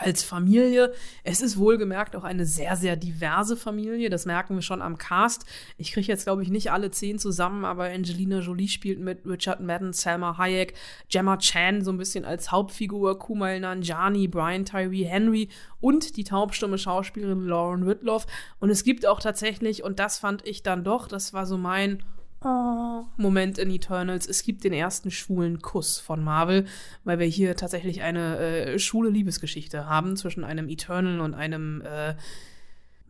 als 0.00 0.22
Familie. 0.22 0.92
Es 1.24 1.40
ist 1.40 1.58
wohlgemerkt 1.58 2.16
auch 2.16 2.24
eine 2.24 2.46
sehr, 2.46 2.76
sehr 2.76 2.96
diverse 2.96 3.56
Familie. 3.56 4.10
Das 4.10 4.26
merken 4.26 4.54
wir 4.54 4.62
schon 4.62 4.82
am 4.82 4.98
Cast. 4.98 5.44
Ich 5.76 5.92
kriege 5.92 6.08
jetzt, 6.08 6.24
glaube 6.24 6.42
ich, 6.42 6.50
nicht 6.50 6.72
alle 6.72 6.90
zehn 6.90 7.18
zusammen, 7.18 7.64
aber 7.64 7.84
Angelina 7.84 8.40
Jolie 8.40 8.68
spielt 8.68 8.98
mit 9.00 9.26
Richard 9.26 9.60
Madden, 9.60 9.92
Selma 9.92 10.38
Hayek, 10.38 10.74
Gemma 11.08 11.36
Chan 11.36 11.82
so 11.84 11.92
ein 11.92 11.98
bisschen 11.98 12.24
als 12.24 12.50
Hauptfigur, 12.50 13.18
Kumail 13.18 13.60
Nanjiani, 13.60 14.28
Brian 14.28 14.64
Tyree 14.64 15.04
Henry 15.04 15.48
und 15.80 16.16
die 16.16 16.24
taubstumme 16.24 16.78
Schauspielerin 16.78 17.46
Lauren 17.46 17.86
Whitloff. 17.86 18.26
Und 18.58 18.70
es 18.70 18.84
gibt 18.84 19.06
auch 19.06 19.20
tatsächlich, 19.20 19.82
und 19.82 19.98
das 19.98 20.18
fand 20.18 20.46
ich 20.46 20.62
dann 20.62 20.84
doch, 20.84 21.08
das 21.08 21.32
war 21.32 21.46
so 21.46 21.56
mein 21.56 22.02
oh, 22.44 23.04
Moment 23.16 23.58
in 23.58 23.70
Eternals. 23.70 24.26
Es 24.26 24.42
gibt 24.42 24.64
den 24.64 24.72
ersten 24.72 25.10
schwulen 25.10 25.60
Kuss 25.60 25.98
von 25.98 26.22
Marvel, 26.22 26.66
weil 27.04 27.18
wir 27.18 27.26
hier 27.26 27.56
tatsächlich 27.56 28.02
eine 28.02 28.38
äh, 28.38 28.78
schwule 28.78 29.10
Liebesgeschichte 29.10 29.88
haben 29.88 30.16
zwischen 30.16 30.44
einem 30.44 30.68
Eternal 30.68 31.20
und 31.20 31.34
einem 31.34 31.82
äh, 31.82 32.14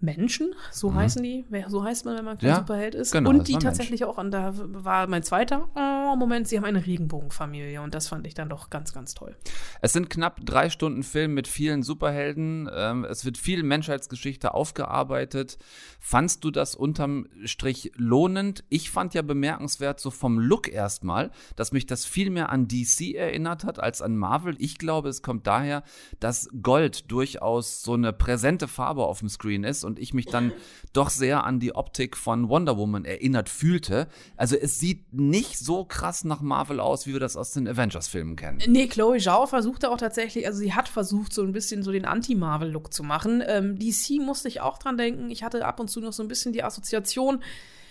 Menschen, 0.01 0.55
so 0.71 0.91
mhm. 0.91 0.95
heißen 0.97 1.23
die, 1.23 1.45
so 1.69 1.85
heißt 1.85 2.07
man, 2.07 2.17
wenn 2.17 2.25
man 2.25 2.39
kein 2.39 2.49
ja, 2.49 2.57
Superheld 2.57 2.95
ist. 2.95 3.13
Genau, 3.13 3.31
und 3.31 3.49
die 3.49 3.55
tatsächlich 3.55 4.01
Mensch. 4.01 4.11
auch, 4.11 4.19
und 4.19 4.31
da 4.31 4.53
war 4.55 5.07
mein 5.07 5.23
zweiter 5.23 5.69
oh, 6.01 6.17
Moment, 6.17 6.49
sie 6.49 6.57
haben 6.57 6.65
eine 6.65 6.85
Regenbogenfamilie 6.85 7.81
und 7.81 7.95
das 7.95 8.09
fand 8.09 8.27
ich 8.27 8.35
dann 8.35 8.49
doch 8.49 8.71
ganz, 8.71 8.93
ganz 8.93 9.15
toll. 9.15 9.37
Es 9.81 9.93
sind 9.93 10.11
knapp 10.11 10.41
drei 10.45 10.71
Stunden 10.71 11.03
Film 11.03 11.35
mit 11.35 11.49
vielen 11.49 11.83
Superhelden. 11.83 12.69
Ähm, 12.73 13.05
es 13.05 13.25
wird 13.25 13.39
viel 13.39 13.63
Menschheitsgeschichte 13.63 14.55
aufgearbeitet. 14.55 15.59
Fandst 15.99 16.45
du 16.45 16.51
das 16.51 16.75
unterm 16.75 17.29
Strich 17.45 17.93
lohnend? 17.97 18.65
Ich 18.69 18.91
fand 18.91 19.15
ja 19.15 19.23
bemerkenswert, 19.23 20.01
so 20.01 20.11
vom 20.11 20.39
Look 20.39 20.69
erstmal, 20.69 21.31
dass 21.57 21.73
mich 21.73 21.87
das 21.87 22.07
viel 22.07 22.31
mehr 22.31 22.51
an 22.51 22.69
DC 22.69 23.15
erinnert 23.15 23.65
hat 23.65 23.81
als 23.81 24.03
an 24.03 24.17
Marvel. 24.17 24.57
Ich 24.59 24.79
glaube, 24.79 25.09
es 25.09 25.23
kommt 25.23 25.47
daher, 25.47 25.83
dass 26.19 26.49
Gold 26.63 27.11
durchaus 27.11 27.83
so 27.83 27.95
eine 27.95 28.13
präsente 28.13 28.69
Farbe 28.69 29.05
auf 29.05 29.21
dem 29.21 29.29
Screen 29.29 29.65
ist 29.65 29.85
und 29.85 29.99
ich 29.99 30.15
mich 30.15 30.27
dann 30.27 30.53
doch 30.93 31.11
sehr 31.11 31.45
an 31.45 31.61
die 31.61 31.75
Optik 31.75 32.17
von 32.17 32.49
Wonder 32.49 32.77
Woman 32.77 33.05
erinnert 33.05 33.49
fühlte. 33.49 34.09
Also 34.37 34.57
es 34.57 34.79
sieht 34.79 35.13
nicht 35.13 35.59
so 35.59 35.85
krass 35.85 36.00
nach 36.25 36.41
Marvel 36.41 36.81
aus, 36.81 37.07
wie 37.07 37.13
wir 37.13 37.21
das 37.21 37.37
aus 37.37 37.53
den 37.53 37.69
Avengers-Filmen 37.69 38.37
kennen. 38.37 38.61
Nee, 38.67 38.87
Chloe 38.87 39.19
Zhao 39.19 39.47
versuchte 39.47 39.91
auch 39.91 39.99
tatsächlich, 39.99 40.47
also 40.47 40.59
sie 40.59 40.75
hat 40.75 40.89
versucht, 40.89 41.33
so 41.33 41.43
ein 41.43 41.53
bisschen 41.53 41.83
so 41.83 41.93
den 41.93 42.05
Anti-Marvel-Look 42.05 42.93
zu 42.93 43.03
machen. 43.03 43.43
Ähm, 43.47 43.79
DC 43.79 44.21
musste 44.21 44.49
ich 44.49 44.61
auch 44.61 44.79
dran 44.79 44.97
denken. 44.97 45.31
Ich 45.31 45.43
hatte 45.43 45.65
ab 45.65 45.81
und 45.81 45.89
zu 45.89 46.01
noch 46.01 46.13
so 46.13 46.23
ein 46.23 46.29
bisschen 46.29 46.53
die 46.53 46.63
Assoziation, 46.63 47.43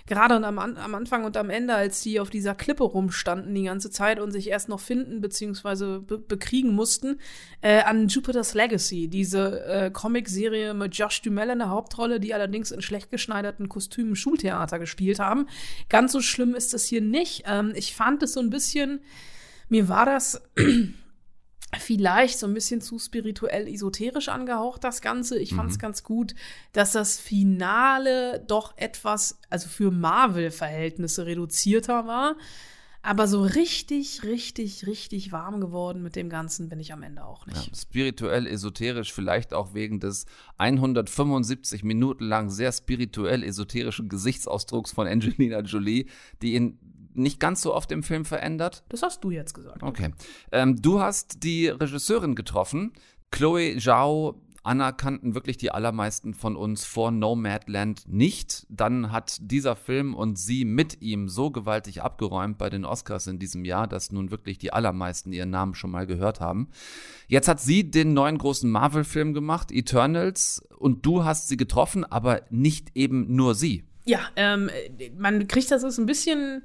gerade 0.09 0.35
am, 0.45 0.59
am, 0.59 0.95
Anfang 0.95 1.23
und 1.23 1.37
am 1.37 1.49
Ende, 1.49 1.73
als 1.73 2.01
die 2.01 2.19
auf 2.19 2.29
dieser 2.29 2.55
Klippe 2.55 2.83
rumstanden 2.83 3.55
die 3.55 3.63
ganze 3.63 3.89
Zeit 3.89 4.19
und 4.19 4.31
sich 4.31 4.49
erst 4.49 4.67
noch 4.67 4.81
finden 4.81 5.21
bzw. 5.21 5.99
Be 5.99 6.17
bekriegen 6.17 6.73
mussten, 6.73 7.19
äh, 7.61 7.81
an 7.83 8.09
Jupiter's 8.09 8.53
Legacy, 8.53 9.07
diese 9.07 9.63
äh, 9.65 9.91
Comicserie 9.91 10.73
mit 10.73 10.95
Josh 10.95 11.21
Duhamel 11.21 11.51
in 11.51 11.59
der 11.59 11.69
Hauptrolle, 11.69 12.19
die 12.19 12.33
allerdings 12.33 12.71
in 12.71 12.81
schlecht 12.81 13.11
geschneiderten 13.11 13.69
Kostümen 13.69 14.15
Schultheater 14.15 14.79
gespielt 14.79 15.19
haben. 15.19 15.47
Ganz 15.87 16.11
so 16.11 16.21
schlimm 16.21 16.55
ist 16.55 16.73
das 16.73 16.85
hier 16.85 17.01
nicht. 17.01 17.43
Ähm, 17.47 17.71
ich 17.75 17.95
fand 17.95 18.23
es 18.23 18.33
so 18.33 18.41
ein 18.41 18.49
bisschen, 18.49 18.99
mir 19.69 19.87
war 19.87 20.05
das 20.05 20.41
vielleicht 21.77 22.39
so 22.39 22.47
ein 22.47 22.53
bisschen 22.53 22.81
zu 22.81 22.97
spirituell 22.97 23.67
esoterisch 23.67 24.29
angehaucht, 24.29 24.83
das 24.83 25.01
Ganze. 25.01 25.37
Ich 25.37 25.53
fand 25.53 25.69
es 25.69 25.77
mhm. 25.77 25.81
ganz 25.81 26.03
gut, 26.03 26.33
dass 26.73 26.93
das 26.93 27.19
Finale 27.19 28.43
doch 28.47 28.75
etwas, 28.77 29.39
also 29.49 29.69
für 29.69 29.91
Marvel-Verhältnisse 29.91 31.25
reduzierter 31.25 32.07
war. 32.07 32.35
Aber 33.01 33.27
so 33.27 33.41
richtig, 33.41 34.23
richtig, 34.23 34.85
richtig 34.85 35.31
warm 35.31 35.61
geworden 35.61 36.03
mit 36.03 36.17
dem 36.17 36.29
Ganzen 36.29 36.67
bin 36.67 36.81
ich 36.81 36.91
am 36.91 37.01
Ende 37.01 37.23
auch 37.23 37.45
nicht. 37.45 37.67
Ja, 37.67 37.75
spirituell, 37.75 38.45
esoterisch, 38.45 39.13
vielleicht 39.13 39.53
auch 39.53 39.73
wegen 39.73 40.01
des 40.01 40.25
175 40.57 41.83
Minuten 41.85 42.25
lang 42.25 42.49
sehr 42.49 42.73
spirituell 42.73 43.43
esoterischen 43.43 44.09
Gesichtsausdrucks 44.09 44.91
von 44.91 45.07
Angelina 45.07 45.61
Jolie, 45.61 46.07
die 46.41 46.55
in 46.55 46.77
nicht 47.13 47.39
ganz 47.39 47.61
so 47.61 47.73
oft 47.73 47.91
im 47.91 48.03
Film 48.03 48.25
verändert. 48.25 48.83
Das 48.89 49.03
hast 49.03 49.23
du 49.23 49.31
jetzt 49.31 49.53
gesagt. 49.53 49.83
Okay. 49.83 50.11
Ähm, 50.51 50.81
du 50.81 50.99
hast 50.99 51.43
die 51.43 51.67
Regisseurin 51.67 52.35
getroffen. 52.35 52.93
Chloe 53.31 53.77
Zhao 53.77 54.41
anerkannten 54.63 55.35
wirklich 55.35 55.57
die 55.57 55.71
allermeisten 55.71 56.33
von 56.33 56.55
uns 56.55 56.85
vor 56.85 57.11
Nomadland 57.11 58.03
nicht. 58.07 58.65
Dann 58.69 59.11
hat 59.11 59.37
dieser 59.41 59.75
Film 59.75 60.13
und 60.13 60.37
sie 60.37 60.65
mit 60.65 61.01
ihm 61.01 61.29
so 61.29 61.49
gewaltig 61.51 62.01
abgeräumt 62.01 62.57
bei 62.57 62.69
den 62.69 62.85
Oscars 62.85 63.27
in 63.27 63.39
diesem 63.39 63.65
Jahr, 63.65 63.87
dass 63.87 64.11
nun 64.11 64.31
wirklich 64.31 64.57
die 64.57 64.73
allermeisten 64.73 65.31
ihren 65.31 65.49
Namen 65.49 65.75
schon 65.75 65.91
mal 65.91 66.05
gehört 66.05 66.39
haben. 66.39 66.69
Jetzt 67.27 67.47
hat 67.47 67.59
sie 67.59 67.89
den 67.89 68.13
neuen 68.13 68.37
großen 68.37 68.69
Marvel-Film 68.69 69.33
gemacht, 69.33 69.71
Eternals, 69.71 70.61
und 70.77 71.05
du 71.05 71.23
hast 71.23 71.47
sie 71.47 71.57
getroffen, 71.57 72.03
aber 72.05 72.43
nicht 72.49 72.91
eben 72.95 73.35
nur 73.35 73.55
sie. 73.55 73.85
Ja, 74.05 74.19
ähm, 74.35 74.69
man 75.17 75.47
kriegt 75.47 75.71
das 75.71 75.83
ist 75.83 75.97
ein 75.97 76.05
bisschen 76.05 76.63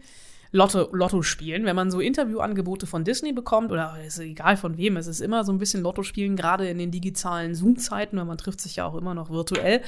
Lotto, 0.54 0.88
Lotto 0.92 1.22
spielen. 1.22 1.64
Wenn 1.64 1.74
man 1.74 1.90
so 1.90 1.98
Interviewangebote 1.98 2.86
von 2.86 3.02
Disney 3.02 3.32
bekommt, 3.32 3.72
oder 3.72 3.96
ist 4.06 4.20
egal 4.20 4.56
von 4.56 4.76
wem, 4.76 4.96
es 4.96 5.08
ist 5.08 5.20
immer 5.20 5.42
so 5.42 5.50
ein 5.50 5.58
bisschen 5.58 5.82
Lotto 5.82 6.04
spielen, 6.04 6.36
gerade 6.36 6.68
in 6.68 6.78
den 6.78 6.92
digitalen 6.92 7.56
Zoom-Zeiten, 7.56 8.16
weil 8.16 8.24
man 8.24 8.38
trifft 8.38 8.60
sich 8.60 8.76
ja 8.76 8.86
auch 8.86 8.94
immer 8.94 9.14
noch 9.14 9.30
virtuell. 9.30 9.82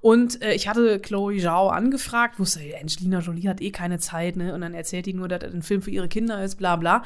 Und 0.00 0.42
äh, 0.42 0.54
ich 0.54 0.66
hatte 0.66 0.98
Chloe 0.98 1.38
Zhao 1.38 1.68
angefragt, 1.68 2.40
wusste, 2.40 2.60
Angelina 2.80 3.20
Jolie 3.20 3.48
hat 3.48 3.60
eh 3.60 3.70
keine 3.70 4.00
Zeit, 4.00 4.34
ne? 4.34 4.52
Und 4.52 4.62
dann 4.62 4.74
erzählt 4.74 5.06
die 5.06 5.14
nur, 5.14 5.28
dass 5.28 5.40
das 5.40 5.54
ein 5.54 5.62
Film 5.62 5.80
für 5.80 5.92
ihre 5.92 6.08
Kinder 6.08 6.42
ist, 6.42 6.56
bla 6.56 6.74
bla. 6.74 7.04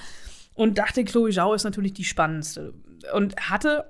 Und 0.54 0.78
dachte, 0.78 1.04
Chloe 1.04 1.30
Zhao 1.30 1.52
ist 1.52 1.64
natürlich 1.64 1.92
die 1.92 2.04
spannendste. 2.04 2.72
Und 3.12 3.36
hatte 3.36 3.84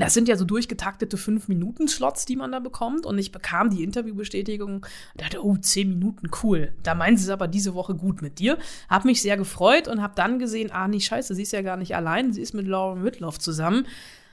das 0.00 0.14
sind 0.14 0.26
ja 0.26 0.36
so 0.36 0.44
durchgetaktete 0.44 1.16
5-Minuten-Slots, 1.16 2.24
die 2.24 2.36
man 2.36 2.52
da 2.52 2.60
bekommt. 2.60 3.04
Und 3.04 3.18
ich 3.18 3.30
bekam 3.30 3.70
die 3.70 3.82
Interviewbestätigung 3.82 4.76
und 4.76 4.86
dachte, 5.16 5.44
oh, 5.44 5.56
10 5.56 5.88
Minuten, 5.88 6.30
cool. 6.42 6.72
Da 6.82 6.94
meinen 6.94 7.16
sie 7.18 7.24
es 7.24 7.30
aber 7.30 7.46
diese 7.46 7.74
Woche 7.74 7.94
gut 7.94 8.22
mit 8.22 8.38
dir. 8.38 8.58
Hab 8.88 9.04
mich 9.04 9.20
sehr 9.20 9.36
gefreut 9.36 9.88
und 9.88 10.00
hab 10.02 10.16
dann 10.16 10.38
gesehen, 10.38 10.70
ah, 10.72 10.88
nee, 10.88 11.00
scheiße, 11.00 11.34
sie 11.34 11.42
ist 11.42 11.52
ja 11.52 11.62
gar 11.62 11.76
nicht 11.76 11.94
allein. 11.94 12.32
Sie 12.32 12.40
ist 12.40 12.54
mit 12.54 12.66
Lauren 12.66 13.04
Whitloff 13.04 13.38
zusammen. 13.38 13.86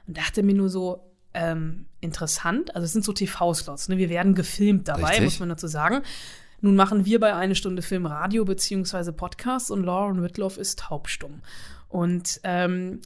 Und 0.07 0.18
dachte 0.18 0.43
mir 0.43 0.55
nur 0.55 0.70
so, 0.70 1.03
ähm, 1.34 1.86
interessant. 2.01 2.76
Also 2.76 2.86
es 2.86 2.93
sind 2.93 3.05
so 3.05 3.14
TV-Slots, 3.14 3.89
ne? 3.89 3.97
Wir 3.97 4.10
werden 4.10 4.36
gefilmt 4.36 4.88
dabei, 4.88 5.10
Richtig. 5.10 5.26
muss 5.26 5.39
man 5.39 5.49
dazu 5.49 5.68
sagen. 5.68 6.01
Nun 6.62 6.76
machen 6.76 7.05
wir 7.05 7.20
bei 7.20 7.36
eine 7.36 7.55
Stunde 7.55 7.82
Film 7.82 8.05
Radio 8.05 8.43
beziehungsweise 8.45 9.14
Podcast 9.14 9.72
und 9.72 9.84
Lauren 9.84 10.22
Whitloff 10.22 10.57
ist 10.57 10.80
taubstumm. 10.80 11.41
Und 11.88 12.41
ähm, 12.43 13.01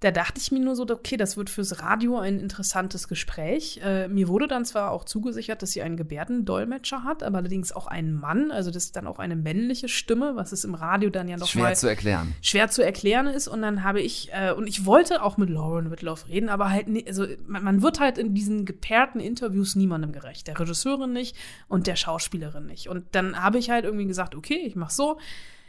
da 0.00 0.12
dachte 0.12 0.40
ich 0.40 0.52
mir 0.52 0.60
nur 0.60 0.76
so, 0.76 0.86
okay, 0.88 1.16
das 1.16 1.36
wird 1.36 1.50
fürs 1.50 1.82
Radio 1.82 2.18
ein 2.18 2.38
interessantes 2.38 3.08
Gespräch. 3.08 3.80
Äh, 3.82 4.06
mir 4.06 4.28
wurde 4.28 4.46
dann 4.46 4.64
zwar 4.64 4.92
auch 4.92 5.04
zugesichert, 5.04 5.60
dass 5.60 5.70
sie 5.70 5.82
einen 5.82 5.96
Gebärdendolmetscher 5.96 7.02
hat, 7.02 7.24
aber 7.24 7.38
allerdings 7.38 7.72
auch 7.72 7.88
einen 7.88 8.14
Mann, 8.14 8.52
also 8.52 8.70
das 8.70 8.84
ist 8.84 8.96
dann 8.96 9.08
auch 9.08 9.18
eine 9.18 9.34
männliche 9.34 9.88
Stimme, 9.88 10.36
was 10.36 10.52
es 10.52 10.64
im 10.64 10.74
Radio 10.74 11.10
dann 11.10 11.26
ja 11.26 11.36
noch 11.36 11.48
schwer 11.48 11.74
zu 11.74 11.88
erklären. 11.88 12.34
Schwer 12.42 12.68
zu 12.68 12.84
erklären 12.84 13.26
ist. 13.26 13.48
Und 13.48 13.62
dann 13.62 13.82
habe 13.82 14.00
ich, 14.00 14.30
äh, 14.32 14.52
und 14.52 14.68
ich 14.68 14.86
wollte 14.86 15.22
auch 15.22 15.36
mit 15.36 15.50
Lauren 15.50 15.90
Whitloff 15.90 16.28
reden, 16.28 16.48
aber 16.48 16.70
halt, 16.70 16.86
nie, 16.86 17.04
also 17.06 17.26
man, 17.46 17.64
man 17.64 17.82
wird 17.82 17.98
halt 17.98 18.18
in 18.18 18.34
diesen 18.34 18.66
gepaarten 18.66 19.20
Interviews 19.20 19.74
niemandem 19.74 20.12
gerecht. 20.12 20.46
Der 20.46 20.58
Regisseurin 20.58 21.12
nicht 21.12 21.36
und 21.66 21.88
der 21.88 21.96
Schauspielerin 21.96 22.66
nicht. 22.66 22.88
Und 22.88 23.04
dann 23.12 23.42
habe 23.42 23.58
ich 23.58 23.70
halt 23.70 23.84
irgendwie 23.84 24.06
gesagt, 24.06 24.36
okay, 24.36 24.62
ich 24.64 24.76
mach 24.76 24.90
so 24.90 25.18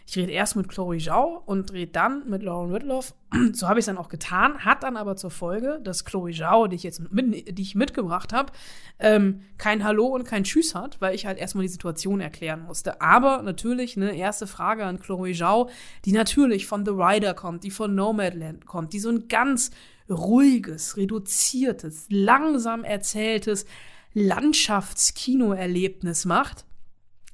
ich 0.10 0.18
rede 0.18 0.32
erst 0.32 0.56
mit 0.56 0.70
Chloe 0.70 0.98
Zhao 0.98 1.44
und 1.46 1.72
rede 1.72 1.92
dann 1.92 2.28
mit 2.28 2.42
Lauren 2.42 2.74
Whitloff. 2.74 3.14
So 3.54 3.68
habe 3.68 3.80
ich 3.80 3.84
es 3.84 3.86
dann 3.86 4.00
auch 4.00 4.10
getan, 4.10 4.66
hat 4.66 4.82
dann 4.82 4.98
aber 4.98 5.16
zur 5.16 5.30
Folge, 5.30 5.80
dass 5.84 6.04
Chloe 6.04 6.32
Zhao, 6.32 6.66
die 6.66 6.78
ich 6.78 6.82
jetzt 6.82 7.12
mit, 7.12 7.56
die 7.56 7.62
ich 7.62 7.76
mitgebracht 7.76 8.34
habe, 8.34 8.52
ähm, 8.98 9.42
kein 9.60 9.84
Hallo 9.84 10.08
und 10.08 10.24
kein 10.24 10.46
Tschüss 10.46 10.74
hat, 10.74 11.00
weil 11.00 11.14
ich 11.14 11.28
halt 11.28 11.38
erstmal 11.38 11.62
die 11.62 11.68
Situation 11.68 12.22
erklären 12.22 12.64
musste. 12.64 13.02
Aber 13.02 13.44
natürlich, 13.44 13.98
eine 13.98 14.16
erste 14.16 14.48
Frage 14.48 14.84
an 14.84 15.00
Chloe 15.00 15.36
Zhao, 15.36 15.70
die 16.06 16.12
natürlich 16.12 16.66
von 16.66 16.86
The 16.86 16.92
Rider 16.92 17.36
kommt, 17.36 17.64
die 17.64 17.70
von 17.70 17.94
Nomadland 17.94 18.66
kommt, 18.66 18.94
die 18.94 19.00
so 19.00 19.10
ein 19.10 19.28
ganz 19.28 19.70
ruhiges, 20.10 20.98
reduziertes, 20.98 22.08
langsam 22.10 22.84
erzähltes 22.84 23.68
Landschaftskinoerlebnis 24.16 26.26
macht. 26.26 26.66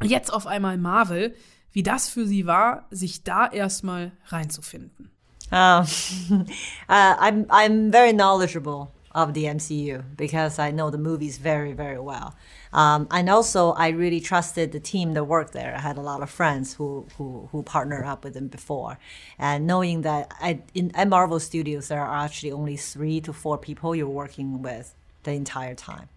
Jetzt 0.03 0.33
auf 0.33 0.45
einmal 0.45 0.77
Marvel 0.77 1.33
wie 1.75 1.83
das 1.83 2.07
für 2.07 2.25
sie 2.25 2.47
war, 2.47 2.85
sich 2.89 3.23
da 3.23 3.47
erstmal 3.47 4.13
reinzufinden. 4.27 5.11
Uh, 5.51 5.85
uh, 6.31 7.15
I'm 7.19 7.45
I'm 7.51 7.91
very 7.91 8.13
knowledgeable 8.13 8.91
of 9.13 9.33
the 9.33 9.43
MCU 9.43 10.03
because 10.17 10.57
I 10.57 10.71
know 10.71 10.89
the 10.89 10.97
movies 10.97 11.37
very 11.37 11.73
very 11.73 11.99
well, 11.99 12.33
um, 12.73 13.07
and 13.11 13.29
also 13.29 13.73
I 13.73 13.89
really 13.89 14.21
trusted 14.21 14.71
the 14.71 14.79
team 14.79 15.13
that 15.13 15.25
worked 15.25 15.53
there. 15.53 15.75
I 15.75 15.81
had 15.81 15.97
a 15.97 16.01
lot 16.01 16.23
of 16.23 16.29
friends 16.29 16.73
who 16.73 17.05
who, 17.17 17.49
who 17.51 17.61
partnered 17.61 18.05
up 18.05 18.23
with 18.23 18.33
them 18.33 18.47
before, 18.47 18.97
and 19.37 19.67
knowing 19.67 20.01
that 20.01 20.31
I, 20.39 20.61
in 20.73 20.95
at 20.95 21.09
Marvel 21.09 21.39
Studios 21.39 21.89
there 21.89 22.01
are 22.01 22.25
actually 22.25 22.53
only 22.53 22.77
three 22.77 23.19
to 23.21 23.33
four 23.33 23.57
people 23.57 23.95
you're 23.95 24.07
working 24.07 24.63
with 24.63 24.95
the 25.23 25.33
entire 25.33 25.75
time. 25.75 26.07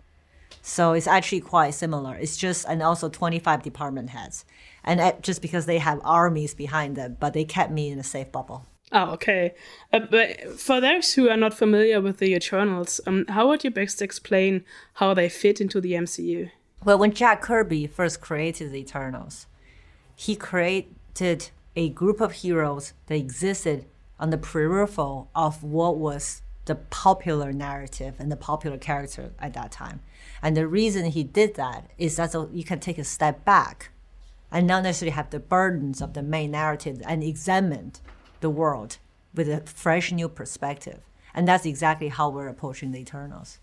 So 0.63 0.93
it's 0.93 1.07
actually 1.07 1.41
quite 1.41 1.71
similar. 1.75 2.15
It's 2.17 2.37
just, 2.37 2.67
and 2.69 2.83
also 2.83 3.09
25 3.09 3.63
department 3.63 4.11
heads. 4.11 4.45
And 4.89 5.23
just 5.23 5.43
because 5.43 5.67
they 5.67 5.77
have 5.77 6.01
armies 6.03 6.55
behind 6.55 6.97
them, 6.97 7.19
but 7.21 7.35
they 7.35 7.45
kept 7.45 7.71
me 7.71 7.91
in 7.91 7.99
a 7.99 8.03
safe 8.03 8.33
bubble. 8.33 8.65
Oh, 8.91 9.11
okay. 9.11 9.55
Uh, 9.93 9.99
but 9.99 10.59
for 10.59 10.81
those 10.81 11.13
who 11.13 11.29
are 11.29 11.37
not 11.37 11.53
familiar 11.53 12.01
with 12.01 12.17
the 12.17 12.35
Eternals, 12.35 12.99
um, 13.07 13.27
how 13.29 13.49
would 13.49 13.65
you 13.65 13.71
best 13.71 14.01
explain 14.01 14.65
how 14.95 15.13
they 15.13 15.29
fit 15.29 15.61
into 15.61 15.79
the 15.83 15.93
MCU? 15.93 16.51
Well, 16.83 16.97
when 16.97 17.13
Jack 17.13 17.43
Kirby 17.43 17.87
first 17.87 18.23
created 18.23 18.73
the 18.73 18.79
Eternals, 18.79 19.47
he 20.17 20.35
created 20.35 21.51
a 21.77 21.91
group 21.91 22.23
of 22.23 22.33
heroes 22.33 22.95
that 23.09 23.17
existed 23.17 23.85
on 24.19 24.31
the 24.31 24.39
peripheral 24.39 25.29
of 25.35 25.63
what 25.63 25.99
was 25.99 26.41
the 26.65 26.77
popular 26.77 27.53
narrative 27.53 28.15
and 28.19 28.33
the 28.33 28.37
popular 28.37 28.79
character 28.79 29.33
at 29.39 29.53
that 29.53 29.71
time. 29.71 30.01
And 30.41 30.57
the 30.57 30.67
reason 30.67 31.11
he 31.11 31.25
did 31.25 31.57
that 31.57 31.91
is 31.99 32.17
that 32.17 32.33
so 32.33 32.49
you 32.51 32.65
can 32.65 32.81
take 32.81 32.97
a 32.97 33.05
step 33.05 33.45
back 33.45 33.91
and 34.51 34.67
not 34.67 34.83
necessarily 34.83 35.15
have 35.15 35.31
the 35.31 35.39
burdens 35.39 36.01
of 36.01 36.15
the 36.15 36.23
main 36.23 36.53
narrative 36.53 37.03
and 37.07 37.23
examine 37.23 37.93
the 38.41 38.51
world 38.51 38.99
with 39.35 39.49
a 39.49 39.61
fresh 39.63 40.13
new 40.13 40.29
perspective. 40.29 41.01
And 41.35 41.47
that's 41.47 41.67
exactly 41.67 42.09
how 42.09 42.31
we're 42.31 42.49
approaching 42.49 42.93
the 42.93 43.01
Eternals, 43.01 43.59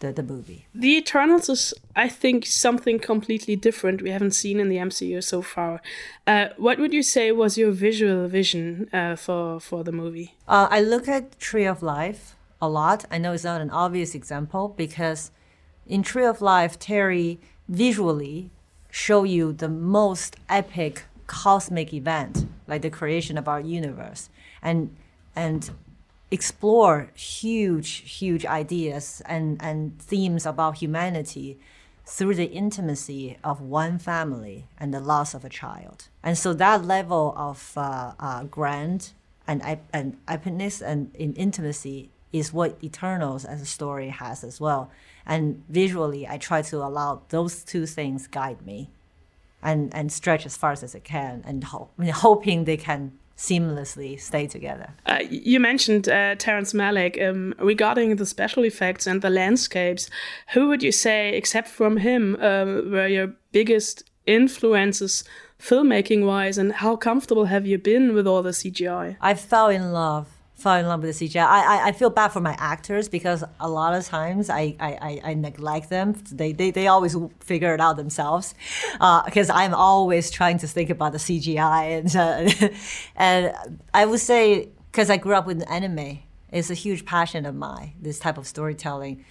the, 0.00 0.12
the 0.12 0.22
movie. 0.22 0.66
The 0.74 0.96
Eternals 0.96 1.48
is, 1.48 1.74
I 1.96 2.08
think, 2.08 2.46
something 2.46 2.98
completely 2.98 3.56
different 3.56 4.02
we 4.02 4.10
haven't 4.10 4.32
seen 4.32 4.60
in 4.60 4.68
the 4.68 4.76
MCU 4.76 5.22
so 5.22 5.42
far. 5.42 5.82
Uh, 6.26 6.48
what 6.56 6.78
would 6.78 6.92
you 6.92 7.02
say 7.02 7.32
was 7.32 7.58
your 7.58 7.72
visual 7.72 8.28
vision 8.28 8.88
uh, 8.92 9.16
for, 9.16 9.60
for 9.60 9.82
the 9.84 9.92
movie? 9.92 10.34
Uh, 10.46 10.68
I 10.70 10.80
look 10.80 11.08
at 11.08 11.38
Tree 11.38 11.66
of 11.66 11.82
Life 11.82 12.36
a 12.60 12.68
lot. 12.68 13.04
I 13.10 13.18
know 13.18 13.32
it's 13.32 13.44
not 13.44 13.60
an 13.60 13.70
obvious 13.70 14.14
example 14.14 14.68
because 14.68 15.32
in 15.86 16.02
Tree 16.02 16.24
of 16.24 16.40
Life, 16.40 16.78
Terry 16.78 17.40
visually 17.68 18.50
show 18.92 19.24
you 19.24 19.52
the 19.52 19.68
most 19.68 20.36
epic 20.48 21.04
cosmic 21.26 21.92
event, 21.92 22.46
like 22.68 22.82
the 22.82 22.90
creation 22.90 23.36
of 23.38 23.48
our 23.48 23.60
universe, 23.60 24.28
and 24.62 24.94
and 25.34 25.70
explore 26.30 27.10
huge, 27.14 27.90
huge 28.18 28.46
ideas 28.46 29.20
and, 29.26 29.62
and 29.62 29.98
themes 30.00 30.46
about 30.46 30.78
humanity 30.78 31.58
through 32.06 32.34
the 32.34 32.50
intimacy 32.50 33.36
of 33.44 33.60
one 33.60 33.98
family 33.98 34.66
and 34.78 34.92
the 34.92 35.00
loss 35.00 35.34
of 35.34 35.44
a 35.44 35.48
child. 35.48 36.08
And 36.22 36.36
so 36.36 36.54
that 36.54 36.84
level 36.84 37.34
of 37.36 37.72
uh, 37.76 38.12
uh, 38.18 38.44
grand 38.44 39.10
and, 39.46 39.62
and 39.92 40.16
epicness 40.26 40.80
and 40.80 41.14
in 41.14 41.34
intimacy 41.34 42.10
is 42.32 42.52
what 42.52 42.82
Eternals 42.82 43.44
as 43.44 43.60
a 43.60 43.66
story 43.66 44.08
has 44.08 44.42
as 44.42 44.58
well. 44.58 44.90
And 45.26 45.62
visually, 45.68 46.26
I 46.26 46.38
try 46.38 46.62
to 46.62 46.78
allow 46.78 47.22
those 47.28 47.62
two 47.64 47.86
things 47.86 48.26
guide 48.26 48.64
me 48.66 48.90
and, 49.62 49.94
and 49.94 50.12
stretch 50.12 50.44
as 50.46 50.56
far 50.56 50.72
as 50.72 50.94
I 50.94 50.98
can 50.98 51.42
and 51.46 51.64
ho- 51.64 51.90
hoping 52.12 52.64
they 52.64 52.76
can 52.76 53.12
seamlessly 53.36 54.20
stay 54.20 54.46
together. 54.46 54.90
Uh, 55.06 55.20
you 55.28 55.58
mentioned 55.58 56.08
uh, 56.08 56.34
Terrence 56.36 56.72
Malick 56.72 57.20
um, 57.20 57.54
regarding 57.58 58.16
the 58.16 58.26
special 58.26 58.64
effects 58.64 59.06
and 59.06 59.22
the 59.22 59.30
landscapes. 59.30 60.10
Who 60.54 60.68
would 60.68 60.82
you 60.82 60.92
say, 60.92 61.34
except 61.34 61.68
from 61.68 61.98
him, 61.98 62.36
uh, 62.36 62.64
were 62.64 63.08
your 63.08 63.34
biggest 63.50 64.04
influences 64.26 65.24
filmmaking 65.58 66.26
wise, 66.26 66.58
and 66.58 66.72
how 66.72 66.96
comfortable 66.96 67.46
have 67.46 67.66
you 67.66 67.78
been 67.78 68.14
with 68.14 68.26
all 68.26 68.42
the 68.42 68.50
CGI? 68.50 69.16
I 69.20 69.34
fell 69.34 69.68
in 69.68 69.92
love 69.92 70.28
fall 70.62 70.76
in 70.76 70.86
love 70.86 71.02
with 71.02 71.18
the 71.18 71.28
CGI. 71.28 71.44
I, 71.44 71.60
I, 71.60 71.86
I 71.88 71.92
feel 71.92 72.08
bad 72.08 72.28
for 72.28 72.40
my 72.40 72.56
actors 72.58 73.08
because 73.08 73.42
a 73.60 73.68
lot 73.68 73.94
of 73.94 74.06
times 74.06 74.48
I, 74.48 74.76
I, 74.78 75.20
I, 75.24 75.34
neglect 75.34 75.90
them. 75.90 76.14
They, 76.30 76.52
they, 76.52 76.70
they 76.70 76.86
always 76.86 77.16
figure 77.40 77.74
it 77.74 77.80
out 77.80 77.96
themselves 77.96 78.54
because 78.92 79.50
uh, 79.50 79.54
I'm 79.54 79.74
always 79.74 80.30
trying 80.30 80.58
to 80.58 80.68
think 80.68 80.88
about 80.88 81.12
the 81.12 81.18
CGI. 81.18 81.98
And, 81.98 82.16
uh, 82.16 82.68
and 83.16 83.54
I 83.92 84.06
would 84.06 84.20
say, 84.20 84.68
because 84.90 85.10
I 85.10 85.16
grew 85.16 85.34
up 85.34 85.46
with 85.46 85.68
anime, 85.70 86.20
it's 86.52 86.70
a 86.70 86.74
huge 86.74 87.04
passion 87.04 87.44
of 87.44 87.54
mine, 87.54 87.94
this 88.00 88.18
type 88.18 88.38
of 88.38 88.46
storytelling. 88.46 89.24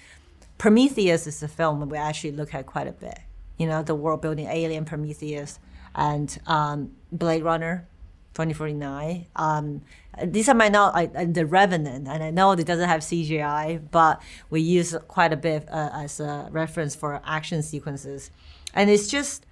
Prometheus 0.58 1.28
is 1.28 1.42
a 1.42 1.48
film 1.48 1.80
that 1.80 1.88
we 1.88 1.98
actually 1.98 2.34
look 2.34 2.54
at 2.54 2.66
quite 2.66 2.88
a 2.88 2.92
bit. 2.92 3.20
You 3.58 3.68
know, 3.68 3.84
the 3.84 3.96
world 3.96 4.22
building 4.22 4.48
Alien, 4.48 4.86
Prometheus, 4.86 5.60
and 5.96 6.38
um, 6.48 6.92
Blade 7.12 7.44
Runner, 7.44 7.88
2049. 8.34 9.26
Um, 9.36 9.82
these 10.24 10.50
are 10.50 10.54
my 10.54 10.68
now 10.68 10.92
I, 10.94 11.06
the 11.06 11.46
Revenant, 11.46 12.08
and 12.08 12.24
I 12.24 12.32
know 12.32 12.52
it 12.52 12.66
doesn't 12.66 12.88
have 12.88 13.02
CGI, 13.02 13.82
but 13.92 14.22
we 14.50 14.62
use 14.62 14.96
quite 15.08 15.32
a 15.32 15.38
bit 15.38 15.68
uh, 15.70 15.90
as 15.94 16.20
a 16.20 16.50
reference 16.52 16.96
for 16.96 17.22
action 17.26 17.64
sequences, 17.64 18.32
and 18.74 18.90
it's 18.90 19.08
just 19.08 19.46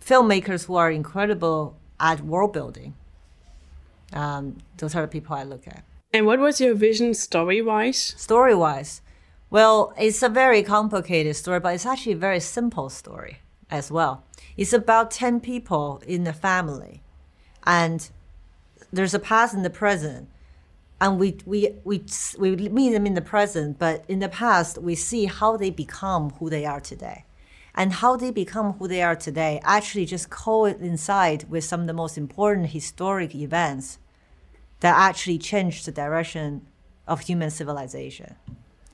filmmakers 0.00 0.66
who 0.66 0.76
are 0.76 0.90
incredible 0.90 1.76
at 2.00 2.20
world 2.20 2.52
building. 2.52 2.94
Um, 4.12 4.58
those 4.78 4.94
are 4.94 5.02
the 5.02 5.08
people 5.08 5.36
I 5.36 5.42
look 5.42 5.66
at. 5.66 5.84
And 6.12 6.24
what 6.24 6.38
was 6.38 6.60
your 6.60 6.74
vision 6.74 7.12
story 7.12 7.60
wise? 7.60 8.14
Story 8.16 8.54
wise, 8.54 9.02
well, 9.50 9.92
it's 9.98 10.22
a 10.22 10.28
very 10.28 10.62
complicated 10.62 11.36
story, 11.36 11.60
but 11.60 11.74
it's 11.74 11.86
actually 11.86 12.12
a 12.12 12.16
very 12.16 12.40
simple 12.40 12.88
story 12.88 13.38
as 13.70 13.90
well. 13.90 14.24
It's 14.56 14.72
about 14.72 15.10
10 15.10 15.40
people 15.40 16.02
in 16.06 16.26
a 16.26 16.32
family, 16.32 17.02
and 17.64 18.08
there's 18.92 19.14
a 19.14 19.18
past 19.18 19.54
and 19.54 19.64
the 19.64 19.70
present 19.70 20.28
and 21.00 21.18
we 21.18 21.36
we 21.44 21.74
we 21.84 22.02
we 22.38 22.56
meet 22.56 22.90
them 22.90 23.06
in 23.06 23.14
the 23.14 23.20
present 23.20 23.78
but 23.78 24.04
in 24.08 24.18
the 24.18 24.28
past 24.28 24.78
we 24.78 24.94
see 24.94 25.26
how 25.26 25.56
they 25.56 25.70
become 25.70 26.30
who 26.38 26.50
they 26.50 26.64
are 26.64 26.80
today 26.80 27.24
and 27.74 27.94
how 27.94 28.16
they 28.16 28.30
become 28.30 28.72
who 28.74 28.88
they 28.88 29.02
are 29.02 29.16
today 29.16 29.60
actually 29.62 30.04
just 30.04 30.30
coincide 30.30 31.48
with 31.48 31.64
some 31.64 31.82
of 31.82 31.86
the 31.86 31.92
most 31.92 32.18
important 32.18 32.68
historic 32.70 33.34
events 33.34 33.98
that 34.80 34.96
actually 34.96 35.38
change 35.38 35.84
the 35.84 35.92
direction 35.92 36.66
of 37.06 37.20
human 37.20 37.50
civilization 37.50 38.34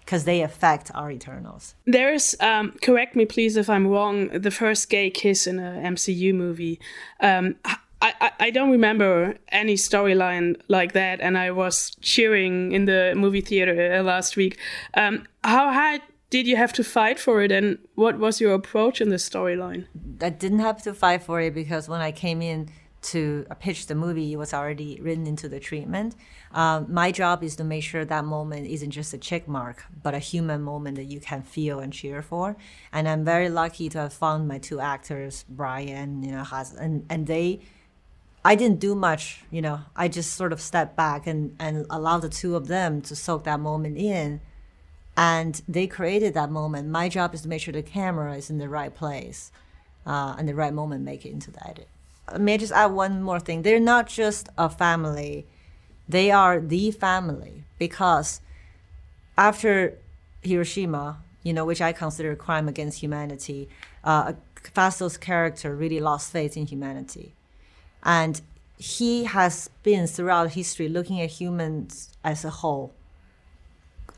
because 0.00 0.24
they 0.24 0.42
affect 0.42 0.90
our 0.94 1.10
eternals. 1.10 1.74
There's, 1.86 2.36
um, 2.40 2.74
correct 2.82 3.16
me 3.16 3.24
please 3.24 3.56
if 3.56 3.70
I'm 3.70 3.86
wrong, 3.86 4.28
the 4.28 4.50
first 4.50 4.90
gay 4.90 5.10
kiss 5.10 5.46
in 5.46 5.58
a 5.58 5.80
MCU 5.82 6.34
movie. 6.34 6.78
Um, 7.20 7.56
I, 8.04 8.32
I 8.38 8.50
don't 8.50 8.70
remember 8.70 9.38
any 9.48 9.74
storyline 9.74 10.60
like 10.68 10.92
that, 10.92 11.20
and 11.20 11.38
I 11.38 11.50
was 11.52 11.96
cheering 12.00 12.72
in 12.72 12.84
the 12.84 13.14
movie 13.16 13.40
theater 13.40 13.94
uh, 13.94 14.02
last 14.02 14.36
week. 14.36 14.58
Um, 14.92 15.26
how 15.42 15.72
hard 15.72 16.02
did 16.28 16.46
you 16.46 16.56
have 16.56 16.72
to 16.74 16.84
fight 16.84 17.18
for 17.18 17.40
it, 17.40 17.50
and 17.50 17.78
what 17.94 18.18
was 18.18 18.40
your 18.42 18.52
approach 18.52 19.00
in 19.00 19.08
the 19.08 19.16
storyline? 19.16 19.86
I 20.20 20.28
didn't 20.28 20.58
have 20.58 20.82
to 20.82 20.92
fight 20.92 21.22
for 21.22 21.40
it 21.40 21.54
because 21.54 21.88
when 21.88 22.02
I 22.02 22.12
came 22.12 22.42
in 22.42 22.68
to 23.04 23.46
pitch 23.60 23.86
the 23.86 23.94
movie, 23.94 24.32
it 24.32 24.36
was 24.36 24.52
already 24.52 24.98
written 25.00 25.26
into 25.26 25.48
the 25.48 25.60
treatment. 25.60 26.14
Um, 26.52 26.86
my 26.88 27.10
job 27.10 27.42
is 27.42 27.56
to 27.56 27.64
make 27.64 27.84
sure 27.84 28.04
that 28.04 28.24
moment 28.24 28.66
isn't 28.66 28.90
just 28.90 29.14
a 29.14 29.18
check 29.18 29.46
mark, 29.48 29.84
but 30.02 30.14
a 30.14 30.18
human 30.18 30.62
moment 30.62 30.96
that 30.96 31.04
you 31.04 31.20
can 31.20 31.42
feel 31.42 31.80
and 31.80 31.92
cheer 31.92 32.22
for. 32.22 32.56
And 32.92 33.08
I'm 33.08 33.24
very 33.24 33.48
lucky 33.48 33.88
to 33.90 33.98
have 33.98 34.12
found 34.12 34.48
my 34.48 34.58
two 34.58 34.80
actors, 34.80 35.44
Brian, 35.48 36.22
you 36.22 36.32
know, 36.32 36.44
has, 36.44 36.72
and, 36.74 37.04
and 37.10 37.26
they 37.26 37.60
I 38.44 38.56
didn't 38.56 38.78
do 38.78 38.94
much, 38.94 39.42
you 39.50 39.62
know. 39.62 39.80
I 39.96 40.08
just 40.08 40.34
sort 40.34 40.52
of 40.52 40.60
stepped 40.60 40.96
back 40.96 41.26
and, 41.26 41.56
and 41.58 41.86
allowed 41.88 42.20
the 42.20 42.28
two 42.28 42.56
of 42.56 42.68
them 42.68 43.00
to 43.02 43.16
soak 43.16 43.44
that 43.44 43.58
moment 43.58 43.96
in. 43.96 44.40
And 45.16 45.62
they 45.66 45.86
created 45.86 46.34
that 46.34 46.50
moment. 46.50 46.88
My 46.88 47.08
job 47.08 47.34
is 47.34 47.42
to 47.42 47.48
make 47.48 47.62
sure 47.62 47.72
the 47.72 47.82
camera 47.82 48.36
is 48.36 48.50
in 48.50 48.58
the 48.58 48.68
right 48.68 48.94
place 48.94 49.50
uh, 50.04 50.34
and 50.36 50.46
the 50.46 50.54
right 50.54 50.74
moment, 50.74 51.04
make 51.04 51.24
it 51.24 51.30
into 51.30 51.50
the 51.50 51.66
edit. 51.66 51.88
May 52.38 52.54
I 52.54 52.56
just 52.58 52.72
add 52.72 52.92
one 52.92 53.22
more 53.22 53.40
thing? 53.40 53.62
They're 53.62 53.80
not 53.80 54.08
just 54.08 54.48
a 54.58 54.68
family, 54.68 55.46
they 56.08 56.30
are 56.30 56.60
the 56.60 56.90
family 56.90 57.64
because 57.78 58.40
after 59.38 59.96
Hiroshima, 60.42 61.18
you 61.42 61.52
know, 61.52 61.64
which 61.64 61.80
I 61.80 61.92
consider 61.92 62.32
a 62.32 62.36
crime 62.36 62.68
against 62.68 63.00
humanity, 63.00 63.68
uh, 64.02 64.32
Phastos' 64.56 65.20
character 65.20 65.74
really 65.74 66.00
lost 66.00 66.32
faith 66.32 66.56
in 66.56 66.66
humanity 66.66 67.34
and 68.04 68.40
he 68.76 69.24
has 69.24 69.70
been 69.82 70.06
throughout 70.06 70.52
history 70.52 70.88
looking 70.88 71.20
at 71.20 71.30
humans 71.30 72.10
as 72.22 72.44
a 72.44 72.50
whole. 72.50 72.92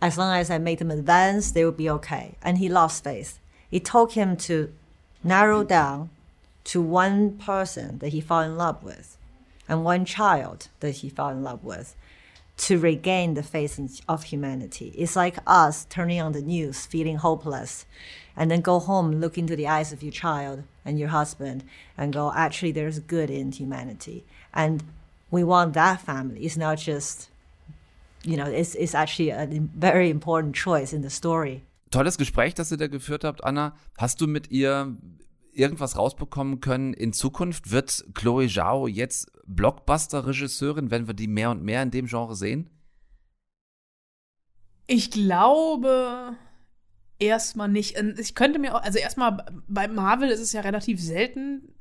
As 0.03 0.18
long 0.18 0.34
as 0.34 0.51
I 0.51 0.59
make 0.59 0.78
them 0.78 0.91
advance, 0.91 1.53
they 1.53 1.64
will 1.64 1.72
be 1.72 1.89
okay. 1.91 2.34
And 2.43 2.59
he 2.59 2.68
lost 2.68 3.05
faith. 3.05 3.39
It 3.70 3.84
took 3.84 4.12
him 4.12 4.37
to 4.39 4.72
narrow 5.22 5.64
down 5.64 6.11
to 6.64 6.82
one 6.82 7.39
person 7.39 7.99
that 7.99 8.09
he 8.09 8.20
fell 8.20 8.41
in 8.41 8.57
love 8.57 8.82
with 8.82 9.16
and 9.68 9.84
one 9.84 10.05
child 10.05 10.68
that 10.80 10.97
he 10.97 11.09
fell 11.09 11.28
in 11.28 11.43
love 11.43 11.64
with 11.64 11.95
to 12.57 12.78
regain 12.78 13.34
the 13.34 13.43
faith 13.43 14.01
of 14.09 14.24
humanity. 14.24 14.93
It's 14.97 15.16
like 15.16 15.37
us 15.47 15.84
turning 15.91 16.20
on 16.20 16.32
the 16.32 16.41
news, 16.41 16.87
feeling 16.87 17.16
hopeless, 17.16 17.84
and 18.37 18.51
then 18.51 18.61
go 18.62 18.78
home, 18.78 19.20
look 19.20 19.37
into 19.37 19.57
the 19.57 19.68
eyes 19.68 19.93
of 19.93 20.03
your 20.03 20.12
child 20.12 20.64
and 20.87 20.99
your 20.99 21.09
husband, 21.09 21.64
and 21.99 22.14
go, 22.14 22.32
actually, 22.34 22.72
there's 22.72 23.01
good 23.01 23.28
in 23.28 23.53
humanity. 23.53 24.24
And 24.53 24.82
we 25.30 25.45
want 25.45 25.74
that 25.74 26.01
family. 26.01 26.47
It's 26.47 26.57
not 26.57 26.78
just, 26.78 27.28
you 28.22 28.37
know, 28.37 28.47
it's, 28.47 28.74
it's 28.74 28.95
actually 28.95 29.30
a 29.30 29.47
very 29.76 30.09
important 30.09 30.55
choice 30.55 30.93
in 30.93 31.03
the 31.03 31.11
story. 31.11 31.62
Tolles 31.91 32.16
Gespräch, 32.18 32.55
das 32.55 32.70
ihr 32.70 32.78
da 32.78 32.87
geführt 32.89 33.24
habt, 33.24 33.45
Anna. 33.45 33.74
Hast 33.99 34.20
du 34.20 34.26
mit 34.26 34.51
ihr 34.51 34.97
irgendwas 35.53 35.97
rausbekommen 35.97 36.61
können? 36.61 36.95
In 36.95 37.12
Zukunft 37.12 37.70
wird 37.70 38.05
Chloe 38.14 38.49
Zhao 38.49 38.87
jetzt 38.87 39.30
Blockbuster-Regisseurin? 39.47 40.91
Werden 40.91 41.07
wir 41.07 41.14
die 41.14 41.28
mehr 41.28 41.51
und 41.51 41.62
mehr 41.62 41.82
in 41.82 41.91
dem 41.91 42.07
Genre 42.07 42.37
sehen? 42.37 42.70
Ich 44.87 45.11
glaube 45.11 46.37
erstmal 47.19 47.69
nicht. 47.69 47.97
Ich 48.19 48.35
könnte 48.35 48.59
mir 48.59 48.75
auch, 48.75 48.83
also 48.83 48.99
erstmal 48.99 49.45
bei 49.69 49.89
Marvel 49.89 50.29
ist 50.29 50.41
es 50.41 50.53
ja 50.53 50.61
relativ 50.61 51.01
selten, 51.01 51.75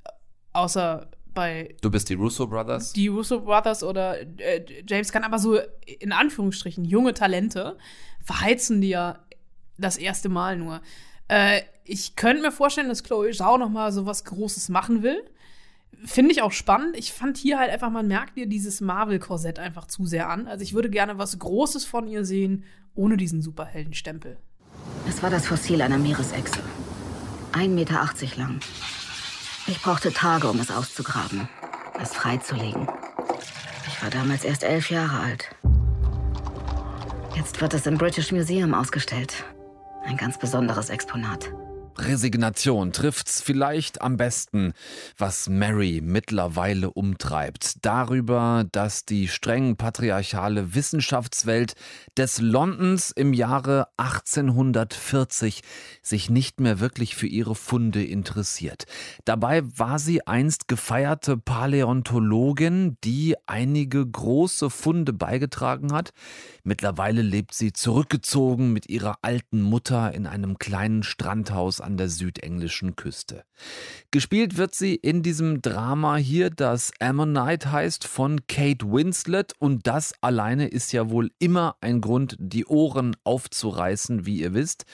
außer 0.54 1.10
bei. 1.34 1.76
Du 1.82 1.92
bist 1.92 2.10
die 2.10 2.16
Russo 2.16 2.48
Brothers? 2.48 2.94
Die 2.94 3.08
Russo 3.08 3.42
Brothers 3.42 3.84
oder 3.84 4.20
äh, 4.40 4.66
James 4.88 5.12
Gunn, 5.12 5.24
aber 5.24 5.38
so 5.38 5.60
in 6.00 6.12
Anführungsstrichen 6.12 6.86
junge 6.86 7.14
Talente 7.14 7.78
verheizen 8.24 8.82
die 8.82 8.90
ja 8.90 9.20
das 9.78 9.98
erste 9.98 10.30
Mal 10.30 10.58
nur. 10.58 10.82
Äh, 11.28 11.62
ich 11.84 12.16
könnte 12.16 12.42
mir 12.42 12.52
vorstellen, 12.52 12.90
dass 12.90 13.04
Chloe 13.04 13.32
Zhao 13.32 13.58
noch 13.58 13.70
mal 13.70 13.92
so 13.92 14.06
was 14.06 14.26
Großes 14.26 14.70
machen 14.70 15.04
will. 15.04 15.24
Finde 16.04 16.32
ich 16.32 16.42
auch 16.42 16.52
spannend. 16.52 16.98
Ich 16.98 17.14
fand 17.14 17.38
hier 17.38 17.60
halt 17.60 17.72
einfach, 17.72 17.90
man 17.90 18.08
merkt 18.08 18.38
ihr 18.38 18.48
dieses 18.48 18.82
Marvel-Korsett 18.82 19.60
einfach 19.60 19.88
zu 19.88 20.06
sehr 20.06 20.30
an. 20.30 20.48
Also 20.48 20.64
ich 20.64 20.74
würde 20.74 20.90
gerne 20.90 21.18
was 21.18 21.38
Großes 21.38 21.86
von 21.86 22.08
ihr 22.08 22.26
sehen, 22.26 22.64
ohne 22.96 23.18
diesen 23.18 23.42
Superheldenstempel. 23.42 24.38
Es 25.08 25.22
war 25.24 25.30
das 25.30 25.48
Fossil 25.48 25.82
einer 25.82 25.98
Meeresechse. 25.98 26.60
1,80 27.54 27.68
Meter 27.70 28.08
lang. 28.38 28.60
Ich 29.68 29.82
brauchte 29.82 30.12
Tage, 30.12 30.48
um 30.48 30.60
es 30.60 30.72
auszugraben, 30.72 31.48
es 32.02 32.14
freizulegen. 32.14 32.88
Ich 33.88 34.04
war 34.04 34.10
damals 34.10 34.44
erst 34.44 34.64
elf 34.64 34.90
Jahre 34.90 35.20
alt. 35.20 35.56
Jetzt 37.36 37.62
wird 37.62 37.74
es 37.74 37.86
im 37.86 37.98
British 37.98 38.32
Museum 38.32 38.74
ausgestellt. 38.74 39.44
Ein 40.04 40.18
ganz 40.18 40.38
besonderes 40.38 40.90
Exponat. 40.90 41.50
Resignation 41.98 42.92
trifft's 42.92 43.42
vielleicht 43.42 44.02
am 44.02 44.18
besten, 44.18 44.74
was 45.18 45.48
Mary 45.48 46.02
mittlerweile 46.04 46.92
umtreibt. 46.92 47.86
Darüber, 47.86 48.66
dass 48.72 49.06
die 49.06 49.28
streng 49.28 49.78
patriarchale 49.78 50.76
Wissenschaftswelt 50.76 51.76
des 52.18 52.42
Londons 52.42 53.12
im 53.12 53.34
Jahre 53.34 53.88
1840 53.98 55.62
sich 56.02 56.30
nicht 56.30 56.60
mehr 56.60 56.80
wirklich 56.80 57.16
für 57.16 57.28
ihre 57.28 57.56
Funde 57.56 58.04
interessiert. 58.04 58.86
Dabei 59.24 59.64
war 59.78 59.98
sie 60.00 60.28
einst 60.28 60.68
gefeierte 60.68 61.38
Paläontologin, 61.38 62.98
die 63.04 63.36
einige 63.46 64.06
große 64.06 64.70
Funde 64.70 65.14
beigetragen 65.14 65.94
hat. 65.94 66.12
Mittlerweile 66.64 67.22
lebt 67.22 67.54
sie 67.54 67.72
zurückgezogen 67.72 68.74
mit 68.74 68.90
ihrer 68.90 69.20
alten 69.22 69.62
Mutter 69.62 70.14
in 70.14 70.28
einem 70.28 70.58
kleinen 70.58 71.04
Strandhaus 71.04 71.82
an 71.86 71.98
der 71.98 72.10
südenglischen 72.10 72.96
Küste. 72.96 73.44
Gespielt 74.12 74.58
wird 74.58 74.76
sie 74.76 74.96
in 74.96 75.24
diesem 75.24 75.62
Drama 75.62 76.16
hier, 76.18 76.50
das 76.50 76.92
Ammonite 77.00 77.72
heißt, 77.72 78.08
von 78.08 78.48
Kate 78.48 78.86
Winslet 78.92 79.54
und 79.60 79.88
das 79.88 80.14
alleine 80.22 80.68
ist 80.68 80.92
ja 80.92 81.10
wohl 81.10 81.32
immer 81.40 81.76
ein 81.82 82.02
Grund, 82.02 82.36
die 82.40 82.66
Ohren 82.66 83.16
aufzureißen, 83.24 84.26
wie 84.26 84.42
ihr 84.42 84.54
wisst. 84.54 84.86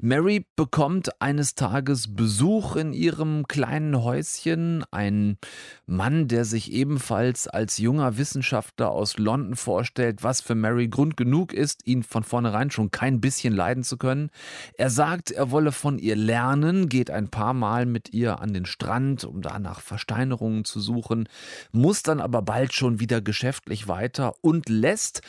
Mary 0.00 0.46
bekommt 0.56 1.20
eines 1.20 1.54
Tages 1.54 2.14
Besuch 2.14 2.76
in 2.76 2.92
ihrem 2.92 3.48
kleinen 3.48 4.02
Häuschen, 4.02 4.84
ein 4.90 5.38
Mann, 5.86 6.28
der 6.28 6.44
sich 6.44 6.72
ebenfalls 6.72 7.48
als 7.48 7.78
junger 7.78 8.18
Wissenschaftler 8.18 8.90
aus 8.90 9.18
London 9.18 9.56
vorstellt, 9.56 10.22
was 10.22 10.40
für 10.40 10.54
Mary 10.54 10.88
Grund 10.88 11.16
genug 11.16 11.52
ist, 11.52 11.86
ihn 11.86 12.02
von 12.02 12.22
vornherein 12.22 12.70
schon 12.70 12.90
kein 12.90 13.20
bisschen 13.20 13.54
leiden 13.54 13.84
zu 13.84 13.96
können. 13.96 14.30
Er 14.76 14.90
sagt, 14.90 15.30
er 15.30 15.50
wolle 15.50 15.72
von 15.72 15.98
ihr 15.98 16.16
lernen, 16.16 16.33
lernen, 16.34 16.88
geht 16.88 17.12
ein 17.12 17.28
paar 17.28 17.54
Mal 17.54 17.86
mit 17.86 18.12
ihr 18.12 18.40
an 18.40 18.52
den 18.52 18.66
Strand, 18.66 19.22
um 19.22 19.40
da 19.40 19.60
nach 19.60 19.80
Versteinerungen 19.80 20.64
zu 20.64 20.80
suchen, 20.80 21.28
muss 21.70 22.02
dann 22.02 22.20
aber 22.20 22.42
bald 22.42 22.72
schon 22.72 22.98
wieder 22.98 23.20
geschäftlich 23.20 23.86
weiter 23.86 24.34
und 24.40 24.68
lässt 24.68 25.20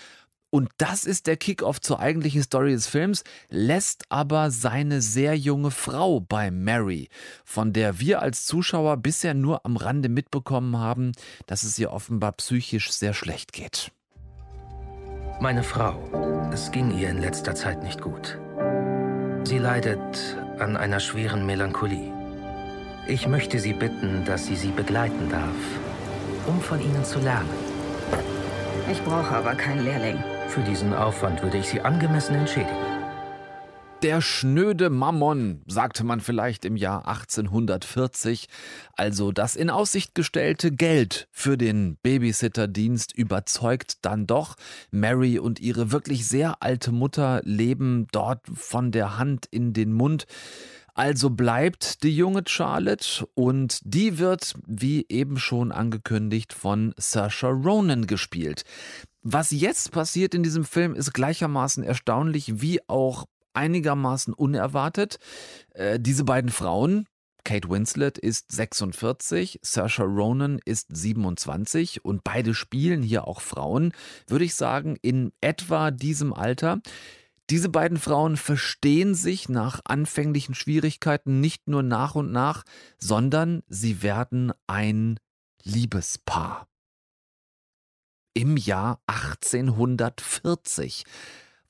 und 0.49 0.69
das 0.77 1.05
ist 1.05 1.27
der 1.27 1.37
Kickoff 1.37 1.79
zur 1.79 1.99
eigentlichen 1.99 2.41
Story 2.41 2.71
des 2.71 2.87
Films, 2.87 3.23
lässt 3.49 4.05
aber 4.09 4.49
seine 4.49 5.01
sehr 5.01 5.37
junge 5.37 5.69
Frau 5.69 6.21
bei 6.21 6.49
Mary, 6.49 7.09
von 7.43 7.71
der 7.71 7.99
wir 7.99 8.23
als 8.23 8.45
Zuschauer 8.45 8.97
bisher 8.97 9.35
nur 9.35 9.63
am 9.65 9.77
Rande 9.77 10.09
mitbekommen 10.09 10.77
haben, 10.77 11.11
dass 11.45 11.63
es 11.63 11.77
ihr 11.77 11.91
offenbar 11.91 12.31
psychisch 12.31 12.91
sehr 12.91 13.13
schlecht 13.13 13.53
geht. 13.53 13.91
Meine 15.39 15.61
Frau, 15.61 16.49
es 16.51 16.71
ging 16.71 16.97
ihr 16.97 17.09
in 17.09 17.19
letzter 17.19 17.53
Zeit 17.53 17.83
nicht 17.83 18.01
gut. 18.01 18.39
Sie 19.43 19.59
leidet 19.59 20.37
an 20.59 20.77
einer 20.77 20.99
schweren 20.99 21.45
Melancholie. 21.45 22.11
Ich 23.07 23.27
möchte 23.27 23.59
Sie 23.59 23.73
bitten, 23.73 24.23
dass 24.25 24.45
Sie 24.45 24.55
sie 24.55 24.71
begleiten 24.71 25.29
darf, 25.29 25.55
um 26.47 26.61
von 26.61 26.81
Ihnen 26.81 27.03
zu 27.03 27.19
lernen. 27.19 27.49
Ich 28.91 29.01
brauche 29.03 29.35
aber 29.35 29.55
keinen 29.55 29.83
Lehrling. 29.83 30.17
Für 30.47 30.61
diesen 30.61 30.93
Aufwand 30.93 31.41
würde 31.43 31.57
ich 31.57 31.67
Sie 31.67 31.81
angemessen 31.81 32.35
entschädigen. 32.35 32.94
Der 34.05 34.21
schnöde 34.21 34.91
Mammon, 34.91 35.63
sagte 35.65 36.03
man 36.03 36.19
vielleicht 36.19 36.63
im 36.63 36.77
Jahr 36.77 37.07
1840, 37.07 38.45
also 38.93 39.31
das 39.31 39.55
in 39.55 39.71
Aussicht 39.71 40.13
gestellte 40.13 40.71
Geld 40.71 41.27
für 41.31 41.57
den 41.57 41.97
Babysitterdienst 42.03 43.17
überzeugt 43.17 44.05
dann 44.05 44.27
doch. 44.27 44.57
Mary 44.91 45.39
und 45.39 45.59
ihre 45.59 45.91
wirklich 45.91 46.27
sehr 46.27 46.61
alte 46.61 46.91
Mutter 46.91 47.41
leben 47.45 48.05
dort 48.11 48.41
von 48.53 48.91
der 48.91 49.17
Hand 49.17 49.47
in 49.49 49.73
den 49.73 49.91
Mund. 49.91 50.27
Also 50.93 51.31
bleibt 51.31 52.03
die 52.03 52.15
junge 52.15 52.43
Charlotte 52.45 53.27
und 53.33 53.79
die 53.83 54.19
wird, 54.19 54.53
wie 54.67 55.07
eben 55.09 55.39
schon 55.39 55.71
angekündigt, 55.71 56.53
von 56.53 56.93
Saoirse 56.95 57.47
Ronan 57.47 58.05
gespielt. 58.05 58.65
Was 59.23 59.49
jetzt 59.49 59.91
passiert 59.91 60.35
in 60.35 60.43
diesem 60.43 60.63
Film 60.63 60.93
ist 60.93 61.11
gleichermaßen 61.11 61.83
erstaunlich 61.83 62.61
wie 62.61 62.79
auch 62.87 63.25
einigermaßen 63.55 64.33
unerwartet. 64.33 65.17
Äh, 65.73 65.99
diese 65.99 66.23
beiden 66.23 66.51
Frauen, 66.51 67.07
Kate 67.45 67.69
Winslet 67.69 68.17
ist 68.17 68.51
46, 68.51 69.59
Saoirse 69.61 70.03
Ronan 70.03 70.59
ist 70.65 70.87
27 70.95 72.03
und 72.03 72.23
beide 72.23 72.53
spielen 72.53 73.03
hier 73.03 73.27
auch 73.27 73.39
Frauen, 73.39 73.93
würde 74.27 74.45
ich 74.45 74.55
sagen, 74.55 74.97
in 75.01 75.31
etwa 75.41 75.91
diesem 75.91 76.33
Alter. 76.33 76.81
Diese 77.51 77.69
beiden 77.69 77.99
Frauen 77.99 78.37
verstehen 78.37 79.13
sich 79.13 79.47
nach 79.49 79.79
anfänglichen 79.85 80.55
Schwierigkeiten 80.55 81.39
nicht 81.39 81.67
nur 81.67 81.83
nach 81.83 82.15
und 82.15 82.31
nach, 82.31 82.63
sondern 82.97 83.61
sie 83.67 84.01
werden 84.01 84.51
ein 84.65 85.19
Liebespaar. 85.63 86.67
Im 88.33 88.57
Jahr 88.57 88.99
1840 89.05 91.03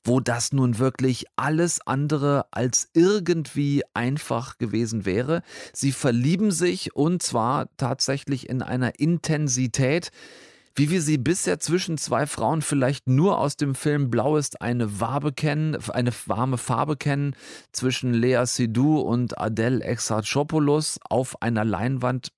wo 0.06 0.20
das 0.20 0.52
nun 0.52 0.78
wirklich 0.78 1.26
alles 1.36 1.80
andere 1.86 2.46
als 2.50 2.88
irgendwie 2.94 3.82
einfach 3.94 4.58
gewesen 4.58 5.04
wäre. 5.04 5.42
Sie 5.72 5.92
verlieben 5.92 6.50
sich 6.50 6.94
und 6.94 7.22
zwar 7.22 7.68
tatsächlich 7.76 8.48
in 8.48 8.62
einer 8.62 8.98
Intensität, 8.98 10.10
wie 10.76 10.90
wir 10.90 11.00
sie 11.00 11.16
bisher 11.16 11.58
zwischen 11.58 11.96
zwei 11.96 12.26
Frauen 12.26 12.60
vielleicht 12.60 13.08
nur 13.08 13.38
aus 13.38 13.56
dem 13.56 13.74
Film 13.74 14.10
Blau 14.10 14.36
ist 14.36 14.60
eine 14.60 15.00
Wabe 15.00 15.32
kennen, 15.32 15.76
eine 15.88 16.12
warme 16.26 16.58
Farbe 16.58 16.98
kennen, 16.98 17.34
zwischen 17.72 18.12
Lea 18.12 18.44
Seydoux 18.44 19.00
und 19.00 19.38
Adele 19.40 19.82
Exarchopoulos 19.82 21.00
auf 21.08 21.40
einer 21.40 21.64
Leinwand 21.64 22.32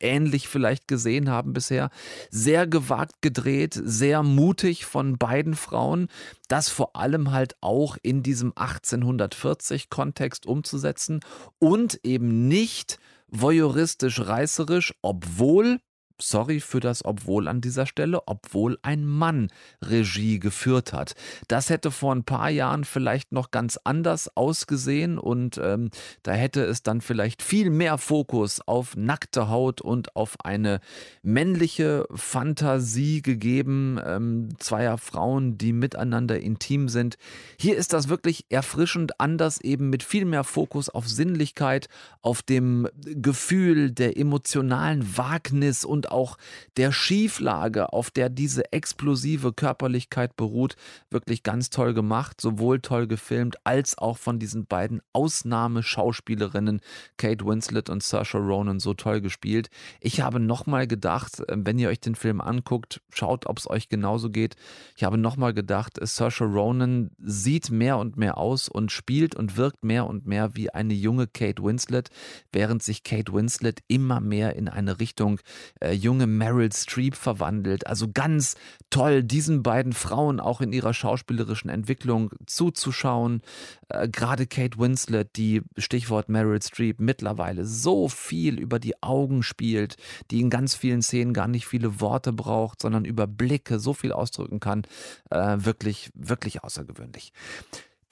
ähnlich 0.00 0.48
vielleicht 0.48 0.88
gesehen 0.88 1.30
haben 1.30 1.52
bisher. 1.52 1.90
Sehr 2.30 2.66
gewagt 2.66 3.22
gedreht, 3.22 3.80
sehr 3.80 4.24
mutig 4.24 4.84
von 4.86 5.16
beiden 5.16 5.54
Frauen, 5.54 6.08
das 6.48 6.68
vor 6.68 6.96
allem 6.96 7.30
halt 7.30 7.54
auch 7.60 7.96
in 8.02 8.24
diesem 8.24 8.52
1840-Kontext 8.54 10.46
umzusetzen 10.46 11.20
und 11.60 12.00
eben 12.02 12.48
nicht 12.48 12.98
voyeuristisch 13.28 14.20
reißerisch, 14.20 14.94
obwohl 15.00 15.78
sorry 16.20 16.60
für 16.60 16.80
das 16.80 17.04
obwohl 17.04 17.48
an 17.48 17.60
dieser 17.60 17.86
Stelle, 17.86 18.22
obwohl 18.26 18.78
ein 18.82 19.04
Mann 19.04 19.48
Regie 19.82 20.38
geführt 20.38 20.92
hat. 20.92 21.14
Das 21.48 21.70
hätte 21.70 21.90
vor 21.90 22.14
ein 22.14 22.24
paar 22.24 22.50
Jahren 22.50 22.84
vielleicht 22.84 23.32
noch 23.32 23.50
ganz 23.50 23.78
anders 23.84 24.36
ausgesehen 24.36 25.18
und 25.18 25.58
ähm, 25.62 25.90
da 26.22 26.32
hätte 26.32 26.64
es 26.64 26.82
dann 26.82 27.00
vielleicht 27.00 27.42
viel 27.42 27.70
mehr 27.70 27.98
Fokus 27.98 28.60
auf 28.60 28.96
nackte 28.96 29.48
Haut 29.48 29.80
und 29.80 30.16
auf 30.16 30.36
eine 30.44 30.80
männliche 31.22 32.06
Fantasie 32.14 33.22
gegeben, 33.22 34.00
ähm, 34.04 34.48
zweier 34.58 34.98
Frauen, 34.98 35.58
die 35.58 35.72
miteinander 35.72 36.40
intim 36.40 36.88
sind. 36.88 37.16
Hier 37.58 37.76
ist 37.76 37.92
das 37.92 38.08
wirklich 38.08 38.46
erfrischend 38.48 39.20
anders, 39.20 39.60
eben 39.60 39.90
mit 39.90 40.02
viel 40.02 40.24
mehr 40.24 40.44
Fokus 40.44 40.88
auf 40.88 41.08
Sinnlichkeit, 41.08 41.88
auf 42.22 42.42
dem 42.42 42.88
Gefühl 43.02 43.90
der 43.90 44.16
emotionalen 44.16 45.16
Wagnis 45.16 45.84
und 45.84 46.03
und 46.04 46.10
auch 46.10 46.36
der 46.76 46.92
Schieflage, 46.92 47.92
auf 47.92 48.10
der 48.10 48.28
diese 48.28 48.72
explosive 48.72 49.52
Körperlichkeit 49.52 50.36
beruht, 50.36 50.76
wirklich 51.10 51.42
ganz 51.42 51.70
toll 51.70 51.94
gemacht, 51.94 52.40
sowohl 52.40 52.80
toll 52.80 53.06
gefilmt 53.06 53.56
als 53.64 53.96
auch 53.96 54.18
von 54.18 54.38
diesen 54.38 54.66
beiden 54.66 55.00
Ausnahmeschauspielerinnen 55.12 56.80
Kate 57.16 57.46
Winslet 57.46 57.88
und 57.88 58.02
Saoirse 58.02 58.38
Ronan 58.38 58.80
so 58.80 58.94
toll 58.94 59.20
gespielt. 59.20 59.70
Ich 60.00 60.20
habe 60.20 60.40
nochmal 60.40 60.86
gedacht, 60.86 61.40
äh, 61.40 61.56
wenn 61.56 61.78
ihr 61.78 61.88
euch 61.88 62.00
den 62.00 62.14
Film 62.14 62.40
anguckt, 62.40 63.00
schaut, 63.10 63.46
ob 63.46 63.58
es 63.58 63.70
euch 63.70 63.88
genauso 63.88 64.30
geht. 64.30 64.56
Ich 64.96 65.04
habe 65.04 65.16
nochmal 65.16 65.54
gedacht, 65.54 65.98
Saoirse 66.00 66.44
Ronan 66.44 67.10
sieht 67.18 67.70
mehr 67.70 67.96
und 67.98 68.16
mehr 68.16 68.36
aus 68.36 68.68
und 68.68 68.92
spielt 68.92 69.34
und 69.34 69.56
wirkt 69.56 69.84
mehr 69.84 70.06
und 70.06 70.26
mehr 70.26 70.54
wie 70.54 70.70
eine 70.70 70.94
junge 70.94 71.26
Kate 71.26 71.62
Winslet, 71.62 72.10
während 72.52 72.82
sich 72.82 73.04
Kate 73.04 73.32
Winslet 73.32 73.80
immer 73.88 74.20
mehr 74.20 74.56
in 74.56 74.68
eine 74.68 75.00
Richtung 75.00 75.40
äh, 75.80 75.93
junge 75.94 76.26
Meryl 76.26 76.72
Streep 76.72 77.16
verwandelt. 77.16 77.86
Also 77.86 78.08
ganz 78.12 78.56
toll, 78.90 79.22
diesen 79.22 79.62
beiden 79.62 79.92
Frauen 79.92 80.40
auch 80.40 80.60
in 80.60 80.72
ihrer 80.72 80.94
schauspielerischen 80.94 81.70
Entwicklung 81.70 82.30
zuzuschauen. 82.46 83.42
Äh, 83.88 84.08
Gerade 84.08 84.46
Kate 84.46 84.78
Winslet, 84.78 85.36
die 85.36 85.62
Stichwort 85.76 86.28
Meryl 86.28 86.62
Streep 86.62 87.00
mittlerweile 87.00 87.64
so 87.64 88.08
viel 88.08 88.58
über 88.58 88.78
die 88.78 89.02
Augen 89.02 89.42
spielt, 89.42 89.96
die 90.30 90.40
in 90.40 90.50
ganz 90.50 90.74
vielen 90.74 91.02
Szenen 91.02 91.32
gar 91.32 91.48
nicht 91.48 91.66
viele 91.66 92.00
Worte 92.00 92.32
braucht, 92.32 92.82
sondern 92.82 93.04
über 93.04 93.26
Blicke 93.26 93.78
so 93.78 93.94
viel 93.94 94.12
ausdrücken 94.12 94.60
kann. 94.60 94.82
Äh, 95.30 95.56
wirklich, 95.58 96.10
wirklich 96.14 96.62
außergewöhnlich. 96.62 97.32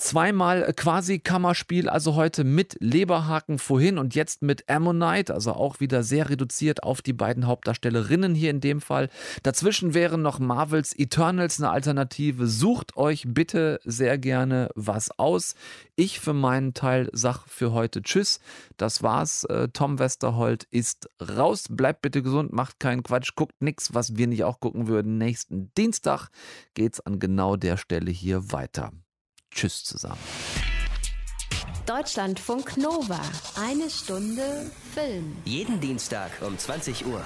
Zweimal 0.02 0.72
quasi 0.74 1.20
Kammerspiel, 1.20 1.88
also 1.88 2.16
heute 2.16 2.42
mit 2.42 2.76
Leberhaken 2.80 3.60
vorhin 3.60 3.98
und 3.98 4.16
jetzt 4.16 4.42
mit 4.42 4.68
Ammonite, 4.68 5.32
also 5.32 5.52
auch 5.52 5.78
wieder 5.78 6.02
sehr 6.02 6.28
reduziert 6.28 6.82
auf 6.82 7.02
die 7.02 7.12
beiden 7.12 7.46
Hauptdarstellerinnen 7.46 8.34
hier 8.34 8.50
in 8.50 8.60
dem 8.60 8.80
Fall. 8.80 9.10
Dazwischen 9.44 9.94
wären 9.94 10.20
noch 10.20 10.40
Marvels 10.40 10.92
Eternals 10.92 11.60
eine 11.60 11.70
Alternative. 11.70 12.48
Sucht 12.48 12.96
euch 12.96 13.26
bitte 13.28 13.78
sehr 13.84 14.18
gerne 14.18 14.70
was 14.74 15.16
aus. 15.20 15.54
Ich 15.94 16.18
für 16.18 16.34
meinen 16.34 16.74
Teil 16.74 17.08
sag 17.12 17.46
für 17.46 17.70
heute 17.70 18.02
Tschüss. 18.02 18.40
Das 18.78 19.04
war's. 19.04 19.44
Äh, 19.44 19.68
Tom 19.68 20.00
Westerholt 20.00 20.64
ist 20.72 21.08
raus. 21.20 21.66
Bleibt 21.70 22.02
bitte 22.02 22.24
gesund, 22.24 22.52
macht 22.52 22.80
keinen 22.80 23.04
Quatsch, 23.04 23.36
guckt 23.36 23.62
nichts, 23.62 23.94
was 23.94 24.16
wir 24.16 24.26
nicht 24.26 24.42
auch 24.42 24.58
gucken 24.58 24.88
würden. 24.88 25.16
Nächsten 25.16 25.72
Dienstag 25.78 26.28
geht's 26.74 26.98
an 26.98 27.20
genau 27.20 27.54
der 27.54 27.76
Stelle 27.76 28.10
hier 28.10 28.50
weiter. 28.50 28.90
Tschüss 29.54 29.84
zusammen. 29.84 30.18
Deutschlandfunk 31.86 32.76
Nova. 32.76 33.20
Eine 33.60 33.90
Stunde 33.90 34.70
Film. 34.94 35.36
Jeden 35.44 35.80
Dienstag 35.80 36.30
um 36.40 36.56
20 36.56 37.06
Uhr. 37.06 37.24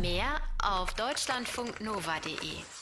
Mehr 0.00 0.40
auf 0.62 0.94
deutschlandfunknova.de. 0.94 2.81